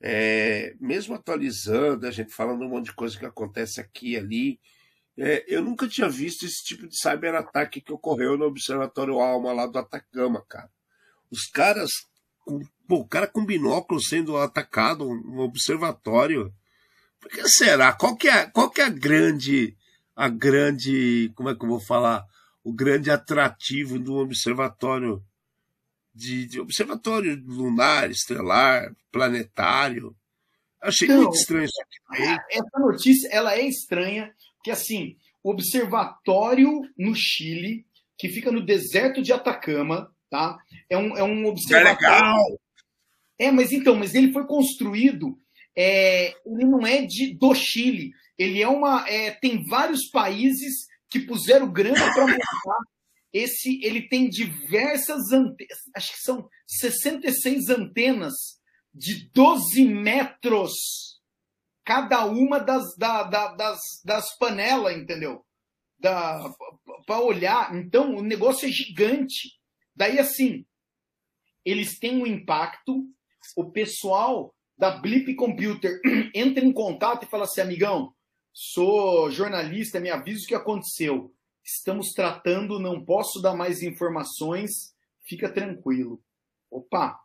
é, 0.00 0.74
mesmo 0.80 1.14
atualizando, 1.14 2.06
a 2.06 2.10
gente 2.10 2.32
falando 2.32 2.64
um 2.64 2.68
monte 2.68 2.86
de 2.86 2.94
coisa 2.94 3.18
que 3.18 3.26
acontece 3.26 3.80
aqui 3.80 4.12
e 4.12 4.16
ali, 4.16 4.60
é, 5.16 5.44
eu 5.46 5.62
nunca 5.62 5.86
tinha 5.86 6.08
visto 6.08 6.46
esse 6.46 6.64
tipo 6.64 6.88
de 6.88 6.98
cyberataque 6.98 7.80
que 7.80 7.92
ocorreu 7.92 8.36
no 8.36 8.46
Observatório 8.46 9.20
Alma 9.20 9.52
lá 9.52 9.66
do 9.66 9.78
Atacama, 9.78 10.44
cara. 10.48 10.70
Os 11.30 11.46
caras, 11.46 11.90
pô, 12.44 12.96
o 12.96 13.08
cara 13.08 13.26
com 13.26 13.44
binóculo 13.44 14.02
sendo 14.02 14.36
atacado 14.36 15.04
no 15.04 15.40
observatório. 15.40 16.52
Por 17.20 17.30
que 17.30 17.48
será? 17.48 17.92
Qual 17.92 18.16
que 18.16 18.28
é, 18.28 18.46
qual 18.46 18.70
que 18.70 18.80
é 18.80 18.84
a 18.84 18.90
grande, 18.90 19.76
a 20.14 20.28
grande, 20.28 21.32
como 21.34 21.48
é 21.48 21.54
que 21.54 21.64
eu 21.64 21.68
vou 21.68 21.80
falar? 21.80 22.24
O 22.64 22.72
grande 22.72 23.10
atrativo 23.10 23.98
do 23.98 24.16
observatório 24.16 25.22
de, 26.14 26.46
de 26.46 26.60
observatório 26.60 27.42
lunar, 27.46 28.10
estelar, 28.10 28.94
planetário. 29.10 30.14
Achei 30.80 31.06
então, 31.06 31.22
muito 31.22 31.36
estranho 31.36 31.64
isso 31.64 31.80
aqui. 31.80 32.22
Essa 32.50 32.78
notícia 32.78 33.28
ela 33.28 33.54
é 33.54 33.66
estranha, 33.66 34.34
porque 34.56 34.70
assim, 34.70 35.16
o 35.42 35.50
observatório 35.50 36.82
no 36.96 37.14
Chile, 37.14 37.86
que 38.18 38.28
fica 38.28 38.50
no 38.52 38.64
deserto 38.64 39.22
de 39.22 39.32
Atacama, 39.32 40.12
tá? 40.32 40.58
É 40.88 40.96
um, 40.96 41.16
é 41.16 41.22
um 41.22 41.46
observatório. 41.46 42.06
É 42.06 42.20
legal! 42.20 42.60
É, 43.38 43.50
mas 43.50 43.70
então, 43.70 43.94
mas 43.94 44.14
ele 44.14 44.32
foi 44.32 44.46
construído. 44.46 45.38
É, 45.76 46.34
ele 46.46 46.64
não 46.64 46.86
é 46.86 47.02
de, 47.02 47.34
do 47.34 47.54
Chile. 47.54 48.12
Ele 48.38 48.62
é 48.62 48.68
uma. 48.68 49.06
É, 49.08 49.30
tem 49.30 49.62
vários 49.66 50.08
países 50.08 50.86
que 51.10 51.20
puseram 51.20 51.70
grana 51.70 52.12
para 52.14 52.26
montar 52.26 52.78
esse 53.32 53.82
ele 53.82 54.08
tem 54.08 54.28
diversas 54.28 55.32
antenas, 55.32 55.78
acho 55.96 56.12
que 56.12 56.20
são 56.20 56.48
66 56.66 57.70
antenas 57.70 58.34
de 58.94 59.30
12 59.30 59.84
metros 59.86 60.72
cada 61.82 62.26
uma 62.26 62.60
das, 62.60 62.94
da, 62.96 63.22
da, 63.22 63.54
das, 63.54 63.80
das 64.04 64.36
panelas, 64.36 64.94
entendeu? 64.94 65.44
Para 67.06 67.20
olhar. 67.20 67.74
Então, 67.74 68.16
o 68.16 68.22
negócio 68.22 68.68
é 68.68 68.70
gigante. 68.70 69.58
Daí, 69.94 70.18
assim, 70.18 70.64
eles 71.64 71.98
têm 71.98 72.16
um 72.16 72.26
impacto. 72.26 73.06
O 73.56 73.70
pessoal 73.70 74.54
da 74.76 74.90
Blip 74.90 75.34
Computer 75.34 76.00
entra 76.34 76.64
em 76.64 76.72
contato 76.72 77.24
e 77.24 77.30
fala 77.30 77.44
assim: 77.44 77.60
amigão, 77.60 78.14
sou 78.52 79.30
jornalista, 79.30 80.00
me 80.00 80.10
avisa 80.10 80.44
o 80.44 80.46
que 80.48 80.54
aconteceu 80.54 81.32
estamos 81.64 82.12
tratando, 82.12 82.80
não 82.80 83.04
posso 83.04 83.40
dar 83.40 83.54
mais 83.54 83.82
informações, 83.82 84.94
fica 85.26 85.48
tranquilo. 85.48 86.22
Opa, 86.70 87.20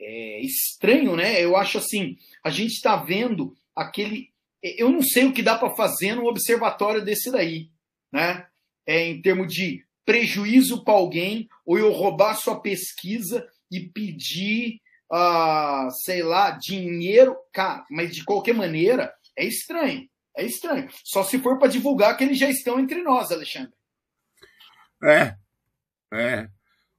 é 0.00 0.40
estranho, 0.40 1.16
né? 1.16 1.42
Eu 1.42 1.56
acho 1.56 1.78
assim, 1.78 2.16
a 2.42 2.50
gente 2.50 2.72
está 2.72 2.96
vendo 2.96 3.56
aquele. 3.74 4.32
Eu 4.62 4.90
não 4.90 5.02
sei 5.02 5.26
o 5.26 5.32
que 5.32 5.42
dá 5.42 5.58
para 5.58 5.74
fazer 5.74 6.14
no 6.14 6.26
observatório 6.26 7.04
desse 7.04 7.30
daí, 7.30 7.70
né? 8.12 8.46
É, 8.86 9.06
em 9.06 9.20
termos 9.20 9.52
de 9.52 9.84
prejuízo 10.04 10.84
para 10.84 10.94
alguém, 10.94 11.48
ou 11.64 11.78
eu 11.78 11.92
roubar 11.92 12.34
sua 12.34 12.60
pesquisa 12.60 13.46
e 13.70 13.80
pedir, 13.80 14.80
uh, 15.12 15.90
sei 16.04 16.22
lá, 16.22 16.50
dinheiro. 16.50 17.36
Cara, 17.52 17.84
mas 17.90 18.14
de 18.14 18.24
qualquer 18.24 18.54
maneira, 18.54 19.12
é 19.36 19.44
estranho. 19.44 20.08
É 20.36 20.44
estranho. 20.44 20.88
Só 21.04 21.22
se 21.22 21.38
for 21.38 21.58
para 21.58 21.68
divulgar 21.68 22.16
que 22.16 22.24
eles 22.24 22.38
já 22.38 22.50
estão 22.50 22.78
entre 22.78 23.02
nós, 23.02 23.30
Alexandre. 23.30 23.72
É. 25.02 25.36
É. 26.12 26.48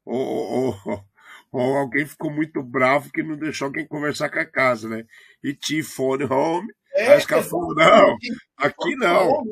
Ou, 0.06 0.76
ou, 0.86 1.06
ou 1.52 1.78
alguém 1.78 2.06
ficou 2.06 2.32
muito 2.32 2.62
bravo 2.64 3.12
que 3.12 3.24
não 3.24 3.38
deixou 3.38 3.68
alguém 3.68 3.88
conversar 3.88 4.30
com 4.30 4.40
a 4.40 4.46
casa, 4.46 4.88
né? 4.88 5.06
E 5.44 5.54
te 5.54 5.84
phone 5.84 6.24
home. 6.26 6.72
É, 6.94 7.12
Aí 7.12 7.18
os 7.18 7.26
caras 7.26 7.50
falaram, 7.50 7.76
não, 7.76 8.18
aqui 8.58 8.96
não. 8.96 9.44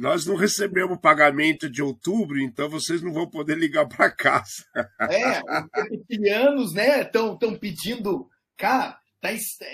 Nós 0.00 0.24
não 0.24 0.34
recebemos 0.34 0.98
pagamento 0.98 1.68
de 1.68 1.82
outubro, 1.82 2.40
então 2.40 2.70
vocês 2.70 3.02
não 3.02 3.12
vão 3.12 3.28
poder 3.28 3.58
ligar 3.58 3.86
para 3.86 4.10
casa. 4.10 4.64
É, 4.98 5.40
os 5.40 5.90
reptilianos, 5.90 6.72
né, 6.72 7.02
estão 7.02 7.36
pedindo. 7.60 8.26
Cara, 8.56 8.98
tá 9.20 9.28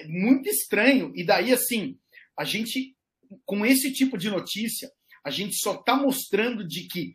muito 0.09 0.49
estranho. 0.49 1.13
E 1.15 1.25
daí, 1.25 1.53
assim, 1.53 1.97
a 2.37 2.43
gente, 2.43 2.97
com 3.45 3.65
esse 3.65 3.93
tipo 3.93 4.19
de 4.19 4.29
notícia, 4.29 4.91
a 5.25 5.31
gente 5.31 5.55
só 5.55 5.75
está 5.75 5.95
mostrando 5.95 6.67
de 6.67 6.89
que 6.89 7.15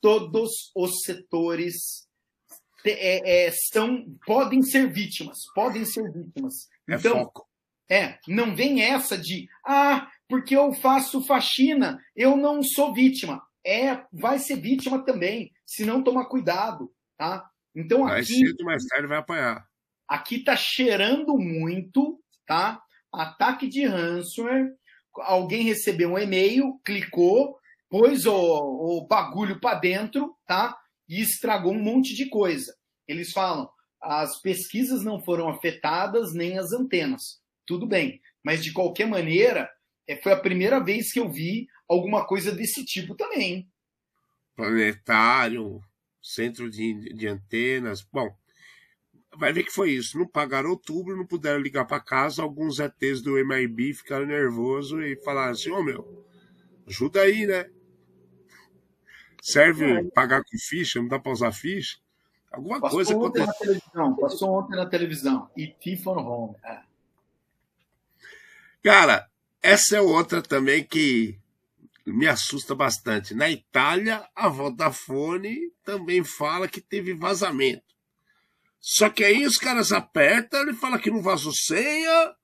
todos 0.00 0.72
os 0.74 1.02
setores 1.04 2.08
é, 2.84 3.46
é, 3.46 3.52
são, 3.72 4.04
podem 4.26 4.60
ser 4.62 4.92
vítimas, 4.92 5.38
podem 5.54 5.84
ser 5.84 6.10
vítimas. 6.10 6.68
É 6.88 6.96
então, 6.96 7.18
foco. 7.18 7.48
É, 7.88 8.18
não 8.26 8.56
vem 8.56 8.82
essa 8.82 9.16
de, 9.16 9.48
ah, 9.64 10.10
porque 10.30 10.56
eu 10.56 10.72
faço 10.72 11.22
faxina, 11.26 12.02
eu 12.16 12.36
não 12.36 12.62
sou 12.62 12.94
vítima. 12.94 13.42
É, 13.66 14.02
vai 14.10 14.38
ser 14.38 14.56
vítima 14.56 15.04
também, 15.04 15.52
se 15.66 15.84
não 15.84 16.02
tomar 16.02 16.26
cuidado, 16.26 16.90
tá? 17.18 17.46
Então 17.76 18.00
mais 18.00 18.24
aqui, 18.24 18.46
cedo, 18.46 18.64
mais 18.64 18.82
tarde 18.86 19.06
vai 19.06 19.18
apanhar. 19.18 19.66
Aqui 20.08 20.42
tá 20.42 20.56
cheirando 20.56 21.36
muito, 21.36 22.18
tá? 22.46 22.80
ataque 23.12 23.68
de 23.68 23.84
ransomware, 23.84 24.72
alguém 25.18 25.62
recebeu 25.62 26.12
um 26.12 26.18
e-mail, 26.18 26.80
clicou, 26.84 27.58
pôs 27.88 28.24
o, 28.26 28.32
o 28.34 29.06
bagulho 29.06 29.60
para 29.60 29.78
dentro, 29.78 30.36
tá? 30.46 30.76
E 31.08 31.20
estragou 31.20 31.72
um 31.72 31.82
monte 31.82 32.14
de 32.14 32.28
coisa. 32.28 32.72
Eles 33.06 33.32
falam, 33.32 33.68
as 34.00 34.40
pesquisas 34.40 35.02
não 35.02 35.22
foram 35.22 35.48
afetadas 35.48 36.32
nem 36.32 36.58
as 36.58 36.72
antenas. 36.72 37.40
Tudo 37.66 37.86
bem, 37.86 38.20
mas 38.44 38.62
de 38.62 38.72
qualquer 38.72 39.06
maneira, 39.06 39.68
foi 40.16 40.32
a 40.32 40.40
primeira 40.40 40.80
vez 40.80 41.12
que 41.12 41.20
eu 41.20 41.28
vi 41.28 41.68
alguma 41.88 42.26
coisa 42.26 42.52
desse 42.52 42.84
tipo 42.84 43.14
também. 43.14 43.68
Planetário, 44.56 45.80
centro 46.22 46.70
de, 46.70 47.14
de 47.14 47.26
antenas. 47.26 48.02
Bom, 48.02 48.34
vai 49.36 49.52
ver 49.52 49.64
que 49.64 49.72
foi 49.72 49.92
isso. 49.92 50.18
Não 50.18 50.26
pagaram 50.26 50.70
outubro, 50.70 51.16
não 51.16 51.26
puderam 51.26 51.60
ligar 51.60 51.84
para 51.86 52.00
casa. 52.00 52.42
Alguns 52.42 52.78
ETs 52.78 53.22
do 53.22 53.34
MIB 53.44 53.94
ficaram 53.94 54.26
nervosos 54.26 55.02
e 55.04 55.16
falaram 55.24 55.52
assim: 55.52 55.70
Ô 55.70 55.78
oh, 55.78 55.82
meu, 55.82 56.26
ajuda 56.86 57.22
aí, 57.22 57.46
né? 57.46 57.70
Serve 59.42 59.84
é. 59.84 60.04
pagar 60.10 60.42
com 60.42 60.58
ficha, 60.58 61.00
não 61.00 61.08
dá 61.08 61.18
para 61.18 61.32
usar 61.32 61.52
ficha? 61.52 61.98
Alguma 62.52 62.80
passou 62.80 62.96
coisa 62.96 63.16
ontem 63.16 63.42
aconteceu. 63.42 63.46
Na 63.46 63.80
televisão, 63.80 64.16
passou 64.16 64.58
ontem 64.58 64.76
na 64.76 64.86
televisão. 64.86 65.50
E 65.56 65.68
Tiffany 65.68 66.20
Home. 66.20 66.56
É. 66.64 66.80
Cara, 68.82 69.29
essa 69.62 69.96
é 69.96 70.00
outra 70.00 70.40
também 70.42 70.84
que 70.84 71.38
me 72.06 72.26
assusta 72.26 72.74
bastante. 72.74 73.34
Na 73.34 73.50
Itália, 73.50 74.26
a 74.34 74.48
Vodafone 74.48 75.70
também 75.84 76.24
fala 76.24 76.68
que 76.68 76.80
teve 76.80 77.14
vazamento. 77.14 77.84
Só 78.80 79.10
que 79.10 79.22
aí 79.22 79.44
os 79.44 79.58
caras 79.58 79.92
apertam, 79.92 80.62
ele 80.62 80.72
fala 80.72 80.98
que 80.98 81.10
não 81.10 81.22
vazou 81.22 81.52
senha, 81.52 82.34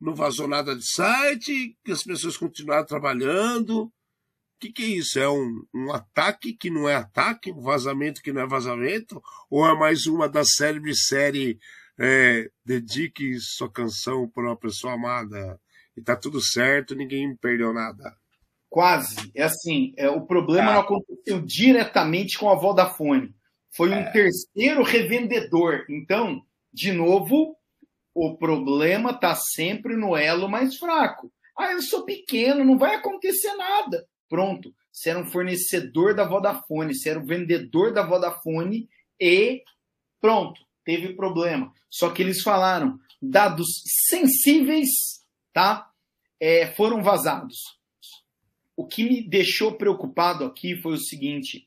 não 0.00 0.14
vazou 0.14 0.48
nada 0.48 0.74
de 0.74 0.84
site, 0.84 1.78
que 1.84 1.92
as 1.92 2.02
pessoas 2.02 2.36
continuaram 2.36 2.84
trabalhando. 2.84 3.84
O 3.84 3.92
que, 4.58 4.72
que 4.72 4.82
é 4.82 4.86
isso? 4.86 5.18
É 5.18 5.28
um, 5.28 5.64
um 5.72 5.92
ataque 5.92 6.52
que 6.52 6.70
não 6.70 6.88
é 6.88 6.96
ataque? 6.96 7.52
Um 7.52 7.60
vazamento 7.60 8.20
que 8.20 8.32
não 8.32 8.42
é 8.42 8.46
vazamento? 8.46 9.22
Ou 9.48 9.66
é 9.66 9.78
mais 9.78 10.06
uma 10.06 10.28
da 10.28 10.44
célebre 10.44 10.94
série 10.96 11.58
é, 11.96 12.50
Dedique 12.64 13.38
sua 13.38 13.70
canção 13.70 14.28
para 14.28 14.44
uma 14.44 14.56
pessoa 14.56 14.94
amada 14.94 15.60
e 15.96 16.02
tá 16.02 16.16
tudo 16.16 16.40
certo, 16.40 16.94
ninguém 16.94 17.36
perdeu 17.36 17.72
nada? 17.72 18.16
Quase. 18.68 19.30
É 19.34 19.42
assim, 19.42 19.92
é, 19.96 20.08
o 20.08 20.26
problema 20.26 20.70
ah. 20.70 20.74
não 20.74 20.80
aconteceu 20.80 21.40
diretamente 21.40 22.38
com 22.38 22.48
a 22.50 22.54
Vodafone 22.54 23.34
foi 23.76 23.90
um 23.90 23.94
é. 23.94 24.10
terceiro 24.10 24.82
revendedor. 24.82 25.84
Então, 25.90 26.42
de 26.72 26.92
novo, 26.92 27.56
o 28.14 28.36
problema 28.36 29.10
está 29.10 29.34
sempre 29.34 29.96
no 29.96 30.16
elo 30.16 30.48
mais 30.48 30.76
fraco. 30.76 31.32
Ah, 31.58 31.72
eu 31.72 31.82
sou 31.82 32.04
pequeno, 32.04 32.64
não 32.64 32.78
vai 32.78 32.94
acontecer 32.94 33.54
nada. 33.54 34.06
Pronto. 34.28 34.72
Você 34.92 35.10
era 35.10 35.18
um 35.18 35.26
fornecedor 35.26 36.14
da 36.14 36.24
Vodafone, 36.24 36.94
você 36.94 37.10
era 37.10 37.18
um 37.18 37.26
vendedor 37.26 37.92
da 37.92 38.06
Vodafone 38.06 38.88
e 39.20 39.62
pronto, 40.20 40.60
teve 40.84 41.14
problema. 41.14 41.72
Só 41.90 42.10
que 42.10 42.22
eles 42.22 42.42
falaram, 42.42 42.96
dados 43.20 43.82
sensíveis, 44.08 44.88
tá? 45.54 45.88
É, 46.38 46.66
foram 46.66 47.02
vazados. 47.02 47.56
O 48.76 48.86
que 48.86 49.04
me 49.04 49.22
deixou 49.22 49.76
preocupado 49.76 50.44
aqui 50.44 50.76
foi 50.76 50.94
o 50.94 51.00
seguinte: 51.00 51.66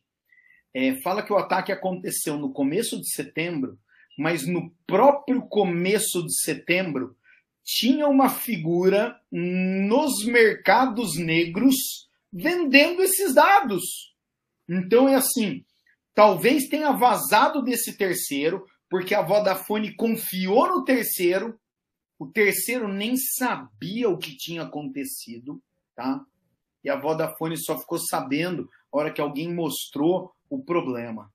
é, 0.73 1.01
fala 1.01 1.23
que 1.23 1.33
o 1.33 1.37
ataque 1.37 1.71
aconteceu 1.71 2.37
no 2.37 2.51
começo 2.51 2.99
de 2.99 3.09
setembro, 3.09 3.79
mas 4.15 4.45
no 4.45 4.69
próprio 4.85 5.41
começo 5.41 6.23
de 6.23 6.39
setembro 6.41 7.15
tinha 7.63 8.07
uma 8.07 8.29
figura 8.29 9.19
nos 9.31 10.23
mercados 10.25 11.17
negros 11.17 12.07
vendendo 12.31 13.01
esses 13.01 13.33
dados. 13.33 13.83
Então 14.69 15.07
é 15.07 15.15
assim, 15.15 15.65
talvez 16.13 16.67
tenha 16.67 16.91
vazado 16.91 17.61
desse 17.61 17.97
terceiro, 17.97 18.65
porque 18.89 19.15
a 19.15 19.21
Vodafone 19.21 19.95
confiou 19.95 20.67
no 20.67 20.83
terceiro, 20.83 21.59
o 22.19 22.25
terceiro 22.25 22.87
nem 22.87 23.15
sabia 23.15 24.09
o 24.09 24.17
que 24.17 24.35
tinha 24.35 24.63
acontecido, 24.63 25.61
tá? 25.95 26.25
E 26.83 26.89
a 26.89 26.95
Vodafone 26.95 27.57
só 27.57 27.77
ficou 27.77 27.99
sabendo 27.99 28.69
a 28.91 28.97
hora 28.97 29.11
que 29.11 29.21
alguém 29.21 29.53
mostrou 29.53 30.33
o 30.49 30.63
problema. 30.63 31.31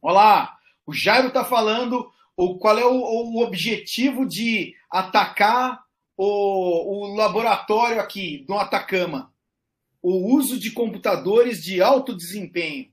Olá, 0.00 0.58
o 0.86 0.92
Jairo 0.92 1.28
está 1.28 1.44
falando 1.44 2.10
o, 2.36 2.58
qual 2.58 2.78
é 2.78 2.84
o, 2.84 2.94
o, 2.94 3.42
objetivo 3.42 4.26
de 4.26 4.74
atacar 4.90 5.84
o, 6.16 7.06
o 7.06 7.14
laboratório 7.14 8.00
aqui 8.00 8.44
do 8.46 8.54
Atacama. 8.54 9.32
O 10.00 10.34
uso 10.34 10.58
de 10.58 10.72
computadores 10.72 11.62
de 11.62 11.80
alto 11.80 12.16
desempenho. 12.16 12.90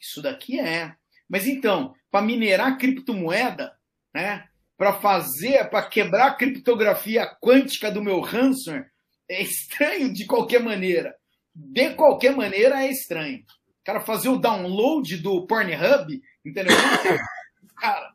Isso 0.00 0.20
daqui 0.20 0.58
é. 0.58 0.96
Mas 1.28 1.46
então, 1.46 1.94
para 2.10 2.24
minerar 2.24 2.78
criptomoeda, 2.78 3.78
né? 4.12 4.48
Para 4.82 4.94
fazer, 4.94 5.70
para 5.70 5.88
quebrar 5.88 6.26
a 6.26 6.34
criptografia 6.34 7.24
quântica 7.40 7.88
do 7.88 8.02
meu 8.02 8.18
ransomware, 8.18 8.90
é 9.28 9.40
estranho 9.40 10.12
de 10.12 10.26
qualquer 10.26 10.60
maneira. 10.60 11.14
De 11.54 11.94
qualquer 11.94 12.34
maneira 12.34 12.82
é 12.82 12.90
estranho. 12.90 13.44
Cara 13.84 14.00
fazer 14.00 14.28
o 14.28 14.38
download 14.38 15.18
do 15.18 15.46
Pornhub, 15.46 16.20
entendeu? 16.44 16.74
Cara, 17.78 18.12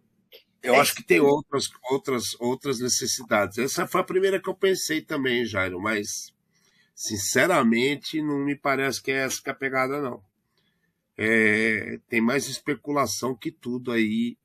eu 0.62 0.76
é 0.76 0.80
acho 0.82 0.94
que 0.94 1.04
tem 1.04 1.22
outras, 1.22 1.70
outras, 1.90 2.24
outras 2.38 2.82
necessidades. 2.82 3.58
Essa 3.58 3.88
foi 3.88 4.02
a 4.02 4.04
primeira 4.04 4.38
que 4.38 4.50
eu 4.50 4.54
pensei 4.54 5.02
também, 5.02 5.46
Jairo, 5.46 5.80
mas 5.80 6.34
sinceramente 6.94 8.22
não 8.22 8.40
me 8.40 8.58
parece 8.58 9.02
que 9.02 9.10
é 9.10 9.24
essa 9.24 9.42
que 9.42 9.50
é 9.50 9.54
a 9.54 9.56
pegada, 9.56 10.02
não. 10.02 10.22
É, 11.18 11.98
tem 12.10 12.20
mais 12.20 12.50
especulação 12.50 13.34
que 13.34 13.52
tudo 13.52 13.94
aí. 13.94 14.36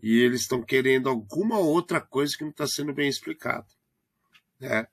E 0.00 0.20
eles 0.20 0.42
estão 0.42 0.62
querendo 0.62 1.08
alguma 1.08 1.58
outra 1.58 2.00
coisa 2.00 2.36
que 2.36 2.44
não 2.44 2.50
está 2.50 2.66
sendo 2.66 2.92
bem 2.92 3.08
explicado. 3.08 3.66
Né? 4.60 4.86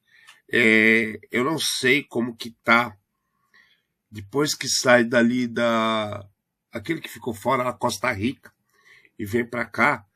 É, 0.52 1.20
eu 1.32 1.44
não 1.44 1.60
sei 1.60 2.04
como 2.04 2.36
que 2.36 2.52
tá 2.64 2.98
depois 4.10 4.56
que 4.56 4.68
sai 4.68 5.04
dali 5.04 5.48
da 5.48 6.28
aquele 6.72 7.02
que 7.02 7.10
ficou 7.10 7.34
fora 7.34 7.64
da 7.64 7.74
Costa 7.74 8.12
Rica 8.12 8.52
e 9.18 9.26
vem 9.26 9.46
para 9.46 9.66
cá 9.66 10.10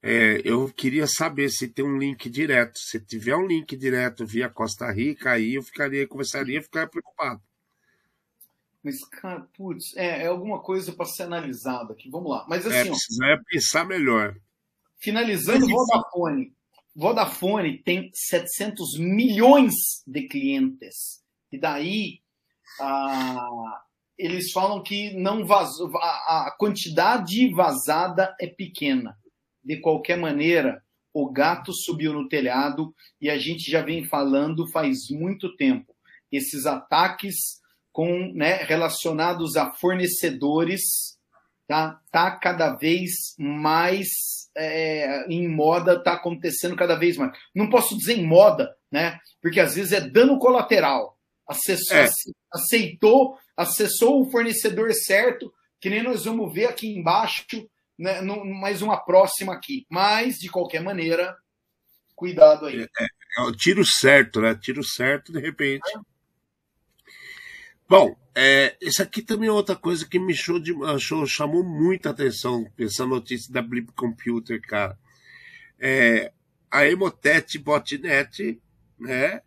é, 0.00 0.40
eu 0.44 0.68
queria 0.72 1.06
saber 1.06 1.50
se 1.50 1.68
tem 1.68 1.84
um 1.84 1.98
link 1.98 2.30
direto. 2.30 2.78
Se 2.78 3.00
tiver 3.00 3.36
um 3.36 3.46
link 3.46 3.76
direto 3.76 4.24
via 4.24 4.48
Costa 4.48 4.90
Rica, 4.90 5.32
aí 5.32 5.54
eu 5.54 5.62
ficaria, 5.62 6.06
começaria 6.06 6.60
a 6.60 6.62
ficar 6.62 6.86
preocupado. 6.86 7.42
Mas, 8.88 9.04
cara, 9.04 9.46
putz, 9.54 9.94
é, 9.98 10.22
é 10.22 10.26
alguma 10.28 10.60
coisa 10.60 10.92
para 10.92 11.04
ser 11.04 11.24
analisada 11.24 11.92
aqui. 11.92 12.08
Vamos 12.08 12.30
lá. 12.30 12.46
Mas 12.48 12.64
é, 12.64 12.68
assim. 12.68 12.88
É, 12.88 12.90
precisaria 12.90 13.42
pensar 13.46 13.84
melhor. 13.84 14.34
Finalizando, 14.96 15.60
Mas, 15.60 15.70
Vodafone. 15.70 16.52
Vodafone 16.96 17.82
tem 17.82 18.10
700 18.14 18.98
milhões 18.98 19.74
de 20.06 20.22
clientes. 20.22 21.22
E 21.52 21.58
daí, 21.58 22.20
ah, 22.80 23.82
eles 24.16 24.52
falam 24.52 24.82
que 24.82 25.14
não 25.14 25.44
vazou, 25.44 25.94
a, 25.98 26.46
a 26.46 26.56
quantidade 26.58 27.52
vazada 27.52 28.34
é 28.40 28.46
pequena 28.46 29.18
de 29.62 29.76
qualquer 29.80 30.16
maneira, 30.16 30.82
o 31.12 31.30
gato 31.30 31.74
subiu 31.74 32.14
no 32.14 32.26
telhado 32.26 32.94
e 33.20 33.28
a 33.28 33.36
gente 33.36 33.70
já 33.70 33.82
vem 33.82 34.06
falando 34.06 34.66
faz 34.66 35.10
muito 35.10 35.54
tempo. 35.56 35.94
Esses 36.32 36.64
ataques 36.64 37.60
com, 37.92 38.32
né, 38.34 38.56
relacionados 38.64 39.56
a 39.56 39.72
fornecedores 39.72 41.18
tá, 41.68 42.00
tá 42.10 42.30
cada 42.30 42.74
vez 42.74 43.34
mais 43.38 44.08
é, 44.56 45.26
em 45.28 45.46
moda, 45.46 46.02
tá 46.02 46.14
acontecendo 46.14 46.74
cada 46.74 46.96
vez 46.96 47.16
mais. 47.16 47.36
Não 47.54 47.68
posso 47.68 47.96
dizer 47.96 48.14
em 48.14 48.26
moda, 48.26 48.74
né? 48.90 49.20
Porque 49.40 49.60
às 49.60 49.74
vezes 49.74 49.92
é 49.92 50.00
dano 50.00 50.38
colateral. 50.38 51.18
Acessou, 51.46 51.96
é. 51.96 52.08
Aceitou, 52.52 53.36
acessou 53.56 54.22
o 54.22 54.30
fornecedor 54.30 54.92
certo, 54.94 55.52
que 55.80 55.90
nem 55.90 56.02
nós 56.02 56.24
vamos 56.24 56.52
ver 56.52 56.66
aqui 56.66 56.88
embaixo 56.88 57.44
né, 57.98 58.20
mais 58.22 58.80
uma 58.80 58.96
próxima 58.96 59.52
aqui. 59.54 59.86
Mas, 59.90 60.36
de 60.36 60.48
qualquer 60.48 60.82
maneira, 60.82 61.36
cuidado 62.14 62.66
aí. 62.66 62.82
É, 62.82 63.06
é 63.38 63.42
o 63.42 63.52
tiro 63.52 63.84
certo, 63.84 64.40
né? 64.40 64.54
Tiro 64.54 64.82
certo, 64.82 65.32
de 65.32 65.40
repente. 65.40 65.88
É. 65.94 66.17
Bom, 67.88 68.14
é, 68.34 68.76
isso 68.82 69.02
aqui 69.02 69.22
também 69.22 69.48
é 69.48 69.52
outra 69.52 69.74
coisa 69.74 70.06
que 70.06 70.18
me 70.18 70.34
de, 70.34 70.74
achou, 70.84 71.26
chamou 71.26 71.64
muita 71.64 72.10
atenção, 72.10 72.70
essa 72.78 73.06
notícia 73.06 73.52
da 73.52 73.62
Blip 73.62 73.90
Computer, 73.92 74.60
cara. 74.60 74.98
É, 75.78 76.30
a 76.70 76.86
Emotet 76.86 77.58
Botnet, 77.58 78.60
né? 78.98 79.40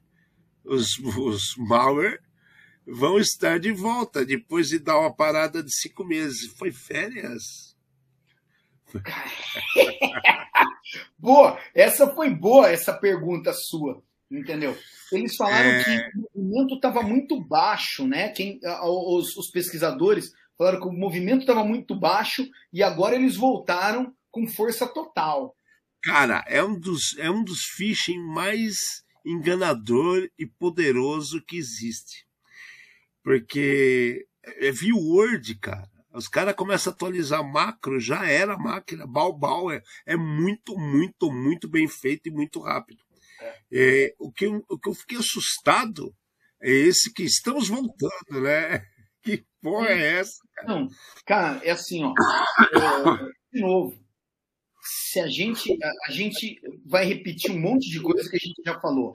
Os, 0.64 0.98
os 1.00 1.56
malware 1.56 2.20
vão 2.86 3.20
estar 3.20 3.60
de 3.60 3.72
volta 3.72 4.26
depois 4.26 4.70
de 4.70 4.80
dar 4.80 5.00
uma 5.00 5.14
parada 5.14 5.62
de 5.62 5.72
cinco 5.72 6.04
meses. 6.04 6.52
Foi 6.58 6.72
férias? 6.72 7.78
boa, 11.18 11.60
essa 11.74 12.08
foi 12.08 12.30
boa, 12.30 12.70
essa 12.70 12.92
pergunta 12.92 13.54
sua, 13.54 14.04
entendeu? 14.32 14.78
Eles 15.12 15.36
falaram 15.36 15.70
é... 15.70 15.84
que 15.84 16.20
o 16.34 16.42
movimento 16.42 16.76
estava 16.76 17.02
muito 17.02 17.40
baixo, 17.44 18.08
né? 18.08 18.30
Quem, 18.30 18.60
os, 18.84 19.36
os 19.36 19.52
pesquisadores 19.52 20.32
falaram 20.58 20.80
que 20.80 20.88
o 20.88 20.94
movimento 20.94 21.42
estava 21.42 21.64
muito 21.64 22.00
baixo 22.00 22.48
e 22.72 22.82
agora 22.82 23.16
eles 23.16 23.36
voltaram 23.36 24.14
com 24.32 24.48
força 24.48 24.88
total. 24.88 25.56
Cara, 26.04 26.44
é 26.48 26.64
um 26.64 26.80
dos, 26.80 27.18
é 27.18 27.30
um 27.30 27.44
dos 27.44 27.64
phishing 27.76 28.20
mais 28.20 28.76
enganador 29.26 30.28
e 30.38 30.48
poderoso 30.48 31.44
que 31.46 31.58
existe. 31.58 32.26
Porque 33.24 34.26
é 34.44 34.72
view 34.72 34.98
word, 34.98 35.56
cara. 35.60 35.90
Os 36.14 36.28
caras 36.28 36.56
começam 36.56 36.92
a 36.92 36.94
atualizar 36.94 37.44
macro, 37.44 38.00
já 38.00 38.28
era 38.28 38.58
máquina, 38.58 39.08
balbal, 39.08 39.72
é, 39.72 39.82
é 40.06 40.18
muito, 40.18 40.78
muito, 40.78 41.32
muito 41.32 41.70
bem 41.70 41.88
feito 41.88 42.28
e 42.28 42.32
muito 42.32 42.60
rápido. 42.60 43.02
É. 43.72 44.14
O, 44.20 44.32
que 44.32 44.46
eu, 44.46 44.64
o 44.70 44.78
que 44.78 44.90
eu 44.90 44.94
fiquei 44.94 45.18
assustado 45.18 46.14
é 46.62 46.70
esse 46.70 47.14
que 47.14 47.24
estamos 47.24 47.68
voltando, 47.68 48.42
né? 48.42 48.86
Que 49.24 49.46
porra 49.62 49.90
é 49.90 50.20
essa? 50.20 50.40
Cara? 50.56 50.68
Não, 50.68 50.88
cara, 51.28 51.62
é 51.64 51.70
assim, 51.70 52.04
ó. 52.04 52.12
É, 52.12 53.32
de 53.54 53.62
novo, 53.62 53.96
se 54.82 55.20
a 55.20 55.28
gente, 55.28 55.78
a, 56.08 56.12
gente 56.12 56.60
vai 56.86 57.06
repetir 57.06 57.52
um 57.52 57.60
monte 57.60 57.88
de 57.88 58.02
coisas 58.02 58.28
que 58.28 58.38
a 58.38 58.40
gente 58.40 58.62
já 58.66 58.80
falou. 58.80 59.14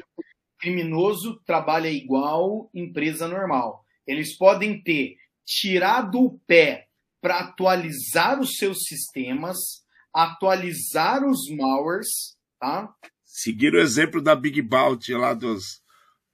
Criminoso 0.61 1.41
trabalha 1.45 1.89
igual 1.89 2.70
empresa 2.72 3.27
normal. 3.27 3.85
Eles 4.07 4.37
podem 4.37 4.81
ter 4.81 5.16
tirado 5.45 6.20
o 6.20 6.39
pé 6.47 6.87
para 7.20 7.41
atualizar 7.41 8.41
os 8.41 8.57
seus 8.57 8.85
sistemas, 8.85 9.85
atualizar 10.14 11.24
os 11.24 11.51
malwares, 11.51 12.37
tá? 12.61 12.95
Seguir 13.37 13.74
o 13.74 13.78
exemplo 13.78 14.22
da 14.22 14.34
Big 14.34 14.62
Bounty 14.62 15.12
lá 15.12 15.34
dos, 15.34 15.82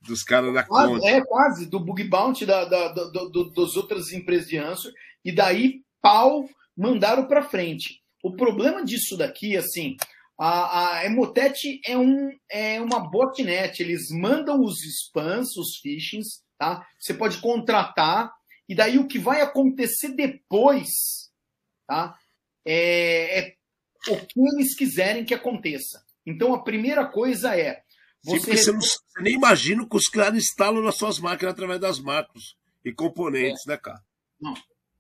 dos 0.03 0.23
caras 0.23 0.55
da 0.55 0.63
quase, 0.63 0.93
conta. 0.93 1.09
É, 1.09 1.21
quase, 1.21 1.67
do 1.67 1.81
Bug 1.81 2.05
Bounty 2.05 2.47
da, 2.47 2.65
da, 2.65 2.93
do, 2.93 3.29
do, 3.29 3.51
das 3.51 3.77
outras 3.77 4.13
empresas 4.13 4.47
de 4.47 4.57
answer, 4.57 4.93
e 5.25 5.33
daí 5.33 5.83
pau 6.01 6.49
mandaram 6.77 7.27
para 7.27 7.43
frente. 7.43 8.01
O 8.23 8.37
problema 8.37 8.85
disso 8.85 9.17
daqui, 9.17 9.57
assim, 9.57 9.97
a, 10.39 10.99
a 10.99 11.05
Emotet 11.05 11.81
é, 11.85 11.99
um, 11.99 12.31
é 12.49 12.81
uma 12.81 13.01
botnet, 13.01 13.83
eles 13.83 14.09
mandam 14.13 14.63
os 14.63 14.85
spams, 14.85 15.57
os 15.57 15.79
phishings, 15.79 16.45
tá? 16.57 16.87
Você 17.01 17.15
pode 17.15 17.39
contratar 17.39 18.33
e 18.69 18.77
daí 18.77 19.01
o 19.01 19.09
que 19.09 19.19
vai 19.19 19.41
acontecer 19.41 20.15
depois, 20.15 20.89
tá? 21.85 22.17
É, 22.65 23.41
é 23.41 23.57
o 24.09 24.17
que 24.25 24.41
eles 24.55 24.77
quiserem 24.77 25.25
que 25.25 25.35
aconteça. 25.35 26.02
Então 26.27 26.55
a 26.55 26.63
primeira 26.63 27.07
coisa 27.07 27.57
é. 27.57 27.83
Você, 28.25 28.57
Sim, 28.57 28.57
você, 28.57 28.73
não, 29.17 29.25
nem 29.25 29.35
imagina 29.35 29.89
que 29.89 29.97
os 29.97 30.07
caras 30.07 30.39
instalam 30.39 30.83
nas 30.83 30.97
suas 30.97 31.19
máquinas 31.19 31.55
através 31.55 31.81
das 31.81 31.99
macros 31.99 32.57
e 32.85 32.93
componentes, 32.93 33.67
é. 33.67 33.71
né, 33.71 33.77
cara? 33.77 34.01
Não, 34.41 34.55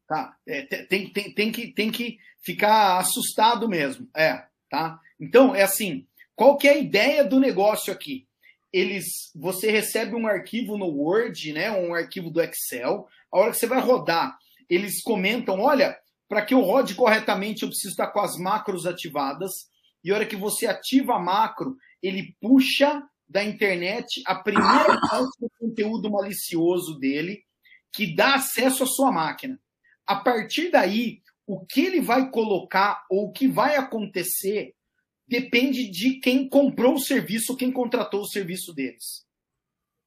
tá. 0.09 0.37
É, 0.47 0.63
tem, 0.87 1.13
tem, 1.13 1.33
tem, 1.33 1.53
que, 1.53 1.73
tem 1.73 1.91
que 1.91 2.19
ficar 2.41 2.99
assustado 2.99 3.69
mesmo. 3.69 4.09
É, 4.17 4.45
tá? 4.69 4.99
Então, 5.21 5.55
é 5.55 5.63
assim, 5.63 6.05
qual 6.35 6.57
que 6.57 6.67
é 6.67 6.73
a 6.73 6.79
ideia 6.79 7.25
do 7.25 7.39
negócio 7.39 7.93
aqui? 7.93 8.27
Eles, 8.73 9.05
você 9.37 9.71
recebe 9.71 10.17
um 10.17 10.27
arquivo 10.27 10.77
no 10.77 10.87
Word, 10.87 11.53
né, 11.53 11.71
um 11.71 11.95
arquivo 11.95 12.31
do 12.31 12.41
Excel, 12.41 13.07
a 13.31 13.39
hora 13.39 13.51
que 13.51 13.59
você 13.59 13.67
vai 13.67 13.81
rodar, 13.81 14.37
eles 14.69 15.03
comentam: 15.03 15.61
olha, 15.61 15.97
para 16.29 16.45
que 16.45 16.55
eu 16.55 16.61
rode 16.61 16.95
corretamente, 16.95 17.63
eu 17.63 17.69
preciso 17.69 17.91
estar 17.91 18.09
com 18.09 18.21
as 18.21 18.37
macros 18.37 18.87
ativadas. 18.87 19.71
E 20.05 20.11
a 20.11 20.15
hora 20.15 20.27
que 20.27 20.37
você 20.37 20.67
ativa 20.67 21.15
a 21.15 21.21
macro, 21.21 21.77
ele 22.03 22.37
puxa 22.41 23.03
da 23.29 23.43
internet 23.43 24.23
a 24.27 24.35
primeira 24.35 25.01
parte 25.01 25.41
do 25.41 25.51
conteúdo 25.59 26.11
malicioso 26.11 26.99
dele, 26.99 27.45
que 27.93 28.15
dá 28.15 28.35
acesso 28.35 28.83
à 28.83 28.87
sua 28.87 29.13
máquina. 29.13 29.61
A 30.07 30.17
partir 30.17 30.71
daí, 30.71 31.23
o 31.47 31.65
que 31.65 31.83
ele 31.83 32.01
vai 32.01 32.31
colocar 32.31 33.05
ou 33.11 33.29
o 33.29 33.33
que 33.33 33.49
vai 33.49 33.77
acontecer 33.77 34.75
depende 35.27 35.91
de 35.91 36.21
quem 36.21 36.49
comprou 36.49 36.95
o 36.95 37.01
serviço, 37.01 37.57
quem 37.57 37.73
contratou 37.73 38.21
o 38.23 38.29
serviço 38.29 38.73
deles. 38.75 39.27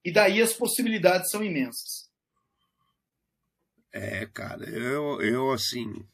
E 0.03 0.11
daí 0.11 0.41
as 0.41 0.53
possibilidades 0.53 1.31
são 1.31 1.43
imensas. 1.43 2.09
É, 3.91 4.25
cara, 4.27 4.69
eu, 4.69 5.21
eu 5.21 5.51
assim. 5.51 6.05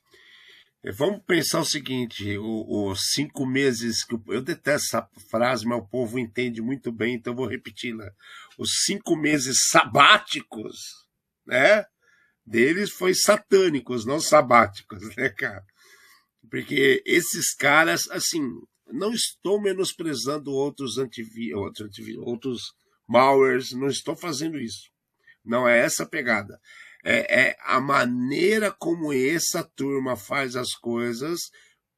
Vamos 0.83 1.21
pensar 1.27 1.59
o 1.59 1.65
seguinte: 1.65 2.37
os 2.39 3.11
cinco 3.13 3.45
meses 3.45 4.03
que. 4.03 4.15
Eu 4.27 4.41
detesto 4.41 4.97
essa 4.97 5.09
frase, 5.29 5.65
mas 5.65 5.77
o 5.77 5.87
povo 5.87 6.17
entende 6.17 6.61
muito 6.61 6.91
bem, 6.91 7.15
então 7.15 7.35
vou 7.35 7.45
repeti-la. 7.45 8.09
Os 8.57 8.83
cinco 8.85 9.15
meses 9.15 9.67
sabáticos, 9.69 10.77
né? 11.45 11.85
Deles 12.43 12.89
foi 12.89 13.13
satânicos, 13.13 14.05
não 14.05 14.19
sabáticos, 14.19 15.15
né, 15.15 15.29
cara? 15.29 15.63
Porque 16.49 17.03
esses 17.05 17.53
caras, 17.53 18.09
assim, 18.09 18.41
não 18.91 19.13
estou 19.13 19.61
menosprezando 19.61 20.51
outros 20.51 20.97
antivírus, 20.97 21.61
outros, 21.61 21.87
antivírus, 21.87 22.23
outros 22.25 22.73
malwares, 23.07 23.71
não 23.71 23.87
estou 23.87 24.15
fazendo 24.15 24.59
isso. 24.59 24.89
Não 25.45 25.67
é 25.67 25.79
essa 25.79 26.03
a 26.03 26.09
pegada. 26.09 26.59
É, 27.03 27.41
é 27.41 27.57
a 27.63 27.79
maneira 27.79 28.71
como 28.71 29.11
essa 29.11 29.63
turma 29.63 30.15
faz 30.15 30.55
as 30.55 30.73
coisas 30.73 31.39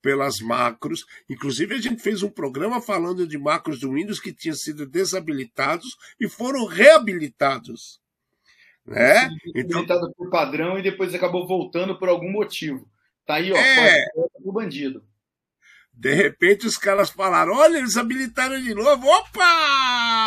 pelas 0.02 0.40
macros. 0.40 1.06
Inclusive, 1.30 1.76
a 1.76 1.82
gente 1.82 2.02
fez 2.02 2.22
um 2.22 2.30
programa 2.30 2.82
falando 2.82 3.26
de 3.26 3.38
macros 3.38 3.80
do 3.80 3.94
Windows 3.94 4.20
que 4.20 4.34
tinham 4.34 4.56
sido 4.56 4.86
desabilitados 4.86 5.98
e 6.20 6.28
foram 6.28 6.66
reabilitados. 6.66 8.02
Né? 8.86 9.30
Então, 9.56 9.86
por 10.18 10.30
padrão 10.30 10.78
e 10.78 10.84
depois 10.84 11.16
acabou 11.16 11.48
voltando 11.48 11.98
por 11.98 12.10
algum 12.10 12.30
motivo. 12.30 12.86
Tá 13.26 13.36
aí, 13.36 13.54
ó, 13.54 13.56
é... 13.56 14.06
o 14.44 14.52
bandido. 14.52 15.02
De 15.94 16.14
repente 16.14 16.66
os 16.66 16.76
caras 16.76 17.10
falaram: 17.10 17.54
olha, 17.54 17.78
eles 17.78 17.96
habilitaram 17.96 18.60
de 18.62 18.74
novo. 18.74 19.08
Opa! 19.08 20.23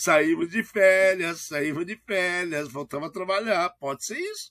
Saímos 0.00 0.48
de 0.48 0.64
férias, 0.64 1.42
saímos 1.42 1.84
de 1.84 1.94
férias, 2.06 2.72
voltamos 2.72 3.10
a 3.10 3.12
trabalhar. 3.12 3.68
Pode 3.78 4.02
ser 4.02 4.18
isso. 4.18 4.50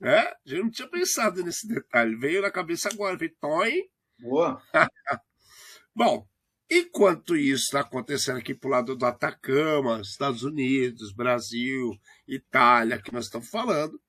É? 0.00 0.18
A 0.18 0.36
gente 0.44 0.62
não 0.62 0.70
tinha 0.70 0.88
pensado 0.88 1.42
nesse 1.42 1.66
detalhe. 1.66 2.14
Veio 2.14 2.40
na 2.40 2.48
cabeça 2.48 2.88
agora. 2.88 3.16
Veio, 3.16 3.34
toim. 3.40 3.82
Boa. 4.20 4.62
Bom, 5.92 6.24
enquanto 6.70 7.36
isso 7.36 7.64
está 7.64 7.80
acontecendo 7.80 8.38
aqui 8.38 8.54
pro 8.54 8.70
lado 8.70 8.94
do 8.94 9.04
Atacama, 9.04 10.00
Estados 10.00 10.44
Unidos, 10.44 11.12
Brasil, 11.12 11.90
Itália, 12.28 13.02
que 13.02 13.12
nós 13.12 13.24
estamos 13.24 13.48
falando, 13.48 14.00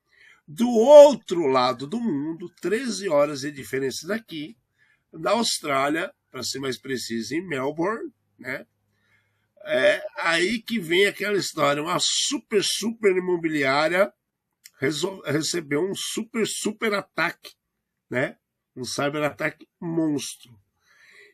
do 0.48 0.70
outro 0.70 1.48
lado 1.48 1.88
do 1.88 2.00
mundo, 2.00 2.48
13 2.62 3.10
horas 3.10 3.42
de 3.42 3.52
diferença 3.52 4.08
daqui, 4.08 4.56
da 5.12 5.32
Austrália, 5.32 6.14
para 6.30 6.44
ser 6.44 6.60
mais 6.60 6.78
preciso, 6.78 7.34
em 7.34 7.48
Melbourne, 7.48 8.14
né? 8.38 8.68
É 9.66 10.04
aí 10.18 10.60
que 10.60 10.80
vem 10.80 11.06
aquela 11.06 11.38
história, 11.38 11.84
uma 11.84 11.98
super, 12.00 12.64
super 12.64 13.16
imobiliária 13.16 14.12
recebeu 15.26 15.88
um 15.88 15.94
super, 15.94 16.48
super 16.48 16.94
ataque, 16.94 17.54
né? 18.10 18.38
Um 18.76 18.84
cyber 18.84 19.24
ataque 19.24 19.68
monstro. 19.80 20.60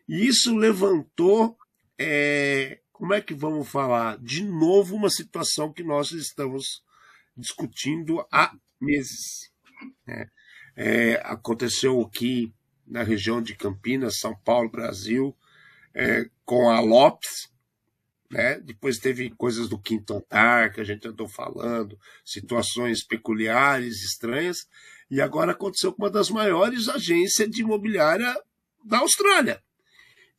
E 0.08 0.28
isso 0.28 0.56
levantou, 0.56 1.58
é, 1.98 2.82
como 2.92 3.14
é 3.14 3.22
que 3.22 3.34
vamos 3.34 3.70
falar? 3.70 4.18
De 4.18 4.44
novo, 4.44 4.96
uma 4.96 5.10
situação 5.10 5.72
que 5.72 5.84
nós 5.84 6.12
estamos 6.12 6.84
discutindo 7.36 8.26
há 8.32 8.54
meses. 8.82 9.52
Né? 10.06 10.30
É, 10.76 11.14
aconteceu 11.24 12.00
o 12.00 12.10
que 12.10 12.54
na 12.86 13.04
região 13.04 13.42
de 13.42 13.56
Campinas, 13.56 14.20
São 14.20 14.36
Paulo, 14.36 14.70
Brasil, 14.70 15.36
é, 15.94 16.30
com 16.46 16.70
a 16.70 16.80
Lopes, 16.80 17.50
né? 18.30 18.60
Depois 18.60 18.98
teve 18.98 19.30
coisas 19.32 19.70
do 19.70 19.80
quinto 19.80 20.14
andar 20.14 20.72
que 20.72 20.82
a 20.82 20.84
gente 20.84 21.08
andou 21.08 21.28
falando, 21.28 21.98
situações 22.26 23.04
peculiares, 23.04 24.04
estranhas, 24.04 24.68
e 25.10 25.22
agora 25.22 25.54
aconteceu 25.54 25.94
com 25.94 26.04
uma 26.04 26.10
das 26.10 26.30
maiores 26.30 26.90
agências 26.90 27.50
de 27.50 27.62
imobiliária 27.62 28.36
da 28.84 29.00
Austrália. 29.00 29.62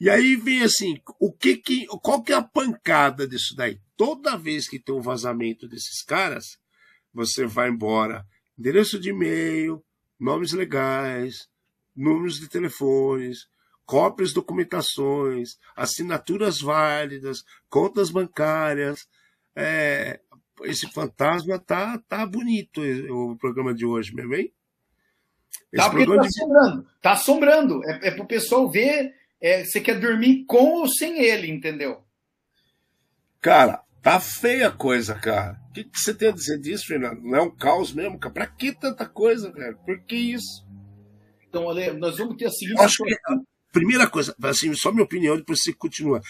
E 0.00 0.08
aí 0.08 0.36
vem 0.36 0.62
assim, 0.62 1.00
o 1.18 1.32
que 1.32 1.56
que, 1.56 1.86
qual 2.02 2.22
que 2.22 2.32
é 2.32 2.36
a 2.36 2.42
pancada 2.42 3.26
disso 3.26 3.56
daí? 3.56 3.80
Toda 3.96 4.36
vez 4.36 4.68
que 4.68 4.78
tem 4.78 4.94
um 4.94 5.00
vazamento 5.00 5.66
desses 5.66 6.02
caras, 6.02 6.58
você 7.12 7.46
vai 7.46 7.68
embora, 7.68 8.24
endereço 8.56 8.98
de 9.00 9.10
e-mail, 9.10 9.82
nomes 10.20 10.52
legais, 10.52 11.48
números 11.96 12.38
de 12.38 12.48
telefones, 12.48 13.48
cópias 13.88 14.34
documentações, 14.34 15.58
assinaturas 15.74 16.60
válidas, 16.60 17.42
contas 17.70 18.10
bancárias. 18.10 19.08
É, 19.56 20.20
esse 20.64 20.86
fantasma 20.92 21.58
tá, 21.58 21.98
tá 22.06 22.26
bonito, 22.26 22.82
o 22.82 23.34
programa 23.38 23.72
de 23.72 23.86
hoje, 23.86 24.14
meu 24.14 24.28
bem? 24.28 24.52
Esse 25.72 25.82
tá, 25.82 25.88
porque 25.88 26.04
tá 26.04 26.20
de... 26.20 26.28
assombrando. 26.28 26.86
Tá 27.00 27.12
assombrando. 27.12 27.84
É, 27.86 28.08
é 28.08 28.10
pro 28.10 28.26
pessoal 28.26 28.70
ver 28.70 29.14
é, 29.40 29.64
você 29.64 29.80
quer 29.80 29.98
dormir 29.98 30.44
com 30.44 30.80
ou 30.80 30.86
sem 30.86 31.22
ele, 31.24 31.50
entendeu? 31.50 32.04
Cara, 33.40 33.82
tá 34.02 34.20
feia 34.20 34.68
a 34.68 34.72
coisa, 34.72 35.14
cara. 35.14 35.58
O 35.70 35.72
que, 35.72 35.84
que 35.84 35.98
você 35.98 36.12
tem 36.12 36.28
a 36.28 36.32
dizer 36.32 36.58
disso, 36.58 36.88
Fernando? 36.88 37.22
Não 37.22 37.38
é 37.38 37.42
um 37.42 37.50
caos 37.50 37.94
mesmo, 37.94 38.18
cara? 38.18 38.34
Pra 38.34 38.46
que 38.46 38.70
tanta 38.70 39.06
coisa, 39.06 39.50
velho? 39.50 39.78
Por 39.78 39.98
que 40.00 40.14
isso? 40.14 40.66
Então, 41.48 41.70
Ale, 41.70 41.92
nós 41.92 42.18
vamos 42.18 42.36
ter 42.36 42.44
a 42.44 42.50
seguinte. 42.50 42.80
Acho 42.82 43.02
que, 43.04 43.16
primeira 43.72 44.08
coisa, 44.08 44.34
assim, 44.42 44.72
só 44.74 44.90
minha 44.90 45.04
opinião, 45.04 45.36
depois 45.36 45.62
você 45.62 45.72
continua. 45.72 46.20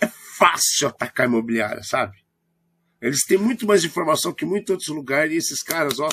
É 0.00 0.06
fácil 0.38 0.88
atacar 0.88 1.26
imobiliária, 1.26 1.82
sabe? 1.82 2.16
Eles 3.00 3.24
têm 3.26 3.38
muito 3.38 3.66
mais 3.66 3.84
informação 3.84 4.32
que 4.32 4.44
muitos 4.44 4.70
outros 4.70 4.88
lugares 4.88 5.34
e 5.34 5.36
esses 5.36 5.62
caras, 5.62 5.98
ó, 6.00 6.08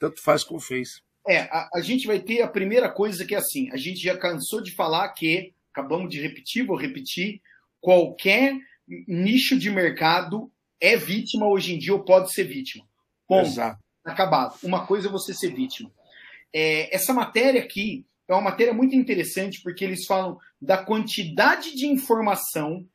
tanto 0.00 0.20
faz 0.20 0.42
como 0.42 0.60
fez. 0.60 1.00
É, 1.28 1.42
a, 1.42 1.70
a, 1.74 1.80
gente 1.80 2.06
vai 2.06 2.18
ter 2.18 2.42
a 2.42 2.48
primeira 2.48 2.90
coisa 2.90 3.24
que 3.24 3.34
é 3.34 3.38
assim: 3.38 3.70
a 3.70 3.76
gente 3.76 4.00
já 4.00 4.16
cansou 4.18 4.60
de 4.60 4.74
falar 4.74 5.08
que, 5.10 5.54
acabamos 5.70 6.10
de 6.10 6.20
repetir, 6.20 6.66
vou 6.66 6.76
repetir, 6.76 7.40
qualquer 7.80 8.58
nicho 9.06 9.56
de 9.56 9.70
mercado 9.70 10.50
é 10.80 10.96
vítima 10.96 11.46
hoje 11.46 11.74
em 11.74 11.78
dia 11.78 11.92
ou 11.92 12.04
pode 12.04 12.32
ser 12.32 12.44
vítima. 12.44 12.84
Ponto. 13.28 13.46
Exato. 13.46 13.78
Acabado. 14.04 14.58
Uma 14.64 14.84
coisa 14.84 15.08
é 15.08 15.10
você 15.10 15.32
ser 15.32 15.54
vítima. 15.54 15.90
É, 16.52 16.94
essa 16.94 17.14
matéria 17.14 17.62
aqui 17.62 18.04
é 18.32 18.36
uma 18.36 18.50
matéria 18.50 18.72
muito 18.72 18.96
interessante 18.96 19.60
porque 19.62 19.84
eles 19.84 20.06
falam 20.06 20.38
da 20.60 20.84
quantidade 20.84 21.74
de 21.74 21.86
informação 21.86 22.86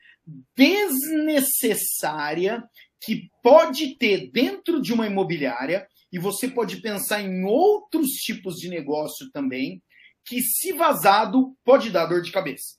desnecessária 0.56 2.64
que 3.00 3.30
pode 3.42 3.98
ter 3.98 4.30
dentro 4.32 4.82
de 4.82 4.94
uma 4.94 5.08
imobiliária 5.08 5.88
e 6.12 6.20
você 6.20 6.48
pode 6.48 6.82
pensar 6.82 7.22
em 7.22 7.44
outros 7.44 8.12
tipos 8.12 8.56
de 8.56 8.70
negócio 8.70 9.30
também 9.32 9.82
que, 10.26 10.42
se 10.42 10.74
vazado, 10.74 11.56
pode 11.64 11.90
dar 11.90 12.06
dor 12.06 12.22
de 12.22 12.32
cabeça. 12.32 12.78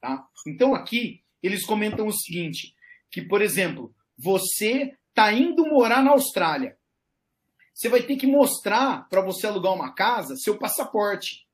Tá? 0.00 0.26
Então 0.46 0.74
aqui 0.74 1.22
eles 1.42 1.64
comentam 1.64 2.06
o 2.06 2.12
seguinte: 2.12 2.74
que, 3.10 3.22
por 3.22 3.40
exemplo, 3.40 3.94
você 4.18 4.94
está 5.08 5.32
indo 5.32 5.66
morar 5.66 6.02
na 6.02 6.10
Austrália 6.10 6.76
você 7.76 7.90
vai 7.90 8.02
ter 8.02 8.16
que 8.16 8.26
mostrar 8.26 9.06
para 9.10 9.20
você 9.20 9.46
alugar 9.46 9.74
uma 9.74 9.92
casa 9.92 10.34
seu 10.34 10.58
passaporte. 10.58 11.45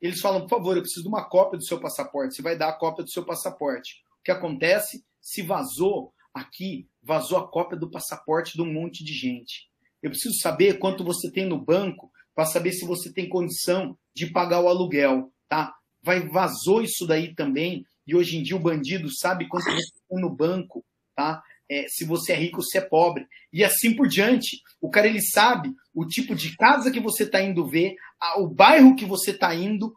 Eles 0.00 0.20
falam, 0.20 0.42
por 0.42 0.50
favor, 0.50 0.76
eu 0.76 0.82
preciso 0.82 1.02
de 1.02 1.08
uma 1.08 1.28
cópia 1.28 1.58
do 1.58 1.64
seu 1.64 1.80
passaporte. 1.80 2.34
Você 2.34 2.42
vai 2.42 2.56
dar 2.56 2.68
a 2.68 2.72
cópia 2.72 3.04
do 3.04 3.10
seu 3.10 3.24
passaporte. 3.24 4.02
O 4.20 4.24
que 4.24 4.30
acontece? 4.30 5.04
Se 5.20 5.42
vazou 5.42 6.12
aqui, 6.34 6.88
vazou 7.02 7.38
a 7.38 7.48
cópia 7.48 7.78
do 7.78 7.90
passaporte 7.90 8.54
de 8.54 8.62
um 8.62 8.72
monte 8.72 9.04
de 9.04 9.12
gente. 9.12 9.68
Eu 10.02 10.10
preciso 10.10 10.38
saber 10.38 10.78
quanto 10.78 11.02
você 11.02 11.30
tem 11.30 11.46
no 11.46 11.58
banco 11.58 12.10
para 12.34 12.44
saber 12.44 12.72
se 12.72 12.84
você 12.84 13.12
tem 13.12 13.28
condição 13.28 13.96
de 14.14 14.26
pagar 14.26 14.60
o 14.60 14.68
aluguel, 14.68 15.32
tá? 15.48 15.74
Vai 16.02 16.28
vazou 16.28 16.82
isso 16.82 17.06
daí 17.06 17.34
também. 17.34 17.84
E 18.06 18.14
hoje 18.14 18.36
em 18.36 18.42
dia 18.42 18.56
o 18.56 18.60
bandido 18.60 19.08
sabe 19.10 19.48
quanto 19.48 19.64
você 19.64 19.92
tem 20.08 20.20
no 20.20 20.30
banco, 20.30 20.84
tá? 21.14 21.42
é, 21.68 21.86
se 21.88 22.04
você 22.04 22.32
é 22.32 22.36
rico 22.36 22.58
ou 22.58 22.62
se 22.62 22.78
é 22.78 22.80
pobre. 22.80 23.26
E 23.52 23.64
assim 23.64 23.94
por 23.94 24.08
diante. 24.08 24.60
O 24.80 24.90
cara 24.90 25.06
ele 25.06 25.20
sabe 25.20 25.72
o 25.94 26.06
tipo 26.06 26.34
de 26.34 26.56
casa 26.56 26.90
que 26.90 27.00
você 27.00 27.24
está 27.24 27.42
indo 27.42 27.66
ver, 27.66 27.96
o 28.36 28.48
bairro 28.48 28.96
que 28.96 29.04
você 29.04 29.30
está 29.30 29.54
indo, 29.54 29.94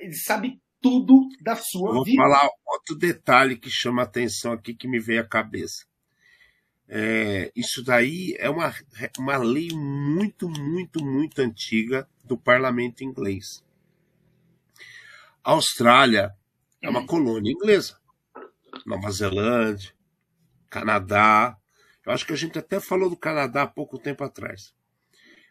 ele 0.00 0.14
sabe 0.14 0.60
tudo 0.80 1.28
da 1.40 1.56
sua 1.56 1.92
Vou 1.92 2.04
vida. 2.04 2.22
Vou 2.22 2.30
falar 2.30 2.48
outro 2.66 2.96
detalhe 2.96 3.56
que 3.56 3.70
chama 3.70 4.02
atenção 4.02 4.52
aqui 4.52 4.74
que 4.74 4.88
me 4.88 4.98
veio 4.98 5.20
à 5.20 5.24
cabeça. 5.24 5.86
É, 6.88 7.50
isso 7.56 7.82
daí 7.82 8.36
é 8.38 8.50
uma, 8.50 8.74
uma 9.18 9.38
lei 9.38 9.70
muito, 9.72 10.48
muito, 10.48 11.02
muito 11.02 11.40
antiga 11.40 12.06
do 12.24 12.36
parlamento 12.36 13.02
inglês. 13.02 13.64
A 15.42 15.52
Austrália 15.52 16.34
é 16.82 16.90
uma 16.90 17.06
colônia 17.06 17.50
inglesa. 17.50 17.98
Nova 18.84 19.10
Zelândia, 19.10 19.92
Canadá. 20.68 21.56
Eu 22.04 22.12
acho 22.12 22.26
que 22.26 22.32
a 22.32 22.36
gente 22.36 22.58
até 22.58 22.80
falou 22.80 23.08
do 23.08 23.16
Canadá 23.16 23.62
há 23.62 23.66
pouco 23.66 23.98
tempo 23.98 24.24
atrás. 24.24 24.74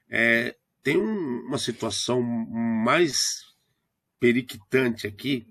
É, 0.09 0.55
tem 0.83 0.97
um, 0.97 1.47
uma 1.47 1.57
situação 1.57 2.21
mais 2.21 3.13
periquitante 4.19 5.07
aqui, 5.07 5.47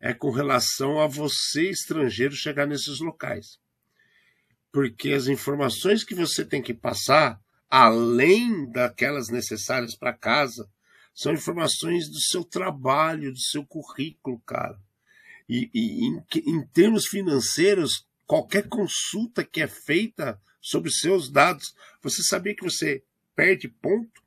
é 0.00 0.12
com 0.12 0.30
relação 0.30 1.00
a 1.00 1.06
você, 1.06 1.70
estrangeiro, 1.70 2.34
chegar 2.34 2.66
nesses 2.66 3.00
locais. 3.00 3.58
Porque 4.72 5.12
as 5.12 5.26
informações 5.26 6.04
que 6.04 6.14
você 6.14 6.44
tem 6.44 6.60
que 6.60 6.74
passar, 6.74 7.40
além 7.70 8.70
daquelas 8.70 9.28
necessárias 9.28 9.96
para 9.96 10.12
casa, 10.12 10.68
são 11.14 11.32
informações 11.32 12.10
do 12.10 12.20
seu 12.20 12.44
trabalho, 12.44 13.32
do 13.32 13.40
seu 13.40 13.64
currículo, 13.64 14.38
cara. 14.40 14.78
E, 15.48 15.70
e 15.72 16.06
em, 16.06 16.22
em 16.46 16.66
termos 16.66 17.06
financeiros, 17.06 18.06
qualquer 18.26 18.68
consulta 18.68 19.44
que 19.44 19.62
é 19.62 19.66
feita 19.66 20.38
sobre 20.60 20.90
seus 20.90 21.30
dados, 21.30 21.74
você 22.02 22.22
sabia 22.22 22.54
que 22.54 22.64
você 22.64 23.02
perde 23.34 23.68
ponto? 23.68 24.25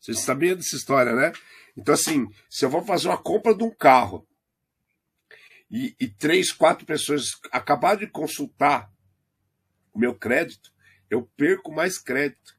Você 0.00 0.14
sabia 0.14 0.56
dessa 0.56 0.76
história, 0.76 1.14
né? 1.14 1.32
Então, 1.76 1.94
assim, 1.94 2.26
se 2.48 2.64
eu 2.64 2.70
vou 2.70 2.82
fazer 2.82 3.08
uma 3.08 3.18
compra 3.18 3.54
de 3.54 3.62
um 3.62 3.70
carro 3.70 4.26
e, 5.70 5.94
e 6.00 6.08
três, 6.08 6.50
quatro 6.52 6.86
pessoas 6.86 7.32
acabaram 7.52 8.00
de 8.00 8.06
consultar 8.06 8.90
o 9.92 9.98
meu 9.98 10.14
crédito, 10.14 10.72
eu 11.10 11.28
perco 11.36 11.70
mais 11.72 11.98
crédito. 11.98 12.58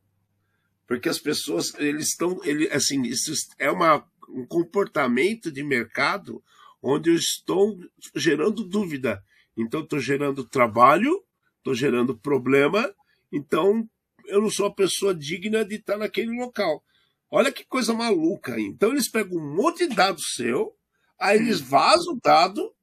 Porque 0.88 1.10
as 1.10 1.18
pessoas, 1.18 1.74
eles 1.76 2.10
estão, 2.10 2.40
ele, 2.44 2.70
assim, 2.70 3.02
isso 3.04 3.34
é 3.58 3.72
uma, 3.72 4.06
um 4.30 4.46
comportamento 4.46 5.52
de 5.52 5.64
mercado 5.64 6.44
onde 6.82 7.10
eu 7.10 7.16
estou 7.16 7.80
gerando 8.16 8.64
dúvida. 8.64 9.24
Então, 9.58 9.82
estou 9.82 10.00
gerando 10.00 10.48
trabalho, 10.48 11.24
estou 11.58 11.74
gerando 11.74 12.18
problema, 12.18 12.94
então 13.32 13.88
eu 14.26 14.42
não 14.42 14.50
sou 14.50 14.66
a 14.66 14.74
pessoa 14.74 15.14
digna 15.14 15.64
de 15.64 15.76
estar 15.76 15.98
naquele 15.98 16.32
local. 16.32 16.84
Olha 17.32 17.52
que 17.52 17.64
coisa 17.64 17.94
maluca. 17.94 18.60
Então, 18.60 18.92
eles 18.92 19.10
pegam 19.10 19.38
um 19.38 19.56
monte 19.56 19.88
de 19.88 19.96
dado 19.96 20.20
seu, 20.20 20.78
aí 21.18 21.38
eles 21.38 21.62
vazam 21.62 22.16
o 22.16 22.20
dado, 22.22 22.76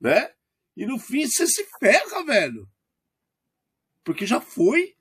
né? 0.00 0.32
E 0.76 0.84
no 0.84 0.98
fim 0.98 1.24
você 1.26 1.46
se 1.46 1.64
ferra, 1.78 2.24
velho. 2.24 2.68
Porque 4.02 4.26
já 4.26 4.40
foi. 4.40 4.96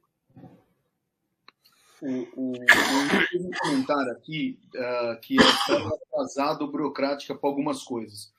O, 2.02 2.28
o, 2.36 2.54
um 2.54 3.50
comentário 3.60 4.12
aqui 4.12 4.60
uh, 4.76 5.20
que 5.22 5.38
é 5.40 5.76
atrasado 6.12 6.70
burocrática 6.70 7.34
para 7.34 7.50
algumas 7.50 7.82
coisas. 7.82 8.32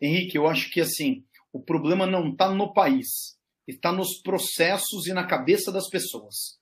Henrique, 0.00 0.36
eu 0.36 0.46
acho 0.46 0.70
que 0.70 0.80
assim, 0.80 1.24
o 1.52 1.58
problema 1.58 2.06
não 2.06 2.30
está 2.30 2.50
no 2.50 2.74
país, 2.74 3.38
está 3.66 3.90
nos 3.90 4.20
processos 4.22 5.06
e 5.06 5.14
na 5.14 5.26
cabeça 5.26 5.72
das 5.72 5.88
pessoas. 5.88 6.58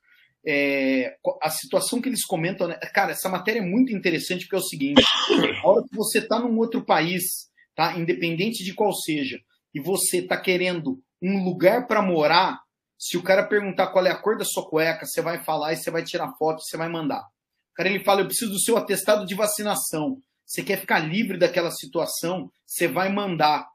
É, 0.47 1.17
a 1.43 1.49
situação 1.49 2.01
que 2.03 2.09
eles 2.09 2.25
comentam, 2.25 2.69
né? 2.69 2.77
cara, 2.93 3.13
essa 3.13 3.29
matéria 3.31 3.61
é 3.61 3.65
muito 3.65 3.93
interessante 3.93 4.45
porque 4.45 4.57
é 4.57 4.59
o 4.59 4.63
seguinte: 4.63 5.03
a 5.63 5.69
hora 5.69 5.85
que 5.89 5.97
você 5.97 6.19
está 6.19 6.39
num 6.39 6.59
outro 6.59 6.85
país, 6.85 7.49
tá, 7.75 7.97
independente 7.99 8.63
de 8.63 8.75
qual 8.75 8.93
seja, 8.93 9.41
e 9.75 9.81
você 9.81 10.19
está 10.19 10.37
querendo 10.37 11.01
um 11.23 11.43
lugar 11.43 11.87
para 11.87 12.03
morar, 12.03 12.61
se 12.99 13.17
o 13.17 13.23
cara 13.23 13.47
perguntar 13.47 13.89
qual 13.89 14.07
é 14.07 14.11
a 14.11 14.17
cor 14.17 14.37
da 14.37 14.45
sua 14.45 14.69
cueca, 14.69 15.07
você 15.07 15.21
vai 15.21 15.43
falar 15.43 15.73
e 15.73 15.77
você 15.77 15.91
vai 15.91 16.03
tirar 16.03 16.33
foto 16.39 16.61
e 16.61 16.65
você 16.65 16.77
vai 16.77 16.89
mandar. 16.89 17.21
O 17.21 17.75
cara 17.75 17.89
ele 17.89 18.05
fala: 18.05 18.21
eu 18.21 18.27
preciso 18.27 18.53
do 18.53 18.61
seu 18.61 18.77
atestado 18.77 19.27
de 19.27 19.35
vacinação. 19.35 20.19
Você 20.47 20.63
quer 20.63 20.79
ficar 20.79 20.99
livre 20.99 21.39
daquela 21.39 21.71
situação, 21.71 22.51
você 22.67 22.87
vai 22.87 23.11
mandar. 23.11 23.67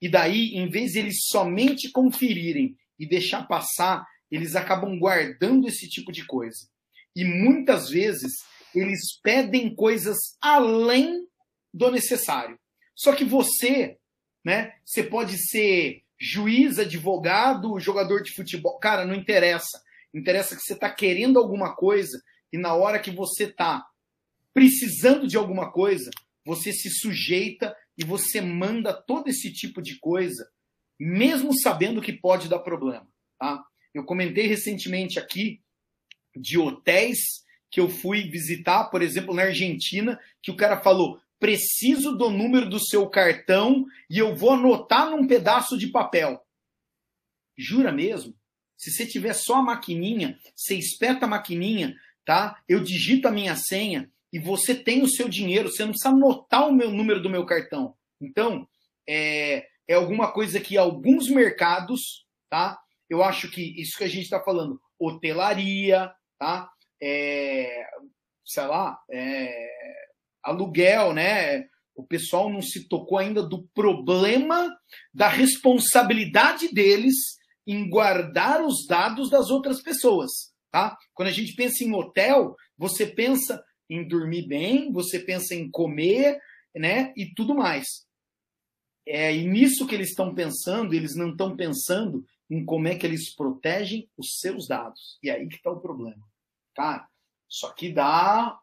E 0.00 0.08
daí, 0.08 0.54
em 0.54 0.68
vez 0.68 0.92
de 0.92 0.98
eles 0.98 1.26
somente 1.26 1.90
conferirem 1.90 2.76
e 2.98 3.08
deixar 3.08 3.46
passar, 3.46 4.04
eles 4.30 4.56
acabam 4.56 4.98
guardando 4.98 5.68
esse 5.68 5.88
tipo 5.88 6.10
de 6.12 6.24
coisa. 6.24 6.68
E 7.14 7.24
muitas 7.24 7.88
vezes 7.88 8.32
eles 8.74 9.18
pedem 9.22 9.74
coisas 9.74 10.16
além 10.40 11.26
do 11.72 11.90
necessário. 11.90 12.58
Só 12.94 13.14
que 13.14 13.24
você, 13.24 13.98
né, 14.44 14.74
você 14.84 15.02
pode 15.02 15.38
ser 15.38 16.02
juiz, 16.18 16.78
advogado, 16.78 17.78
jogador 17.78 18.22
de 18.22 18.32
futebol, 18.32 18.78
cara, 18.78 19.04
não 19.04 19.14
interessa. 19.14 19.82
Interessa 20.14 20.56
que 20.56 20.62
você 20.62 20.72
está 20.72 20.90
querendo 20.90 21.38
alguma 21.38 21.74
coisa 21.74 22.22
e 22.52 22.58
na 22.58 22.74
hora 22.74 22.98
que 22.98 23.10
você 23.10 23.44
está 23.44 23.86
precisando 24.54 25.26
de 25.26 25.36
alguma 25.36 25.70
coisa, 25.70 26.10
você 26.44 26.72
se 26.72 26.88
sujeita 26.88 27.76
e 27.98 28.04
você 28.04 28.40
manda 28.40 28.94
todo 28.94 29.28
esse 29.28 29.52
tipo 29.52 29.82
de 29.82 29.98
coisa, 29.98 30.48
mesmo 30.98 31.52
sabendo 31.58 32.00
que 32.00 32.12
pode 32.12 32.48
dar 32.48 32.60
problema. 32.60 33.06
Tá? 33.38 33.62
Eu 33.96 34.04
comentei 34.04 34.46
recentemente 34.46 35.18
aqui 35.18 35.62
de 36.36 36.58
hotéis 36.58 37.42
que 37.70 37.80
eu 37.80 37.88
fui 37.88 38.28
visitar, 38.28 38.90
por 38.90 39.00
exemplo, 39.00 39.34
na 39.34 39.44
Argentina, 39.44 40.20
que 40.42 40.50
o 40.50 40.56
cara 40.56 40.78
falou: 40.78 41.18
preciso 41.38 42.14
do 42.14 42.28
número 42.28 42.68
do 42.68 42.78
seu 42.78 43.08
cartão 43.08 43.86
e 44.10 44.18
eu 44.18 44.36
vou 44.36 44.50
anotar 44.50 45.10
num 45.10 45.26
pedaço 45.26 45.78
de 45.78 45.86
papel. 45.86 46.44
Jura 47.56 47.90
mesmo? 47.90 48.34
Se 48.76 48.90
você 48.90 49.06
tiver 49.06 49.32
só 49.32 49.56
a 49.56 49.62
maquininha, 49.62 50.38
você 50.54 50.74
espeta 50.74 51.24
a 51.24 51.28
maquininha, 51.28 51.96
tá? 52.22 52.62
Eu 52.68 52.82
digito 52.82 53.26
a 53.26 53.32
minha 53.32 53.56
senha 53.56 54.12
e 54.30 54.38
você 54.38 54.74
tem 54.74 55.02
o 55.02 55.08
seu 55.08 55.26
dinheiro, 55.26 55.70
você 55.70 55.84
não 55.84 55.92
precisa 55.92 56.10
anotar 56.10 56.68
o 56.68 56.74
meu 56.74 56.90
número 56.90 57.22
do 57.22 57.30
meu 57.30 57.46
cartão. 57.46 57.96
Então, 58.20 58.68
é, 59.08 59.66
é 59.88 59.94
alguma 59.94 60.30
coisa 60.30 60.60
que 60.60 60.76
alguns 60.76 61.30
mercados, 61.30 62.26
tá? 62.50 62.78
Eu 63.08 63.22
acho 63.22 63.50
que 63.50 63.80
isso 63.80 63.96
que 63.96 64.04
a 64.04 64.08
gente 64.08 64.24
está 64.24 64.42
falando, 64.42 64.80
hotelaria, 64.98 66.12
tá? 66.38 66.70
É, 67.00 67.86
sei 68.44 68.66
lá, 68.66 68.98
é, 69.10 69.68
aluguel, 70.42 71.12
né? 71.12 71.66
O 71.94 72.04
pessoal 72.04 72.50
não 72.50 72.60
se 72.60 72.88
tocou 72.88 73.18
ainda 73.18 73.42
do 73.42 73.66
problema 73.74 74.76
da 75.12 75.28
responsabilidade 75.28 76.72
deles 76.72 77.14
em 77.66 77.88
guardar 77.88 78.64
os 78.64 78.86
dados 78.86 79.30
das 79.30 79.50
outras 79.50 79.82
pessoas, 79.82 80.30
tá? 80.70 80.96
Quando 81.14 81.28
a 81.28 81.32
gente 81.32 81.54
pensa 81.54 81.82
em 81.82 81.92
hotel, 81.92 82.54
você 82.76 83.06
pensa 83.06 83.62
em 83.88 84.06
dormir 84.06 84.46
bem, 84.46 84.92
você 84.92 85.18
pensa 85.18 85.54
em 85.54 85.70
comer, 85.70 86.38
né? 86.74 87.12
E 87.16 87.32
tudo 87.34 87.54
mais. 87.54 88.06
É 89.06 89.34
e 89.34 89.46
nisso 89.46 89.86
que 89.86 89.94
eles 89.94 90.10
estão 90.10 90.34
pensando, 90.34 90.92
eles 90.92 91.14
não 91.14 91.30
estão 91.30 91.56
pensando 91.56 92.24
em 92.50 92.64
como 92.64 92.88
é 92.88 92.94
que 92.94 93.06
eles 93.06 93.34
protegem 93.34 94.08
os 94.16 94.38
seus 94.38 94.68
dados. 94.68 95.18
E 95.22 95.30
aí 95.30 95.46
que 95.48 95.56
está 95.56 95.70
o 95.70 95.80
problema. 95.80 96.22
Cara, 96.74 97.08
isso 97.48 97.66
aqui 97.66 97.92
dá 97.92 98.58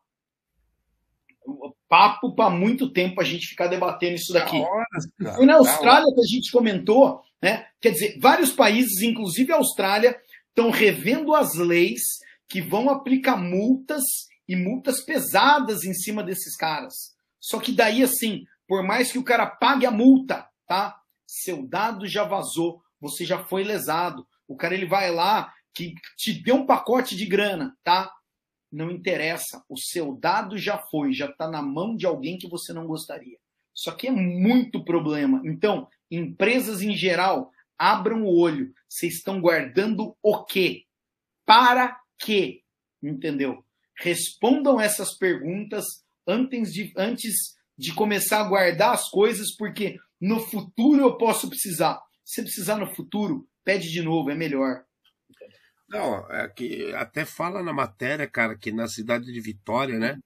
papo 1.89 2.33
para 2.33 2.49
muito 2.49 2.91
tempo 2.91 3.19
a 3.21 3.23
gente 3.23 3.47
ficar 3.47 3.67
debatendo 3.67 4.15
isso 4.15 4.33
daqui. 4.33 4.57
Horas, 4.57 5.35
Foi 5.35 5.45
na 5.45 5.55
Austrália 5.55 6.13
que 6.13 6.21
a 6.21 6.27
gente 6.27 6.51
comentou, 6.51 7.21
né? 7.41 7.67
Quer 7.81 7.91
dizer, 7.91 8.19
vários 8.19 8.51
países, 8.51 9.01
inclusive 9.01 9.51
a 9.51 9.57
Austrália, 9.57 10.19
estão 10.47 10.69
revendo 10.69 11.35
as 11.35 11.55
leis 11.55 12.01
que 12.47 12.61
vão 12.61 12.89
aplicar 12.89 13.37
multas 13.37 14.03
e 14.47 14.55
multas 14.55 15.03
pesadas 15.03 15.83
em 15.83 15.93
cima 15.93 16.23
desses 16.23 16.55
caras. 16.55 16.93
Só 17.39 17.59
que 17.59 17.71
daí, 17.71 18.03
assim, 18.03 18.45
por 18.67 18.83
mais 18.83 19.11
que 19.11 19.17
o 19.17 19.23
cara 19.23 19.45
pague 19.45 19.85
a 19.85 19.91
multa, 19.91 20.47
tá? 20.67 20.99
Seu 21.25 21.67
dado 21.67 22.07
já 22.07 22.23
vazou, 22.23 22.81
você 23.03 23.25
já 23.25 23.43
foi 23.43 23.65
lesado. 23.65 24.25
O 24.47 24.55
cara 24.55 24.73
ele 24.73 24.85
vai 24.85 25.11
lá 25.11 25.53
que 25.73 25.93
te 26.15 26.31
deu 26.41 26.55
um 26.55 26.65
pacote 26.65 27.17
de 27.17 27.25
grana, 27.25 27.75
tá? 27.83 28.09
Não 28.71 28.89
interessa, 28.89 29.61
o 29.67 29.77
seu 29.77 30.15
dado 30.15 30.57
já 30.57 30.77
foi, 30.77 31.11
já 31.13 31.25
está 31.25 31.49
na 31.49 31.61
mão 31.61 31.97
de 31.97 32.05
alguém 32.05 32.37
que 32.37 32.47
você 32.47 32.71
não 32.71 32.87
gostaria. 32.87 33.37
Isso 33.75 33.89
aqui 33.89 34.07
é 34.07 34.11
muito 34.11 34.85
problema. 34.85 35.41
Então, 35.43 35.89
empresas 36.09 36.81
em 36.81 36.95
geral, 36.95 37.51
abram 37.77 38.23
o 38.23 38.39
olho. 38.39 38.73
Vocês 38.87 39.15
estão 39.15 39.41
guardando 39.41 40.15
o 40.21 40.43
quê? 40.45 40.85
Para 41.45 41.99
quê? 42.17 42.61
Entendeu? 43.01 43.65
Respondam 43.97 44.79
essas 44.79 45.17
perguntas 45.17 45.83
antes 46.25 46.71
de, 46.71 46.93
antes 46.95 47.33
de 47.77 47.93
começar 47.93 48.39
a 48.39 48.47
guardar 48.47 48.93
as 48.93 49.09
coisas, 49.09 49.53
porque 49.55 49.99
no 50.21 50.39
futuro 50.39 51.01
eu 51.01 51.17
posso 51.17 51.49
precisar. 51.49 52.01
Se 52.23 52.41
precisar 52.41 52.77
no 52.77 52.87
futuro, 52.87 53.47
pede 53.63 53.91
de 53.91 54.01
novo, 54.01 54.29
é 54.29 54.35
melhor. 54.35 54.83
Não, 55.89 56.25
é 56.31 56.47
que 56.49 56.93
até 56.95 57.25
fala 57.25 57.61
na 57.61 57.73
matéria, 57.73 58.27
cara, 58.27 58.57
que 58.57 58.71
na 58.71 58.87
cidade 58.87 59.31
de 59.31 59.41
Vitória, 59.41 59.99
né? 59.99 60.17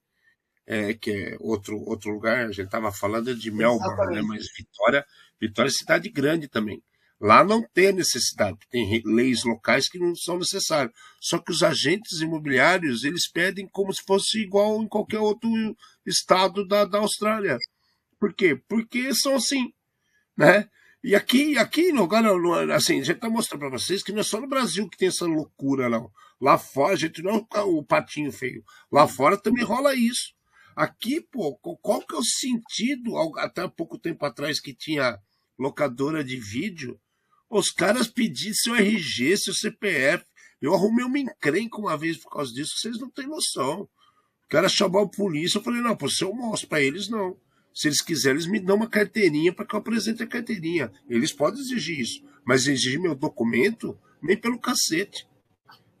É, 0.66 0.94
que 0.94 1.10
é 1.10 1.36
outro, 1.40 1.78
outro 1.86 2.10
lugar, 2.10 2.46
a 2.46 2.52
gente 2.52 2.66
estava 2.66 2.92
falando 2.92 3.34
de 3.34 3.50
Melbourne, 3.50 4.14
né? 4.14 4.22
Mas 4.22 4.46
Vitória, 4.56 5.04
Vitória 5.40 5.68
é 5.68 5.72
cidade 5.72 6.08
grande 6.10 6.48
também. 6.48 6.82
Lá 7.20 7.42
não 7.42 7.62
tem 7.74 7.92
necessidade, 7.92 8.58
tem 8.70 9.02
leis 9.04 9.42
locais 9.44 9.88
que 9.88 9.98
não 9.98 10.14
são 10.14 10.38
necessárias. 10.38 10.92
Só 11.20 11.38
que 11.38 11.50
os 11.50 11.62
agentes 11.64 12.20
imobiliários, 12.20 13.02
eles 13.02 13.28
pedem 13.28 13.68
como 13.72 13.92
se 13.92 14.02
fosse 14.06 14.38
igual 14.38 14.80
em 14.80 14.88
qualquer 14.88 15.18
outro 15.18 15.50
estado 16.06 16.66
da, 16.66 16.84
da 16.84 16.98
Austrália. 16.98 17.58
Por 18.20 18.32
quê? 18.34 18.60
Porque 18.68 19.12
são 19.14 19.34
assim, 19.34 19.72
né? 20.36 20.68
E 21.02 21.14
aqui, 21.14 21.56
aqui 21.56 21.92
no, 21.92 22.08
assim, 22.74 22.94
a 22.94 23.04
gente 23.04 23.12
está 23.12 23.30
mostrando 23.30 23.60
para 23.60 23.70
vocês 23.70 24.02
que 24.02 24.12
não 24.12 24.20
é 24.20 24.24
só 24.24 24.40
no 24.40 24.48
Brasil 24.48 24.88
que 24.88 24.98
tem 24.98 25.08
essa 25.08 25.26
loucura, 25.26 25.88
não. 25.88 26.10
Lá 26.40 26.58
fora, 26.58 26.94
a 26.94 26.96
gente 26.96 27.22
não 27.22 27.46
é 27.54 27.60
o 27.60 27.82
patinho 27.84 28.32
feio. 28.32 28.64
Lá 28.90 29.06
fora 29.06 29.36
também 29.36 29.64
rola 29.64 29.94
isso. 29.94 30.32
Aqui, 30.74 31.20
pô, 31.20 31.56
qual 31.56 32.04
que 32.06 32.14
é 32.14 32.18
o 32.18 32.24
sentido, 32.24 33.16
até 33.38 33.66
pouco 33.68 33.98
tempo 33.98 34.24
atrás 34.24 34.60
que 34.60 34.74
tinha 34.74 35.18
locadora 35.58 36.22
de 36.22 36.36
vídeo, 36.36 37.00
os 37.50 37.70
caras 37.70 38.06
pediam 38.06 38.54
seu 38.54 38.74
RG, 38.74 39.36
seu 39.36 39.54
CPF. 39.54 40.24
Eu 40.60 40.74
arrumei 40.74 41.04
uma 41.04 41.18
encrenca 41.18 41.78
uma 41.78 41.96
vez 41.96 42.16
por 42.16 42.30
causa 42.30 42.52
disso, 42.52 42.76
vocês 42.76 42.98
não 42.98 43.10
têm 43.10 43.26
noção. 43.26 43.82
O 43.82 44.48
cara 44.48 44.68
chamou 44.68 45.02
a 45.02 45.08
polícia, 45.08 45.58
eu 45.58 45.62
falei, 45.62 45.80
não, 45.80 45.96
pô, 45.96 46.08
se 46.08 46.24
eu 46.24 46.32
mostro 46.32 46.68
pra 46.68 46.80
eles, 46.80 47.08
não. 47.08 47.36
Se 47.78 47.86
eles 47.86 48.02
quiserem, 48.02 48.34
eles 48.34 48.50
me 48.50 48.58
dão 48.58 48.74
uma 48.74 48.88
carteirinha 48.88 49.52
para 49.52 49.64
que 49.64 49.72
eu 49.72 49.78
apresente 49.78 50.20
a 50.20 50.26
carteirinha. 50.26 50.90
Eles 51.08 51.32
podem 51.32 51.60
exigir 51.60 52.00
isso. 52.00 52.24
Mas 52.44 52.66
exigir 52.66 52.98
meu 52.98 53.14
documento, 53.14 53.96
nem 54.20 54.36
pelo 54.36 54.58
cacete. 54.58 55.28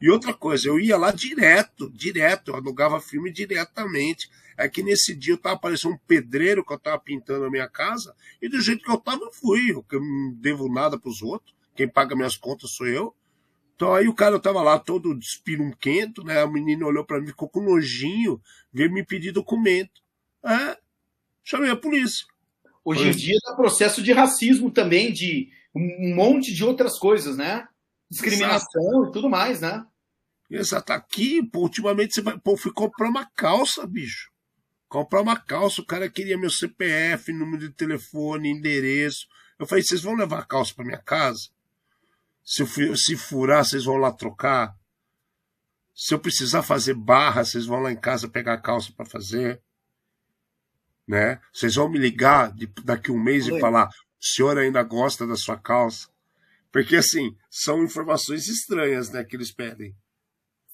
E 0.00 0.10
outra 0.10 0.34
coisa, 0.34 0.66
eu 0.66 0.80
ia 0.80 0.96
lá 0.96 1.12
direto, 1.12 1.88
direto, 1.92 2.48
eu 2.48 2.56
alugava 2.56 3.00
filme 3.00 3.30
diretamente. 3.30 4.28
É 4.56 4.68
que 4.68 4.82
nesse 4.82 5.14
dia 5.14 5.34
eu 5.34 5.38
tava 5.38 5.56
parecendo 5.56 5.94
um 5.94 5.98
pedreiro 5.98 6.64
que 6.64 6.72
eu 6.72 6.80
tava 6.80 6.98
pintando 6.98 7.44
a 7.44 7.50
minha 7.50 7.68
casa, 7.68 8.12
e 8.42 8.48
do 8.48 8.60
jeito 8.60 8.82
que 8.82 8.90
eu 8.90 8.98
tava, 8.98 9.22
eu 9.22 9.30
fui. 9.30 9.70
Eu 9.70 10.00
não 10.00 10.34
devo 10.34 10.68
nada 10.68 10.98
pros 10.98 11.22
outros. 11.22 11.54
Quem 11.76 11.86
paga 11.86 12.16
minhas 12.16 12.36
contas 12.36 12.72
sou 12.72 12.88
eu. 12.88 13.14
Então 13.76 13.94
aí 13.94 14.08
o 14.08 14.14
cara 14.14 14.40
tava 14.40 14.60
lá 14.64 14.80
todo 14.80 15.16
despirunquento, 15.16 16.24
né? 16.24 16.42
A 16.42 16.46
menina 16.48 16.84
olhou 16.84 17.04
para 17.04 17.20
mim, 17.20 17.28
ficou 17.28 17.48
com 17.48 17.62
nojinho, 17.62 18.42
veio 18.72 18.92
me 18.92 19.04
pedir 19.04 19.30
documento. 19.30 20.02
É, 20.44 20.77
chamei 21.48 21.70
a 21.70 21.76
polícia. 21.76 22.26
Hoje 22.84 23.08
em 23.08 23.10
dia 23.10 23.38
dá 23.44 23.54
processo 23.54 24.02
de 24.02 24.12
racismo 24.12 24.70
também, 24.70 25.10
de 25.12 25.48
um 25.74 26.14
monte 26.14 26.52
de 26.52 26.62
outras 26.62 26.98
coisas, 26.98 27.38
né? 27.38 27.66
Discriminação 28.10 28.82
Exato. 28.82 29.08
e 29.08 29.12
tudo 29.12 29.30
mais, 29.30 29.60
né? 29.60 29.84
Exato. 30.50 30.92
Aqui, 30.92 31.42
pô, 31.42 31.60
ultimamente 31.60 32.14
você 32.14 32.20
vai. 32.20 32.38
Pô, 32.38 32.56
fui 32.56 32.72
comprar 32.72 33.08
uma 33.08 33.24
calça, 33.24 33.86
bicho. 33.86 34.30
Comprar 34.88 35.22
uma 35.22 35.38
calça, 35.38 35.80
o 35.80 35.86
cara 35.86 36.08
queria 36.08 36.38
meu 36.38 36.50
CPF, 36.50 37.32
número 37.32 37.68
de 37.68 37.74
telefone, 37.74 38.50
endereço. 38.50 39.26
Eu 39.58 39.66
falei, 39.66 39.82
vocês 39.82 40.02
vão 40.02 40.14
levar 40.14 40.40
a 40.40 40.46
calça 40.46 40.74
para 40.74 40.84
minha 40.84 40.98
casa? 40.98 41.48
Se, 42.44 42.62
eu, 42.62 42.96
se 42.96 43.16
furar, 43.16 43.64
vocês 43.64 43.84
vão 43.84 43.96
lá 43.96 44.12
trocar? 44.12 44.74
Se 45.94 46.14
eu 46.14 46.18
precisar 46.18 46.62
fazer 46.62 46.94
barra, 46.94 47.44
vocês 47.44 47.66
vão 47.66 47.80
lá 47.80 47.92
em 47.92 48.00
casa 48.00 48.28
pegar 48.28 48.54
a 48.54 48.60
calça 48.60 48.92
para 48.92 49.04
fazer? 49.04 49.60
Né? 51.08 51.40
Vocês 51.52 51.74
vão 51.74 51.88
me 51.88 51.98
ligar 51.98 52.52
de, 52.52 52.66
daqui 52.84 53.10
um 53.10 53.18
mês 53.18 53.48
Oi. 53.48 53.56
e 53.56 53.60
falar: 53.60 53.88
o 53.88 53.92
senhor 54.20 54.58
ainda 54.58 54.82
gosta 54.82 55.26
da 55.26 55.36
sua 55.36 55.56
calça? 55.56 56.08
Porque, 56.70 56.96
assim, 56.96 57.34
são 57.50 57.82
informações 57.82 58.46
estranhas 58.46 59.10
né, 59.10 59.24
que 59.24 59.34
eles 59.34 59.50
pedem. 59.50 59.94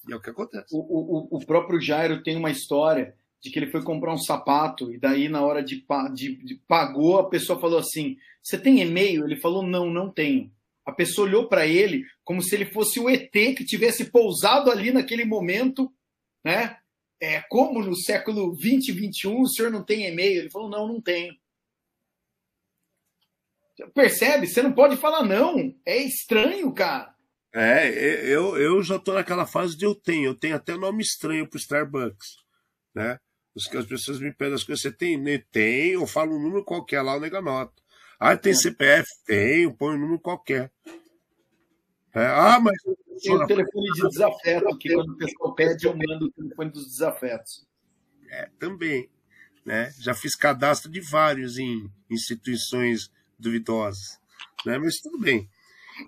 E 0.07 0.13
é 0.13 0.15
o 0.15 0.21
que 0.21 0.29
acontece. 0.29 0.67
O, 0.71 0.79
o, 0.79 1.37
o 1.37 1.45
próprio 1.45 1.79
Jairo 1.79 2.21
tem 2.21 2.35
uma 2.35 2.51
história 2.51 3.15
de 3.41 3.49
que 3.49 3.57
ele 3.57 3.71
foi 3.71 3.81
comprar 3.81 4.13
um 4.13 4.17
sapato 4.17 4.91
e 4.91 4.99
daí, 4.99 5.29
na 5.29 5.41
hora 5.41 5.63
de, 5.63 5.85
de, 6.13 6.35
de 6.43 6.55
pagou, 6.67 7.17
a 7.17 7.29
pessoa 7.29 7.59
falou 7.59 7.79
assim: 7.79 8.17
Você 8.43 8.57
tem 8.57 8.81
e-mail? 8.81 9.23
Ele 9.23 9.37
falou: 9.37 9.63
Não, 9.63 9.89
não 9.89 10.11
tenho. 10.11 10.51
A 10.85 10.91
pessoa 10.91 11.27
olhou 11.27 11.47
para 11.47 11.65
ele 11.65 12.03
como 12.23 12.41
se 12.41 12.53
ele 12.53 12.65
fosse 12.65 12.99
o 12.99 13.09
ET 13.09 13.31
que 13.31 13.65
tivesse 13.65 14.11
pousado 14.11 14.69
ali 14.69 14.91
naquele 14.91 15.25
momento, 15.25 15.91
né? 16.43 16.77
É, 17.21 17.41
como 17.49 17.83
no 17.83 17.95
século 17.95 18.53
20 18.53 18.89
e 18.89 18.91
21 18.91 19.41
o 19.41 19.47
senhor 19.47 19.71
não 19.71 19.83
tem 19.83 20.07
e-mail? 20.07 20.39
Ele 20.39 20.49
falou, 20.49 20.69
não, 20.69 20.87
não 20.87 21.01
tenho. 21.01 21.33
Percebe? 23.93 24.47
Você 24.47 24.61
não 24.61 24.73
pode 24.73 24.95
falar 24.97 25.23
não. 25.23 25.75
É 25.85 25.97
estranho, 25.97 26.71
cara. 26.73 27.13
É, 27.53 27.89
eu, 28.25 28.57
eu 28.57 28.83
já 28.83 28.99
tô 28.99 29.13
naquela 29.13 29.45
fase 29.45 29.77
de 29.77 29.85
eu 29.85 29.95
tenho. 29.95 30.25
Eu 30.25 30.35
tenho 30.35 30.55
até 30.55 30.75
nome 30.75 31.01
estranho 31.01 31.47
pro 31.47 31.59
Starbucks. 31.59 32.37
Né? 32.93 33.19
As 33.55 33.85
pessoas 33.85 34.19
me 34.19 34.33
pedem 34.33 34.55
as 34.55 34.63
coisas. 34.63 34.81
Você 34.81 34.91
tem? 34.91 35.17
Né? 35.17 35.43
Tem, 35.51 35.91
eu 35.91 36.05
falo 36.05 36.35
um 36.35 36.41
número 36.41 36.63
qualquer 36.63 37.01
lá, 37.01 37.15
o 37.15 37.19
nega 37.19 37.41
nota. 37.41 37.73
Ah, 38.19 38.35
tem 38.37 38.51
é. 38.51 38.55
CPF? 38.55 39.07
Tenho, 39.25 39.73
põe 39.73 39.95
um 39.95 39.99
número 39.99 40.19
qualquer. 40.19 40.71
É, 42.15 42.25
ah, 42.27 42.59
mas. 42.61 42.81
Tem 43.21 43.33
o 43.33 43.45
telefone 43.45 43.91
de 43.93 44.09
desafeto, 44.09 44.77
que 44.77 44.93
quando 44.93 45.09
o 45.11 45.17
pessoal 45.17 45.55
pede, 45.55 45.85
eu 45.85 45.95
mando 45.95 46.25
o 46.25 46.31
telefone 46.31 46.71
dos 46.71 46.85
desafetos. 46.87 47.67
É, 48.29 48.49
também. 48.57 49.09
Né? 49.65 49.91
Já 49.99 50.13
fiz 50.13 50.35
cadastro 50.35 50.91
de 50.91 51.01
vários 51.01 51.57
em 51.57 51.89
instituições 52.09 53.11
duvidosas. 53.37 54.19
Né? 54.65 54.77
Mas 54.77 54.97
tudo 54.97 55.19
bem. 55.19 55.49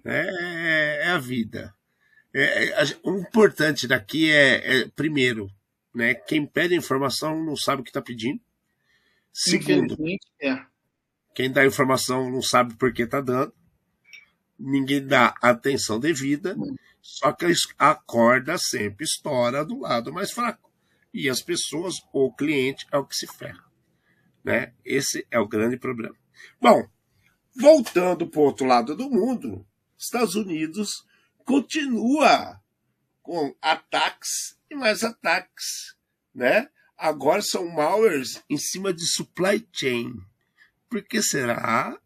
É, 0.06 0.20
é, 0.20 1.08
é 1.08 1.10
a 1.10 1.18
vida. 1.18 1.74
É, 2.34 2.70
é 2.70 2.84
o 3.04 3.18
importante 3.18 3.88
daqui 3.88 4.30
é, 4.30 4.82
é, 4.82 4.88
primeiro, 4.90 5.50
né, 5.96 6.14
quem 6.14 6.46
pede 6.46 6.76
informação 6.76 7.44
não 7.44 7.56
sabe 7.56 7.82
o 7.82 7.84
que 7.84 7.90
está 7.90 8.02
pedindo. 8.02 8.40
Segundo, 9.34 9.98
é. 10.42 10.62
quem 11.34 11.52
dá 11.52 11.66
informação 11.66 12.30
não 12.30 12.42
sabe 12.42 12.76
por 12.76 12.94
que 12.94 13.04
está 13.04 13.22
dando 13.22 13.54
ninguém 14.60 15.06
dá 15.06 15.36
atenção 15.42 16.00
devida, 16.00 16.56
só 17.02 17.32
que 17.32 17.46
a 17.78 17.96
corda 17.96 18.58
sempre 18.58 19.06
estoura 19.06 19.64
do 19.64 19.80
lado 19.80 20.12
mais 20.12 20.32
fraco. 20.32 20.72
E 21.14 21.30
as 21.30 21.42
pessoas, 21.42 21.96
ou 22.12 22.28
o 22.28 22.36
cliente, 22.36 22.86
é 22.92 22.98
o 22.98 23.06
que 23.06 23.16
se 23.16 23.28
ferra. 23.28 23.64
Né? 24.44 24.74
Esse 24.84 25.26
é 25.32 25.40
o 25.40 25.48
grande 25.48 25.78
problema. 25.78 26.16
Bom, 26.62 26.88
voltando 27.56 28.28
para 28.28 28.40
o 28.40 28.44
outro 28.44 28.66
lado 28.66 28.96
do 28.96 29.10
mundo, 29.10 29.66
Estados 29.98 30.36
Unidos 30.36 31.06
continua 31.44 32.62
com 33.22 33.56
ataques 33.62 34.58
e 34.70 34.76
mais 34.76 35.04
ataques, 35.04 35.96
né? 36.34 36.70
Agora 36.98 37.42
são 37.42 37.68
malwares 37.68 38.44
em 38.50 38.58
cima 38.58 38.94
de 38.94 39.06
supply 39.06 39.68
chain. 39.72 40.14
Por 40.90 41.04
que 41.04 41.22
será? 41.22 42.00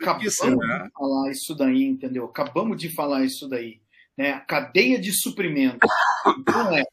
Acabamos 0.00 0.32
de 0.32 0.90
falar 0.92 1.30
isso 1.30 1.54
daí, 1.54 1.84
entendeu? 1.84 2.24
Acabamos 2.24 2.76
de 2.76 2.88
falar 2.88 3.24
isso 3.24 3.48
daí. 3.48 3.80
Né? 4.16 4.32
A 4.32 4.40
cadeia 4.40 4.98
de 4.98 5.12
suprimento. 5.12 5.86
Então, 6.40 6.76
é, 6.76 6.84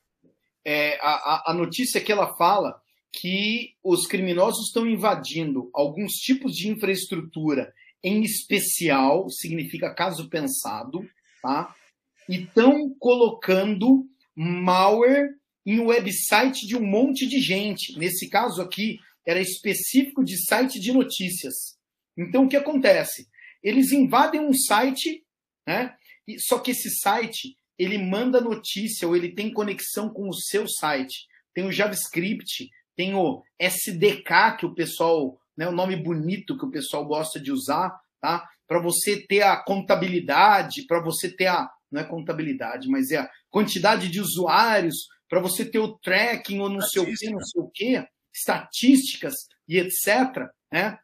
é 0.64 1.00
a, 1.02 1.52
a 1.52 1.54
notícia 1.54 2.02
que 2.02 2.12
ela 2.12 2.36
fala 2.36 2.80
que 3.12 3.76
os 3.84 4.06
criminosos 4.06 4.68
estão 4.68 4.86
invadindo 4.86 5.70
alguns 5.74 6.14
tipos 6.14 6.54
de 6.54 6.70
infraestrutura, 6.70 7.74
em 8.04 8.22
especial, 8.22 9.30
significa 9.30 9.94
caso 9.94 10.30
pensado, 10.30 11.08
tá? 11.42 11.74
e 12.28 12.44
estão 12.44 12.94
colocando 13.00 14.06
malware 14.36 15.30
em 15.66 15.80
website 15.80 16.68
de 16.68 16.76
um 16.76 16.86
monte 16.86 17.26
de 17.26 17.40
gente. 17.40 17.98
Nesse 17.98 18.30
caso 18.30 18.62
aqui, 18.62 19.00
era 19.26 19.40
específico 19.40 20.24
de 20.24 20.38
site 20.46 20.80
de 20.80 20.92
notícias. 20.92 21.75
Então, 22.18 22.46
o 22.46 22.50
que 22.50 22.56
acontece? 22.56 23.28
Eles 23.62 23.92
invadem 23.92 24.42
um 24.42 24.54
site, 24.54 25.24
né? 25.68 25.96
só 26.40 26.60
que 26.60 26.72
esse 26.72 26.90
site 26.90 27.58
ele 27.78 27.98
manda 27.98 28.40
notícia 28.40 29.08
ou 29.08 29.16
ele 29.16 29.34
tem 29.34 29.52
conexão 29.52 30.10
com 30.10 30.30
o 30.30 30.34
seu 30.34 30.68
site. 30.68 31.28
Tem 31.54 31.66
o 31.66 31.72
JavaScript, 31.72 32.70
tem 32.96 33.14
o 33.16 33.44
SDK 33.60 34.58
que 34.60 34.66
o 34.66 34.74
pessoal, 34.74 35.38
né, 35.58 35.68
o 35.68 35.72
nome 35.72 35.96
bonito 35.96 36.58
que 36.58 36.66
o 36.66 36.72
pessoal 36.72 37.06
gosta 37.06 37.40
de 37.40 37.52
usar, 37.52 37.98
tá? 38.22 38.48
Para 38.68 38.80
você 38.80 39.26
ter 39.28 39.42
a 39.42 39.58
contabilidade, 39.58 40.86
para 40.88 41.02
você 41.02 41.30
ter 41.30 41.48
a 41.48 41.70
não 41.92 42.02
é 42.02 42.04
contabilidade, 42.04 42.90
mas 42.90 43.12
é 43.12 43.18
a 43.18 43.30
quantidade 43.50 44.10
de 44.10 44.20
usuários, 44.20 45.08
para 45.30 45.40
você 45.40 45.64
ter 45.64 45.80
o 45.80 45.98
tracking 46.00 46.60
ou 46.60 46.70
não 46.70 46.82
sei 46.82 47.02
o 47.02 47.06
que, 47.06 47.30
não 47.30 47.40
sei 47.40 47.62
o 47.62 47.70
que, 47.70 48.06
estatísticas 48.34 49.34
e 49.68 49.78
etc. 49.78 50.50
Né? 50.72 50.98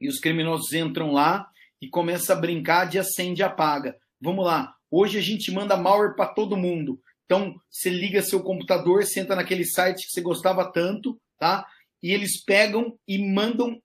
E 0.00 0.08
os 0.08 0.18
criminosos 0.18 0.72
entram 0.72 1.12
lá 1.12 1.46
e 1.80 1.88
começam 1.88 2.36
a 2.36 2.40
brincar 2.40 2.86
de 2.86 2.98
acende 2.98 3.42
e 3.42 3.44
apaga. 3.44 3.96
Vamos 4.20 4.44
lá, 4.44 4.74
hoje 4.90 5.18
a 5.18 5.22
gente 5.22 5.50
manda 5.50 5.76
malware 5.76 6.16
para 6.16 6.32
todo 6.32 6.56
mundo. 6.56 7.00
Então, 7.24 7.54
você 7.70 7.90
liga 7.90 8.22
seu 8.22 8.42
computador, 8.42 9.04
senta 9.04 9.34
naquele 9.34 9.64
site 9.64 10.06
que 10.06 10.12
você 10.12 10.20
gostava 10.20 10.70
tanto, 10.70 11.18
tá? 11.38 11.66
E 12.02 12.12
eles 12.12 12.44
pegam 12.44 12.98
e 13.08 13.18
mandam 13.18 13.80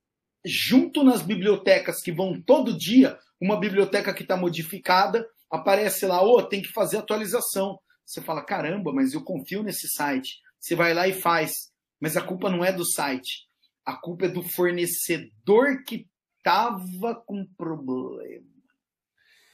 junto 0.46 1.04
nas 1.04 1.22
bibliotecas 1.22 2.02
que 2.02 2.12
vão 2.12 2.42
todo 2.42 2.78
dia, 2.78 3.18
uma 3.42 3.60
biblioteca 3.60 4.14
que 4.14 4.24
está 4.24 4.36
modificada, 4.36 5.26
aparece 5.50 6.06
lá, 6.06 6.22
ô, 6.22 6.38
oh, 6.38 6.44
tem 6.44 6.62
que 6.62 6.72
fazer 6.72 6.98
atualização. 6.98 7.80
Você 8.06 8.22
fala, 8.22 8.44
caramba, 8.44 8.92
mas 8.94 9.14
eu 9.14 9.24
confio 9.24 9.64
nesse 9.64 9.88
site. 9.90 10.40
Você 10.60 10.76
vai 10.76 10.94
lá 10.94 11.08
e 11.08 11.14
faz. 11.14 11.52
Mas 12.00 12.18
a 12.18 12.22
culpa 12.22 12.50
não 12.50 12.64
é 12.64 12.72
do 12.72 12.86
site. 12.86 13.48
A 13.90 13.96
culpa 13.96 14.26
é 14.26 14.30
do 14.30 14.44
fornecedor 14.44 15.84
que 15.84 16.08
estava 16.38 17.16
com 17.16 17.44
problema. 17.58 18.46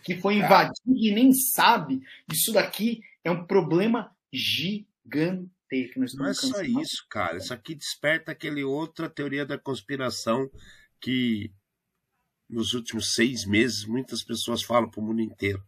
Que 0.03 0.17
foi 0.17 0.35
invadido 0.35 0.93
e 0.93 1.09
nem 1.13 1.31
sabe. 1.31 2.01
Isso 2.29 2.51
daqui 2.51 2.99
é 3.23 3.31
um 3.31 3.45
problema 3.47 4.13
gigante. 4.33 5.49
Não 6.17 6.27
é 6.27 6.33
só 6.33 6.61
isso, 6.61 7.05
cara. 7.09 7.37
Isso 7.37 7.53
aqui 7.53 7.73
desperta 7.73 8.33
aquele 8.33 8.61
outra 8.61 9.09
teoria 9.09 9.45
da 9.45 9.57
conspiração 9.57 10.49
que 10.99 11.49
nos 12.49 12.73
últimos 12.73 13.13
seis 13.13 13.45
meses, 13.45 13.85
muitas 13.85 14.21
pessoas 14.21 14.61
falam 14.61 14.89
para 14.89 14.99
o 14.99 15.03
mundo 15.03 15.21
inteiro, 15.21 15.63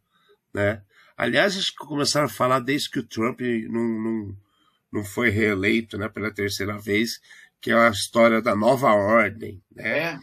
né? 0.54 0.84
Aliás, 1.16 1.58
acho 1.58 1.72
que 1.72 1.86
começaram 1.86 2.28
a 2.28 2.30
falar 2.30 2.60
desde 2.60 2.90
que 2.90 3.00
o 3.00 3.08
Trump 3.08 3.40
não, 3.70 3.82
não, 3.82 4.38
não 4.92 5.06
foi 5.06 5.30
reeleito, 5.30 5.98
né, 5.98 6.08
pela 6.08 6.32
terceira 6.32 6.78
vez, 6.78 7.20
que 7.62 7.72
é 7.72 7.74
a 7.74 7.90
história 7.90 8.42
da 8.42 8.56
nova 8.56 8.94
ordem, 8.94 9.62
né? 9.72 10.14
É. 10.14 10.20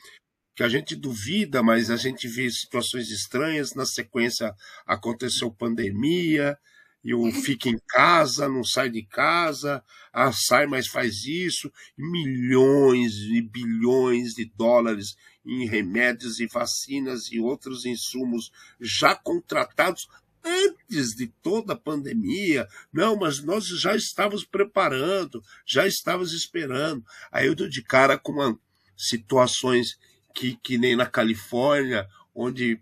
Que 0.56 0.62
a 0.62 0.68
gente 0.68 0.94
duvida, 0.94 1.62
mas 1.62 1.90
a 1.90 1.96
gente 1.96 2.28
vê 2.28 2.48
situações 2.50 3.10
estranhas. 3.10 3.74
Na 3.74 3.84
sequência 3.84 4.54
aconteceu 4.86 5.50
pandemia, 5.50 6.56
e 7.04 7.14
o 7.14 7.30
fica 7.44 7.68
em 7.68 7.78
casa, 7.88 8.48
não 8.48 8.64
sai 8.64 8.88
de 8.88 9.04
casa, 9.04 9.84
ah, 10.12 10.32
sai, 10.32 10.66
mas 10.66 10.88
faz 10.88 11.24
isso, 11.26 11.70
milhões 11.96 13.12
e 13.14 13.42
bilhões 13.42 14.32
de 14.32 14.46
dólares 14.56 15.14
em 15.44 15.66
remédios 15.66 16.40
e 16.40 16.46
vacinas 16.46 17.30
e 17.30 17.38
outros 17.38 17.84
insumos 17.84 18.50
já 18.80 19.14
contratados 19.14 20.08
antes 20.44 21.14
de 21.14 21.26
toda 21.42 21.72
a 21.72 21.76
pandemia. 21.76 22.68
Não, 22.92 23.16
mas 23.16 23.42
nós 23.42 23.66
já 23.66 23.96
estávamos 23.96 24.44
preparando, 24.44 25.42
já 25.64 25.86
estávamos 25.86 26.32
esperando. 26.32 27.04
Aí 27.32 27.46
eu 27.46 27.54
dou 27.54 27.68
de 27.68 27.82
cara 27.82 28.18
com 28.18 28.32
uma, 28.32 28.58
situações 28.96 29.98
que, 30.34 30.56
que 30.56 30.76
nem 30.76 30.96
na 30.96 31.06
Califórnia, 31.06 32.08
onde 32.34 32.80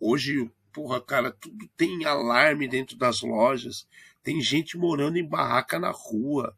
hoje 0.00 0.50
porra, 0.72 1.00
cara, 1.00 1.32
tudo 1.32 1.68
tem 1.76 2.04
alarme 2.04 2.68
dentro 2.68 2.96
das 2.96 3.20
lojas. 3.20 3.86
Tem 4.22 4.40
gente 4.40 4.76
morando 4.76 5.18
em 5.18 5.26
barraca 5.26 5.78
na 5.78 5.90
rua. 5.90 6.56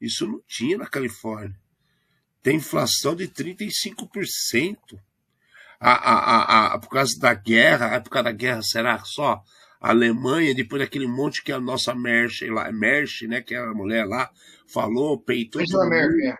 Isso 0.00 0.26
não 0.26 0.40
tinha 0.46 0.78
na 0.78 0.86
Califórnia. 0.86 1.58
Tem 2.42 2.56
inflação 2.56 3.14
de 3.14 3.28
35%. 3.28 4.98
A, 5.78 5.92
a, 5.92 6.14
a, 6.14 6.74
a, 6.74 6.78
por 6.78 6.88
causa 6.88 7.18
da 7.18 7.34
guerra, 7.34 7.86
a 7.90 7.94
época 7.94 8.22
da 8.22 8.32
guerra 8.32 8.62
será 8.62 9.02
só 9.04 9.42
a 9.80 9.90
Alemanha, 9.90 10.54
depois 10.54 10.82
daquele 10.82 11.06
monte 11.06 11.42
que 11.42 11.50
a 11.50 11.58
nossa 11.58 11.94
Merch 11.94 12.42
lá, 12.42 12.70
Merch, 12.70 13.22
né, 13.22 13.40
que 13.40 13.54
é 13.54 13.58
a 13.58 13.72
mulher 13.72 14.04
lá, 14.04 14.30
falou, 14.66 15.18
peitou. 15.18 15.62
É. 15.62 16.36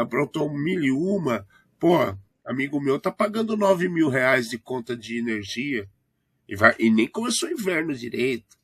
Aprontou 0.00 0.52
mil 0.52 0.82
e 0.82 0.92
uma. 0.92 1.46
Pô, 1.78 1.96
amigo 2.44 2.80
meu 2.80 3.00
tá 3.00 3.10
pagando 3.10 3.56
9 3.56 3.88
mil 3.88 4.08
reais 4.08 4.48
de 4.48 4.58
conta 4.58 4.96
de 4.96 5.18
energia. 5.18 5.88
E, 6.48 6.54
vai, 6.54 6.74
e 6.78 6.88
nem 6.88 7.08
começou 7.08 7.48
o 7.48 7.52
inverno 7.52 7.94
direito. 7.94 8.56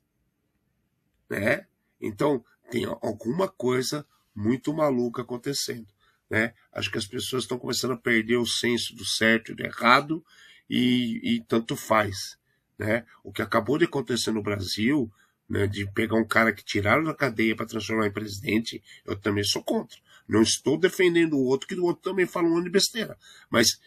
Né? 1.29 1.65
Então, 1.99 2.43
tem 2.71 2.85
alguma 2.85 3.47
coisa 3.49 4.05
muito 4.33 4.73
maluca 4.73 5.23
acontecendo. 5.23 5.87
Né? 6.29 6.53
Acho 6.71 6.89
que 6.89 6.97
as 6.97 7.07
pessoas 7.07 7.43
estão 7.43 7.59
começando 7.59 7.91
a 7.91 7.97
perder 7.97 8.37
o 8.37 8.45
senso 8.45 8.95
do 8.95 9.03
certo 9.03 9.51
e 9.51 9.55
do 9.55 9.63
errado, 9.63 10.23
e, 10.69 11.35
e 11.35 11.41
tanto 11.41 11.75
faz. 11.75 12.38
Né? 12.79 13.05
O 13.21 13.33
que 13.33 13.41
acabou 13.41 13.77
de 13.77 13.83
acontecer 13.83 14.31
no 14.31 14.41
Brasil, 14.41 15.11
né, 15.49 15.67
de 15.67 15.85
pegar 15.91 16.15
um 16.15 16.25
cara 16.25 16.53
que 16.53 16.63
tiraram 16.63 17.03
da 17.03 17.13
cadeia 17.13 17.53
para 17.53 17.65
transformar 17.65 18.07
em 18.07 18.11
presidente, 18.11 18.81
eu 19.05 19.17
também 19.17 19.43
sou 19.43 19.61
contra. 19.61 19.97
Não 20.27 20.41
estou 20.41 20.79
defendendo 20.79 21.33
o 21.33 21.43
outro, 21.43 21.67
que 21.67 21.75
o 21.75 21.83
outro 21.83 22.03
também 22.03 22.25
fala 22.25 22.47
um 22.47 22.51
monte 22.51 22.65
de 22.65 22.69
besteira. 22.69 23.17
Mas, 23.49 23.81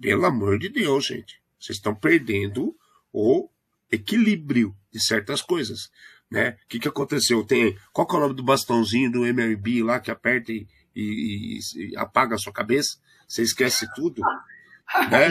pelo 0.00 0.24
amor 0.24 0.58
de 0.58 0.70
Deus, 0.70 1.06
gente, 1.06 1.42
vocês 1.58 1.76
estão 1.76 1.94
perdendo 1.94 2.74
o 3.12 3.50
equilíbrio 3.90 4.74
de 4.90 5.04
certas 5.04 5.42
coisas. 5.42 5.90
Né? 6.30 6.50
O 6.50 6.68
que, 6.68 6.78
que 6.78 6.88
aconteceu? 6.88 7.44
Tem, 7.44 7.76
qual 7.92 8.06
é 8.10 8.14
o 8.14 8.20
nome 8.20 8.34
do 8.34 8.44
bastãozinho 8.44 9.10
do 9.10 9.26
MLB 9.26 9.82
lá 9.82 10.00
que 10.00 10.10
aperta 10.10 10.52
e, 10.52 10.66
e, 10.94 11.58
e 11.76 11.96
apaga 11.96 12.36
a 12.36 12.38
sua 12.38 12.52
cabeça? 12.52 12.98
Você 13.26 13.42
esquece 13.42 13.86
tudo. 13.94 14.22
né? 15.10 15.30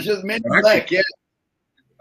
É. 1.00 1.02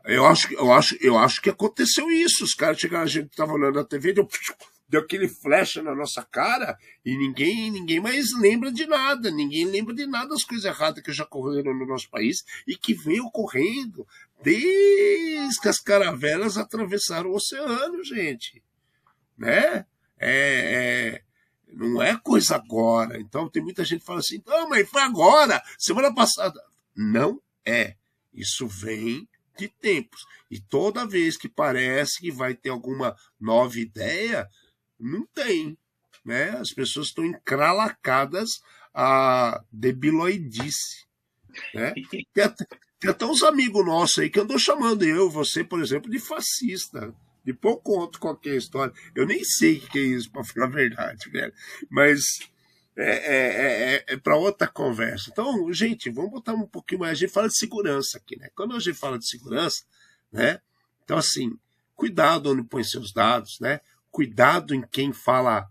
Eu 0.07 0.25
acho, 0.25 0.53
eu, 0.55 0.73
acho, 0.73 0.97
eu 1.01 1.19
acho 1.19 1.43
que 1.43 1.51
aconteceu 1.51 2.11
isso. 2.11 2.45
Os 2.45 2.55
caras 2.55 2.79
chegaram, 2.79 3.05
a 3.05 3.09
gente 3.09 3.31
estava 3.31 3.53
olhando 3.53 3.75
na 3.75 3.85
TV, 3.85 4.13
deu 4.13 4.29
deu 4.89 5.01
aquele 5.01 5.29
flecha 5.29 5.83
na 5.83 5.95
nossa 5.95 6.23
cara 6.23 6.79
e 7.05 7.17
ninguém 7.17 7.71
ninguém 7.71 8.01
mais 8.01 8.27
lembra 8.39 8.71
de 8.71 8.87
nada, 8.87 9.31
ninguém 9.31 9.65
lembra 9.65 9.93
de 9.93 10.07
nada 10.07 10.29
das 10.29 10.45
coisas 10.45 10.65
erradas 10.65 11.03
que 11.03 11.13
já 11.13 11.25
ocorreram 11.25 11.75
no 11.75 11.87
nosso 11.87 12.09
país 12.09 12.45
e 12.67 12.77
que 12.77 12.95
vem 12.95 13.21
ocorrendo 13.21 14.07
desde 14.43 15.61
que 15.61 15.69
as 15.69 15.81
caravelas 15.81 16.57
atravessaram 16.57 17.31
o 17.31 17.35
oceano, 17.35 18.05
gente. 18.05 18.63
Né? 19.37 19.85
É, 20.19 21.19
é, 21.19 21.23
não 21.73 22.01
é 22.03 22.17
coisa 22.17 22.55
agora. 22.55 23.19
Então 23.19 23.49
tem 23.49 23.63
muita 23.63 23.85
gente 23.85 24.01
que 24.01 24.07
fala 24.07 24.21
assim, 24.21 24.43
não, 24.47 24.69
mas 24.69 24.89
foi 24.89 25.03
agora, 25.03 25.61
semana 25.79 26.15
passada. 26.15 26.61
Não 26.95 27.41
é. 27.65 27.97
Isso 28.33 28.67
vem 28.69 29.29
de 29.57 29.69
tempos. 29.69 30.25
E 30.51 30.61
toda 30.61 31.07
vez 31.07 31.37
que 31.37 31.49
parece 31.49 32.21
que 32.21 32.31
vai 32.31 32.55
ter 32.55 32.71
alguma 32.71 33.17
nova 33.41 33.79
ideia, 33.79 34.49
não 34.99 35.27
tem. 35.27 35.77
Né? 36.25 36.51
As 36.51 36.73
pessoas 36.73 37.09
estão 37.09 37.25
encralacadas 37.25 38.61
a 38.95 39.63
debiloidice. 39.71 41.07
Né? 41.75 41.95
Tem, 42.35 42.45
até, 42.45 42.67
tem 42.99 43.11
até 43.11 43.25
uns 43.25 43.43
amigos 43.43 43.85
nossos 43.85 44.19
aí 44.19 44.29
que 44.29 44.41
andou 44.41 44.59
chamando 44.59 45.05
eu, 45.05 45.31
você, 45.31 45.65
por 45.65 45.81
exemplo, 45.81 46.11
de 46.11 46.19
fascista. 46.19 47.15
Depois 47.45 47.77
eu 47.77 47.81
conto 47.81 48.19
qualquer 48.19 48.57
história. 48.57 48.93
Eu 49.15 49.27
nem 49.27 49.45
sei 49.45 49.79
o 49.79 49.81
que 49.89 49.99
é 49.99 50.03
isso, 50.03 50.31
para 50.31 50.45
falar 50.45 50.67
a 50.67 50.71
verdade, 50.71 51.31
velho. 51.31 51.53
Mas 51.91 52.51
é, 52.97 53.11
é, 53.11 53.95
é, 53.95 54.05
é 54.15 54.17
para 54.17 54.37
outra 54.37 54.67
conversa. 54.67 55.29
Então, 55.31 55.71
gente, 55.73 56.11
vamos 56.11 56.31
botar 56.31 56.55
um 56.55 56.67
pouquinho 56.67 57.01
mais. 57.01 57.13
A 57.13 57.15
gente 57.15 57.33
fala 57.33 57.49
de 57.49 57.57
segurança 57.57 58.17
aqui, 58.17 58.39
né? 58.39 58.49
Quando 58.55 58.75
a 58.75 58.79
gente 58.79 58.99
fala 58.99 59.19
de 59.19 59.29
segurança, 59.29 59.85
né? 60.33 60.61
Então, 61.05 61.19
assim, 61.19 61.59
cuidado 61.95 62.51
onde 62.51 62.65
põe 62.65 62.83
seus 62.83 63.13
dados, 63.13 63.61
né? 63.61 63.81
Cuidado 64.11 64.75
em 64.75 64.81
quem 64.81 65.13
fala 65.13 65.69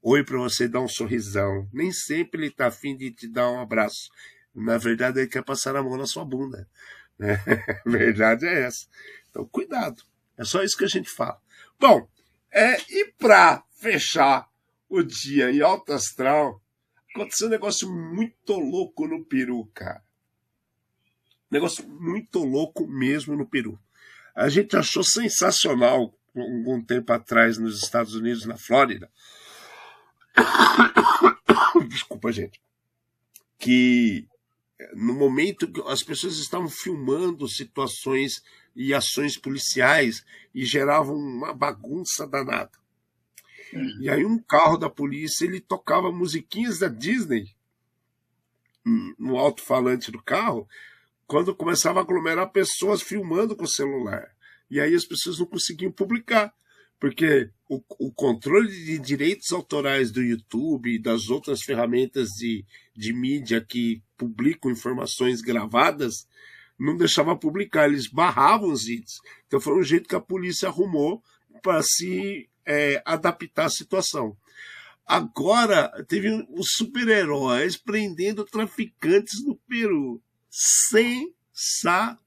oi 0.00 0.22
para 0.22 0.38
você 0.38 0.68
dar 0.68 0.80
um 0.80 0.88
sorrisão. 0.88 1.68
Nem 1.72 1.92
sempre 1.92 2.42
ele 2.42 2.48
está 2.48 2.68
afim 2.68 2.96
de 2.96 3.10
te 3.10 3.26
dar 3.26 3.50
um 3.50 3.60
abraço. 3.60 4.08
Na 4.54 4.78
verdade, 4.78 5.18
ele 5.20 5.28
quer 5.28 5.44
passar 5.44 5.74
a 5.74 5.82
mão 5.82 5.96
na 5.96 6.06
sua 6.06 6.24
bunda. 6.24 6.68
Né? 7.18 7.42
A 7.84 7.90
verdade 7.90 8.46
é 8.46 8.62
essa. 8.62 8.86
Então, 9.30 9.44
cuidado. 9.46 10.02
É 10.36 10.44
só 10.44 10.62
isso 10.62 10.76
que 10.76 10.84
a 10.84 10.88
gente 10.88 11.10
fala. 11.10 11.40
Bom, 11.78 12.08
é, 12.52 12.76
e 12.88 13.12
para 13.18 13.64
fechar 13.76 14.48
o 14.88 15.02
dia 15.02 15.50
em 15.50 15.60
alto 15.60 15.92
astral, 15.92 16.62
aconteceu 17.22 17.48
um 17.48 17.50
negócio 17.50 17.90
muito 17.90 18.54
louco 18.54 19.06
no 19.06 19.24
Peru, 19.24 19.64
cara. 19.74 20.02
Negócio 21.50 21.88
muito 21.88 22.40
louco 22.40 22.86
mesmo 22.86 23.36
no 23.36 23.46
Peru. 23.46 23.78
A 24.34 24.48
gente 24.48 24.76
achou 24.76 25.02
sensacional 25.02 26.14
algum 26.36 26.82
tempo 26.82 27.12
atrás 27.12 27.58
nos 27.58 27.82
Estados 27.82 28.14
Unidos, 28.14 28.44
na 28.44 28.56
Flórida. 28.56 29.10
Desculpa, 31.88 32.30
gente. 32.30 32.60
Que 33.58 34.28
no 34.94 35.14
momento 35.14 35.70
que 35.70 35.80
as 35.86 36.02
pessoas 36.02 36.38
estavam 36.38 36.68
filmando 36.68 37.48
situações 37.48 38.42
e 38.76 38.94
ações 38.94 39.36
policiais 39.36 40.24
e 40.54 40.64
geravam 40.64 41.16
uma 41.16 41.52
bagunça 41.52 42.26
danada. 42.26 42.70
E 44.00 44.08
aí 44.08 44.24
um 44.24 44.38
carro 44.38 44.76
da 44.76 44.88
polícia 44.88 45.44
ele 45.44 45.60
tocava 45.60 46.12
musiquinhas 46.12 46.78
da 46.78 46.88
Disney 46.88 47.46
no 49.18 49.36
alto-falante 49.36 50.10
do 50.10 50.22
carro, 50.22 50.66
quando 51.26 51.54
começava 51.54 52.00
a 52.00 52.02
aglomerar 52.02 52.50
pessoas 52.50 53.02
filmando 53.02 53.54
com 53.54 53.64
o 53.64 53.68
celular. 53.68 54.30
E 54.70 54.80
aí 54.80 54.94
as 54.94 55.04
pessoas 55.04 55.38
não 55.38 55.46
conseguiam 55.46 55.92
publicar, 55.92 56.54
porque 56.98 57.50
o, 57.68 57.82
o 57.98 58.12
controle 58.12 58.70
de 58.70 58.98
direitos 58.98 59.52
autorais 59.52 60.10
do 60.10 60.22
YouTube 60.22 60.94
e 60.94 60.98
das 60.98 61.28
outras 61.28 61.62
ferramentas 61.62 62.28
de, 62.30 62.64
de 62.96 63.12
mídia 63.12 63.60
que 63.60 64.02
publicam 64.16 64.70
informações 64.70 65.42
gravadas 65.42 66.26
não 66.78 66.96
deixava 66.96 67.36
publicar, 67.36 67.88
eles 67.88 68.06
barravam 68.06 68.70
os 68.70 68.84
vídeos. 68.84 69.20
Então 69.46 69.60
foi 69.60 69.78
um 69.78 69.82
jeito 69.82 70.08
que 70.08 70.14
a 70.14 70.20
polícia 70.20 70.68
arrumou 70.68 71.22
para 71.60 71.82
se 71.82 72.48
é, 72.68 73.02
adaptar 73.04 73.64
à 73.64 73.70
situação. 73.70 74.36
Agora 75.06 76.04
teve 76.06 76.46
os 76.50 76.68
super-heróis 76.76 77.76
prendendo 77.76 78.44
traficantes 78.44 79.42
no 79.44 79.56
Peru. 79.56 80.22
Sensacional 80.50 82.20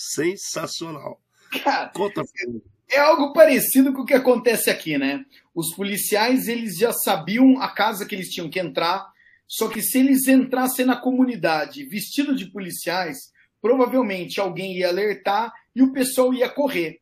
sensacional. 0.00 1.20
Cara, 1.62 1.88
Conta 1.88 2.22
é 2.88 2.98
algo 2.98 3.32
parecido 3.32 3.92
com 3.92 4.02
o 4.02 4.06
que 4.06 4.14
acontece 4.14 4.70
aqui, 4.70 4.96
né? 4.96 5.24
Os 5.54 5.74
policiais 5.74 6.48
eles 6.48 6.76
já 6.76 6.92
sabiam 6.92 7.60
a 7.60 7.68
casa 7.68 8.06
que 8.06 8.14
eles 8.14 8.28
tinham 8.28 8.48
que 8.48 8.58
entrar, 8.58 9.06
só 9.46 9.68
que 9.68 9.82
se 9.82 9.98
eles 9.98 10.26
entrassem 10.26 10.86
na 10.86 10.96
comunidade 10.96 11.84
vestido 11.84 12.34
de 12.34 12.46
policiais, 12.46 13.16
provavelmente 13.60 14.40
alguém 14.40 14.76
ia 14.76 14.88
alertar 14.88 15.52
e 15.74 15.82
o 15.82 15.92
pessoal 15.92 16.32
ia 16.32 16.48
correr. 16.48 17.00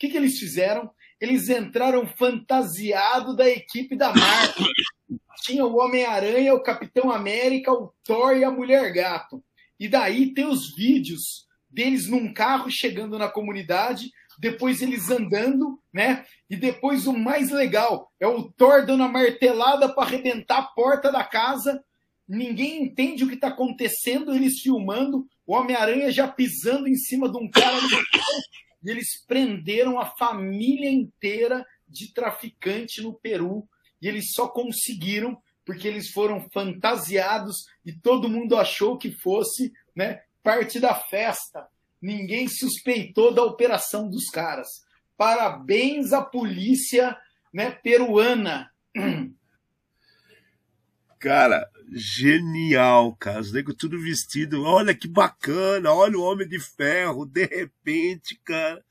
O 0.00 0.06
que, 0.08 0.08
que 0.08 0.16
eles 0.16 0.38
fizeram? 0.38 0.90
Eles 1.20 1.50
entraram 1.50 2.06
fantasiado 2.06 3.36
da 3.36 3.46
equipe 3.46 3.94
da 3.94 4.14
Marvel. 4.14 4.66
Tinha 5.44 5.66
o 5.66 5.76
Homem-Aranha, 5.76 6.54
o 6.54 6.62
Capitão 6.62 7.12
América, 7.12 7.70
o 7.70 7.92
Thor 8.02 8.34
e 8.34 8.42
a 8.42 8.50
Mulher 8.50 8.90
Gato. 8.94 9.44
E 9.78 9.88
daí 9.88 10.32
tem 10.32 10.46
os 10.46 10.74
vídeos 10.74 11.46
deles 11.68 12.06
num 12.06 12.32
carro 12.32 12.70
chegando 12.70 13.18
na 13.18 13.28
comunidade, 13.28 14.10
depois 14.38 14.80
eles 14.80 15.10
andando, 15.10 15.78
né? 15.92 16.24
E 16.48 16.56
depois 16.56 17.06
o 17.06 17.12
mais 17.12 17.50
legal 17.50 18.10
é 18.18 18.26
o 18.26 18.50
Thor 18.50 18.86
dando 18.86 19.02
a 19.02 19.08
martelada 19.08 19.86
para 19.86 20.04
arrebentar 20.04 20.60
a 20.60 20.62
porta 20.62 21.12
da 21.12 21.22
casa. 21.22 21.84
Ninguém 22.26 22.84
entende 22.84 23.22
o 23.22 23.28
que 23.28 23.34
está 23.34 23.48
acontecendo, 23.48 24.34
eles 24.34 24.60
filmando, 24.60 25.26
o 25.46 25.52
Homem-Aranha 25.52 26.10
já 26.10 26.26
pisando 26.26 26.88
em 26.88 26.94
cima 26.94 27.30
de 27.30 27.36
um 27.36 27.50
cara 27.50 27.76
e 28.82 28.90
eles 28.90 29.24
prenderam 29.26 29.98
a 29.98 30.06
família 30.06 30.90
inteira 30.90 31.64
de 31.88 32.12
traficante 32.12 33.02
no 33.02 33.14
Peru 33.14 33.68
e 34.00 34.08
eles 34.08 34.32
só 34.32 34.48
conseguiram 34.48 35.40
porque 35.64 35.86
eles 35.86 36.10
foram 36.10 36.48
fantasiados 36.50 37.66
e 37.84 37.92
todo 37.92 38.28
mundo 38.28 38.56
achou 38.56 38.96
que 38.96 39.12
fosse 39.12 39.72
né, 39.94 40.22
parte 40.42 40.80
da 40.80 40.94
festa. 40.94 41.68
Ninguém 42.00 42.48
suspeitou 42.48 43.32
da 43.32 43.44
operação 43.44 44.08
dos 44.08 44.30
caras. 44.30 44.68
Parabéns 45.16 46.12
à 46.12 46.22
polícia 46.22 47.16
né, 47.52 47.70
peruana. 47.70 48.72
Cara, 51.20 51.70
genial, 51.92 53.14
cara. 53.14 53.40
Os 53.40 53.52
negros 53.52 53.76
tudo 53.76 54.00
vestido. 54.00 54.64
Olha 54.64 54.94
que 54.94 55.06
bacana, 55.06 55.92
olha 55.92 56.16
o 56.16 56.22
Homem 56.22 56.48
de 56.48 56.58
Ferro. 56.58 57.26
De 57.26 57.44
repente, 57.44 58.40
cara, 58.42 58.82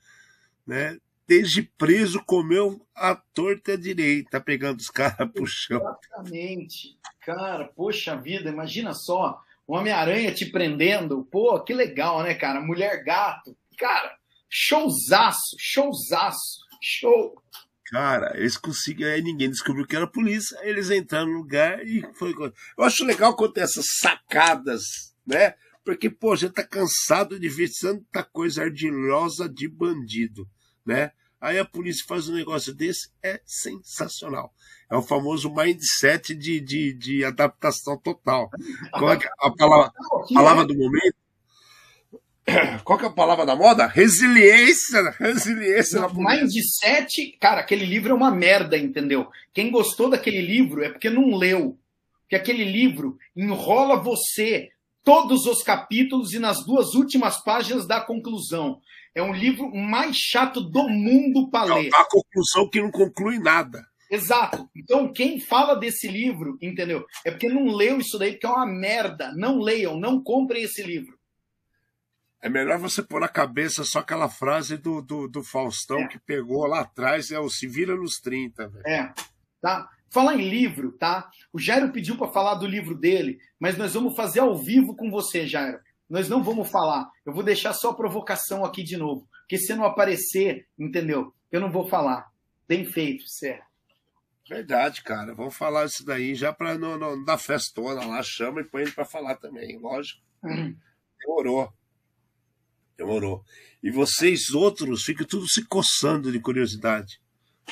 né? 0.65 0.99
Desde 1.27 1.63
preso 1.63 2.23
comeu 2.23 2.85
a 2.95 3.15
torta 3.15 3.75
direita, 3.75 4.39
pegando 4.39 4.79
os 4.79 4.89
caras 4.89 5.29
pro 5.31 5.45
chão. 5.45 5.79
Exatamente. 5.79 6.97
Cara, 7.21 7.67
poxa 7.67 8.15
vida, 8.15 8.49
imagina 8.49 8.93
só. 8.93 9.41
O 9.65 9.75
Homem-Aranha 9.75 10.33
te 10.33 10.45
prendendo. 10.45 11.27
Pô, 11.31 11.59
que 11.63 11.73
legal, 11.73 12.21
né, 12.21 12.35
cara? 12.35 12.61
Mulher 12.61 13.03
gato. 13.03 13.57
Cara, 13.77 14.15
showzaço, 14.47 15.55
showzaço, 15.57 16.59
show. 16.81 17.41
Cara, 17.89 18.37
eles 18.37 18.55
conseguiram, 18.55 19.11
aí 19.11 19.21
ninguém 19.21 19.49
descobriu 19.49 19.85
que 19.85 19.95
era 19.95 20.05
a 20.05 20.09
polícia, 20.09 20.57
eles 20.61 20.91
entraram 20.91 21.27
no 21.27 21.37
lugar 21.39 21.83
e 21.85 22.05
foi. 22.13 22.33
Eu 22.77 22.83
acho 22.83 23.03
legal 23.03 23.35
quando 23.35 23.53
tem 23.53 23.63
essas 23.63 23.85
sacadas, 23.99 24.83
né? 25.25 25.55
Porque, 25.83 26.07
pô, 26.07 26.33
a 26.33 26.35
gente 26.35 26.53
tá 26.53 26.63
cansado 26.63 27.39
de 27.39 27.49
ver 27.49 27.69
tanta 27.81 28.23
coisa 28.23 28.63
ardilosa 28.63 29.49
de 29.49 29.67
bandido, 29.67 30.47
né? 30.85 31.11
Aí 31.41 31.57
a 31.57 31.65
polícia 31.65 32.05
faz 32.07 32.29
um 32.29 32.35
negócio 32.35 32.75
desse, 32.75 33.09
é 33.23 33.41
sensacional. 33.45 34.53
É 34.91 34.95
o 34.95 35.01
famoso 35.01 35.49
mindset 35.53 36.35
de, 36.35 36.59
de, 36.59 36.93
de 36.93 37.23
adaptação 37.23 37.97
total. 37.97 38.49
Qual 38.91 39.13
é, 39.13 39.15
é 39.15 39.29
a 39.39 39.51
palavra, 39.51 39.91
palavra 40.33 40.65
do 40.65 40.77
momento? 40.77 41.15
Qual 42.83 42.97
que 42.97 43.05
é 43.05 43.07
a 43.07 43.11
palavra 43.11 43.45
da 43.45 43.55
moda? 43.55 43.87
Resiliência. 43.87 45.15
Resiliência. 45.19 46.07
Mindset, 46.13 47.37
cara, 47.39 47.61
aquele 47.61 47.85
livro 47.85 48.11
é 48.11 48.15
uma 48.15 48.31
merda, 48.31 48.77
entendeu? 48.77 49.27
Quem 49.53 49.71
gostou 49.71 50.09
daquele 50.09 50.41
livro 50.41 50.83
é 50.83 50.89
porque 50.89 51.09
não 51.09 51.35
leu. 51.35 51.77
Porque 52.21 52.35
aquele 52.35 52.63
livro 52.63 53.17
enrola 53.35 53.95
você 53.95 54.69
todos 55.03 55.45
os 55.45 55.63
capítulos 55.63 56.33
e 56.33 56.39
nas 56.39 56.63
duas 56.65 56.93
últimas 56.93 57.43
páginas 57.43 57.87
da 57.87 57.99
conclusão. 58.01 58.79
É 59.15 59.23
um 59.23 59.33
livro 59.33 59.73
mais 59.73 60.15
chato 60.15 60.61
do 60.61 60.87
mundo 60.87 61.49
para 61.49 61.75
ler. 61.75 61.89
A 61.93 62.05
conclusão 62.05 62.69
que 62.69 62.81
não 62.81 62.91
conclui 62.91 63.39
nada. 63.39 63.83
Exato. 64.11 64.69
Então, 64.75 65.11
quem 65.11 65.39
fala 65.39 65.75
desse 65.75 66.07
livro, 66.07 66.57
entendeu? 66.61 67.05
É 67.25 67.31
porque 67.31 67.47
não 67.47 67.67
leu 67.67 67.99
isso 67.99 68.17
daí, 68.17 68.31
porque 68.33 68.47
é 68.47 68.49
uma 68.49 68.65
merda. 68.65 69.31
Não 69.35 69.59
leiam, 69.59 69.99
não 69.99 70.21
comprem 70.21 70.63
esse 70.63 70.81
livro. 70.81 71.18
É 72.41 72.47
melhor 72.47 72.77
você 72.77 73.03
pôr 73.03 73.19
na 73.19 73.27
cabeça 73.27 73.83
só 73.83 73.99
aquela 73.99 74.29
frase 74.29 74.77
do, 74.77 75.01
do, 75.01 75.27
do 75.27 75.43
Faustão 75.43 75.99
é. 75.99 76.07
que 76.07 76.17
pegou 76.17 76.65
lá 76.65 76.81
atrás, 76.81 77.31
é 77.31 77.39
o 77.39 77.49
Se 77.49 77.67
Vira 77.67 77.95
nos 77.95 78.19
30, 78.19 78.67
velho. 78.69 78.87
É, 78.87 79.13
tá? 79.61 79.89
Falar 80.09 80.35
em 80.35 80.49
livro, 80.49 80.93
tá? 80.93 81.29
O 81.51 81.59
Jairo 81.59 81.91
pediu 81.91 82.17
para 82.17 82.31
falar 82.31 82.55
do 82.55 82.65
livro 82.65 82.95
dele, 82.95 83.39
mas 83.59 83.77
nós 83.77 83.93
vamos 83.93 84.15
fazer 84.15 84.39
ao 84.39 84.57
vivo 84.57 84.95
com 84.95 85.11
você, 85.11 85.45
Jairo. 85.45 85.79
Nós 86.09 86.27
não 86.27 86.41
vamos 86.41 86.71
falar. 86.71 87.11
Eu 87.25 87.33
vou 87.33 87.43
deixar 87.43 87.73
só 87.73 87.91
a 87.91 87.95
provocação 87.95 88.65
aqui 88.65 88.83
de 88.83 88.97
novo. 88.97 89.27
Porque 89.41 89.57
se 89.57 89.75
não 89.75 89.83
aparecer, 89.83 90.65
entendeu? 90.77 91.33
Eu 91.51 91.59
não 91.59 91.71
vou 91.71 91.87
falar. 91.87 92.31
Bem 92.67 92.85
feito, 92.85 93.27
certo? 93.27 93.67
Verdade, 94.49 95.03
cara. 95.03 95.35
Vamos 95.35 95.55
falar 95.55 95.85
isso 95.85 96.03
daí 96.03 96.33
já 96.33 96.51
para 96.51 96.75
não, 96.77 96.97
não 96.97 97.23
dar 97.23 97.37
festona 97.37 98.03
lá. 98.05 98.23
Chama 98.23 98.61
e 98.61 98.63
põe 98.63 98.81
ele 98.81 98.91
para 98.91 99.05
falar 99.05 99.35
também, 99.35 99.77
lógico. 99.77 100.21
Hum. 100.43 100.75
Demorou. 101.19 101.71
Demorou. 102.99 103.45
E 103.81 103.89
vocês 103.89 104.49
outros 104.49 105.03
ficam 105.03 105.25
tudo 105.25 105.47
se 105.47 105.65
coçando 105.65 106.33
de 106.33 106.39
curiosidade. 106.39 107.21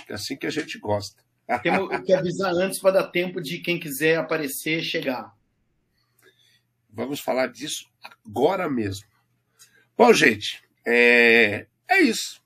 É 0.08 0.14
assim 0.14 0.38
que 0.38 0.48
a 0.48 0.50
gente 0.50 0.80
gosta. 0.80 1.22
Temos 1.62 2.00
que 2.06 2.14
avisar 2.14 2.54
antes 2.54 2.80
para 2.80 3.02
dar 3.02 3.12
tempo 3.12 3.42
de 3.42 3.60
quem 3.60 3.78
quiser 3.78 4.18
aparecer 4.18 4.82
chegar. 4.82 5.36
Vamos 6.90 7.20
falar 7.20 7.48
disso 7.48 7.90
agora 8.02 8.70
mesmo. 8.70 9.06
Bom, 9.98 10.14
gente, 10.14 10.64
é, 10.86 11.68
é 11.90 12.02
isso. 12.02 12.42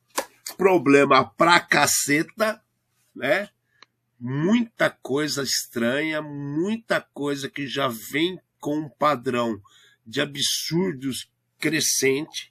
Problema 0.58 1.30
pra 1.30 1.60
caceta, 1.60 2.64
né? 3.16 3.48
Muita 4.20 4.90
coisa 4.90 5.44
estranha, 5.44 6.20
muita 6.20 7.00
coisa 7.00 7.48
que 7.48 7.68
já 7.68 7.88
vem 7.88 8.40
com 8.60 8.80
um 8.80 8.90
padrão 8.90 9.62
de 10.06 10.20
absurdos 10.20 11.30
crescente, 11.60 12.51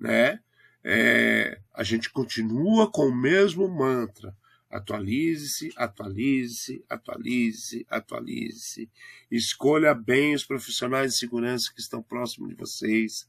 né? 0.00 0.40
É, 0.82 1.60
a 1.74 1.82
gente 1.82 2.10
continua 2.10 2.90
com 2.90 3.06
o 3.08 3.14
mesmo 3.14 3.68
mantra. 3.68 4.34
Atualize-se, 4.70 5.72
atualize-se, 5.76 6.84
atualize-se, 6.88 7.86
atualize-se. 7.90 8.88
Escolha 9.30 9.92
bem 9.92 10.34
os 10.34 10.44
profissionais 10.44 11.12
de 11.12 11.18
segurança 11.18 11.72
que 11.74 11.80
estão 11.80 12.02
próximos 12.02 12.50
de 12.50 12.54
vocês. 12.54 13.28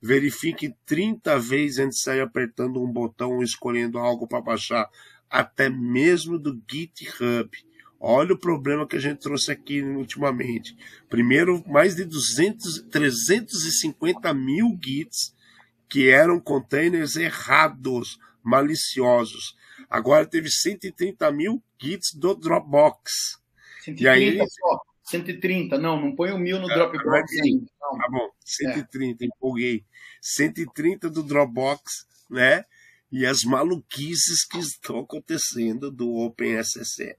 Verifique 0.00 0.74
30 0.86 1.38
vezes 1.38 1.78
antes 1.78 1.98
de 1.98 2.04
sair 2.04 2.20
apertando 2.20 2.82
um 2.82 2.90
botão 2.90 3.32
ou 3.32 3.42
escolhendo 3.42 3.98
algo 3.98 4.26
para 4.26 4.40
baixar, 4.40 4.88
até 5.28 5.68
mesmo 5.68 6.38
do 6.38 6.58
GitHub. 6.70 7.50
Olha 8.00 8.32
o 8.32 8.38
problema 8.38 8.86
que 8.86 8.96
a 8.96 9.00
gente 9.00 9.18
trouxe 9.18 9.50
aqui 9.50 9.82
ultimamente. 9.82 10.76
Primeiro, 11.10 11.62
mais 11.66 11.96
de 11.96 12.04
200, 12.04 12.82
350 12.90 14.32
mil 14.32 14.78
Gits 14.82 15.34
que 15.88 16.10
eram 16.10 16.40
containers 16.40 17.16
errados, 17.16 18.18
maliciosos. 18.42 19.56
Agora 19.88 20.26
teve 20.26 20.50
130 20.50 21.30
mil 21.32 21.62
kits 21.78 22.12
do 22.14 22.34
Dropbox. 22.34 23.38
130 23.84 24.02
e 24.02 24.08
aí, 24.08 24.38
só. 24.38 24.80
130, 25.04 25.78
não, 25.78 25.98
não 25.98 26.14
põe 26.14 26.32
o 26.32 26.38
mil 26.38 26.58
no 26.58 26.70
é, 26.70 26.74
Dropbox 26.74 27.38
ainda. 27.42 27.66
Tá 27.80 28.08
bom, 28.10 28.30
130, 28.44 29.24
é. 29.24 29.26
empolguei. 29.26 29.84
130 30.20 31.08
do 31.08 31.22
Dropbox, 31.22 32.06
né? 32.28 32.64
E 33.10 33.24
as 33.24 33.42
maluquices 33.42 34.44
que 34.44 34.58
estão 34.58 34.98
acontecendo 34.98 35.90
do 35.90 36.14
OpenSSL. 36.16 37.16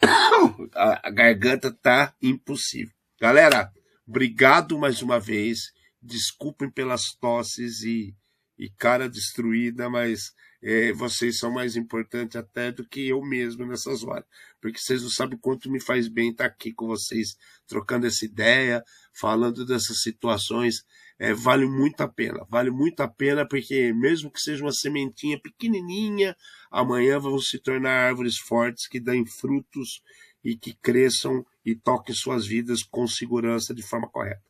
A, 0.74 1.08
a 1.08 1.10
garganta 1.10 1.70
tá 1.70 2.12
impossível. 2.20 2.94
Galera, 3.20 3.72
obrigado 4.06 4.78
mais 4.78 5.02
uma 5.02 5.20
vez. 5.20 5.72
Desculpem 6.06 6.70
pelas 6.70 7.02
tosses 7.20 7.82
e, 7.82 8.14
e 8.58 8.70
cara 8.70 9.08
destruída, 9.08 9.90
mas 9.90 10.32
é, 10.62 10.92
vocês 10.92 11.38
são 11.38 11.50
mais 11.50 11.76
importantes 11.76 12.36
até 12.36 12.72
do 12.72 12.86
que 12.86 13.08
eu 13.08 13.20
mesmo 13.22 13.66
nessas 13.66 14.02
horas. 14.02 14.24
Porque 14.60 14.78
vocês 14.78 15.02
não 15.02 15.10
sabem 15.10 15.38
quanto 15.38 15.70
me 15.70 15.80
faz 15.80 16.08
bem 16.08 16.30
estar 16.30 16.46
aqui 16.46 16.72
com 16.72 16.86
vocês, 16.86 17.36
trocando 17.66 18.06
essa 18.06 18.24
ideia, 18.24 18.82
falando 19.12 19.64
dessas 19.64 20.00
situações. 20.02 20.84
É, 21.18 21.32
vale 21.32 21.66
muito 21.66 22.00
a 22.02 22.08
pena, 22.08 22.44
vale 22.48 22.70
muito 22.70 23.00
a 23.00 23.08
pena, 23.08 23.46
porque 23.46 23.92
mesmo 23.92 24.30
que 24.30 24.38
seja 24.38 24.62
uma 24.62 24.72
sementinha 24.72 25.40
pequenininha, 25.40 26.36
amanhã 26.70 27.18
vão 27.18 27.38
se 27.38 27.58
tornar 27.58 28.08
árvores 28.08 28.36
fortes 28.36 28.86
que 28.86 29.00
dão 29.00 29.24
frutos 29.24 30.02
e 30.44 30.56
que 30.56 30.74
cresçam 30.74 31.44
e 31.64 31.74
toquem 31.74 32.14
suas 32.14 32.46
vidas 32.46 32.82
com 32.82 33.06
segurança 33.06 33.74
de 33.74 33.82
forma 33.82 34.08
correta. 34.08 34.42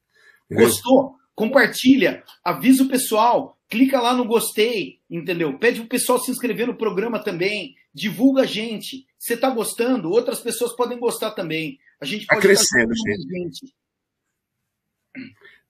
Beleza? 0.49 0.71
Gostou? 0.71 1.17
Compartilha, 1.37 2.25
avisa 2.43 2.83
o 2.83 2.89
pessoal, 2.89 3.61
clica 3.69 4.01
lá 4.01 4.15
no 4.15 4.25
gostei, 4.25 5.01
entendeu? 5.09 5.59
Pede 5.59 5.81
pro 5.81 5.89
pessoal 5.89 6.19
se 6.19 6.31
inscrever 6.31 6.67
no 6.67 6.79
programa 6.79 7.23
também, 7.23 7.77
divulga 7.93 8.43
a 8.43 8.47
gente. 8.47 9.07
Você 9.19 9.35
está 9.35 9.51
gostando, 9.51 10.11
outras 10.11 10.41
pessoas 10.41 10.75
podem 10.75 10.99
gostar 10.99 11.33
também. 11.33 11.79
A 12.01 12.07
gente 12.07 12.25
tá 12.25 12.35
pode 12.35 12.47
tá 12.47 12.55
crescendo, 12.55 12.95
gente. 12.95 13.75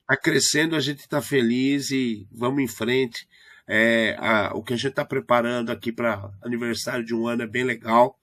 Está 0.02 0.16
crescendo, 0.16 0.76
a 0.76 0.80
gente 0.80 1.00
está 1.00 1.20
feliz 1.20 1.90
e 1.90 2.28
vamos 2.30 2.62
em 2.62 2.68
frente. 2.68 3.28
É, 3.66 4.14
a, 4.20 4.52
o 4.54 4.62
que 4.62 4.72
a 4.72 4.76
gente 4.76 4.90
está 4.90 5.04
preparando 5.04 5.72
aqui 5.72 5.90
para 5.90 6.30
aniversário 6.42 7.04
de 7.04 7.12
um 7.12 7.26
ano 7.26 7.42
é 7.42 7.46
bem 7.46 7.64
legal. 7.64 8.16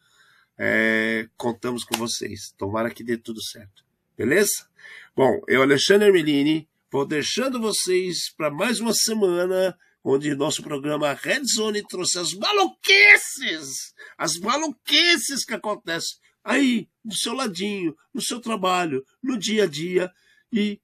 É, 0.57 1.27
contamos 1.35 1.83
com 1.83 1.97
vocês. 1.97 2.53
Tomara 2.57 2.89
que 2.89 3.03
dê 3.03 3.17
tudo 3.17 3.43
certo. 3.43 3.83
Beleza? 4.17 4.65
Bom, 5.13 5.41
eu, 5.47 5.61
Alexandre 5.61 6.09
Melini, 6.09 6.69
Vou 6.93 7.07
deixando 7.07 7.59
vocês 7.59 8.31
para 8.37 8.51
mais 8.51 8.79
uma 8.79 8.93
semana 8.93 9.75
onde 10.03 10.35
nosso 10.35 10.61
programa 10.61 11.11
Red 11.11 11.43
Zone 11.43 11.81
trouxe 11.87 12.19
as 12.19 12.33
maluquices, 12.33 13.95
as 14.15 14.37
maluquices 14.37 15.43
que 15.43 15.55
acontecem 15.55 16.19
aí, 16.43 16.87
do 17.03 17.15
seu 17.15 17.33
ladinho, 17.33 17.95
no 18.13 18.21
seu 18.21 18.39
trabalho, 18.39 19.03
no 19.23 19.39
dia 19.39 19.63
a 19.63 19.67
dia, 19.67 20.11
e 20.51 20.79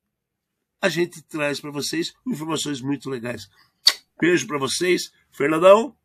a 0.81 0.89
gente 0.89 1.21
traz 1.21 1.59
para 1.59 1.69
vocês 1.69 2.11
informações 2.25 2.81
muito 2.81 3.07
legais. 3.07 3.47
Beijo 4.19 4.47
para 4.47 4.57
vocês. 4.57 5.11
Fernandão. 5.31 5.95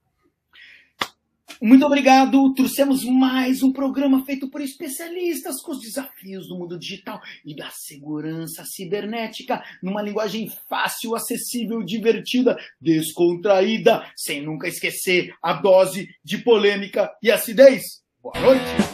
Muito 1.64 1.86
obrigado. 1.86 2.52
Trouxemos 2.52 3.04
mais 3.04 3.62
um 3.62 3.72
programa 3.72 4.22
feito 4.26 4.50
por 4.50 4.60
especialistas 4.60 5.62
com 5.62 5.72
os 5.72 5.80
desafios 5.80 6.46
do 6.46 6.58
mundo 6.58 6.78
digital 6.78 7.22
e 7.42 7.56
da 7.56 7.70
segurança 7.70 8.66
cibernética, 8.66 9.64
numa 9.82 10.02
linguagem 10.02 10.52
fácil, 10.68 11.16
acessível, 11.16 11.82
divertida, 11.82 12.54
descontraída, 12.78 14.06
sem 14.14 14.42
nunca 14.42 14.68
esquecer 14.68 15.34
a 15.42 15.54
dose 15.54 16.06
de 16.22 16.36
polêmica 16.36 17.10
e 17.22 17.30
acidez. 17.30 17.80
Boa 18.22 18.38
noite. 18.40 18.93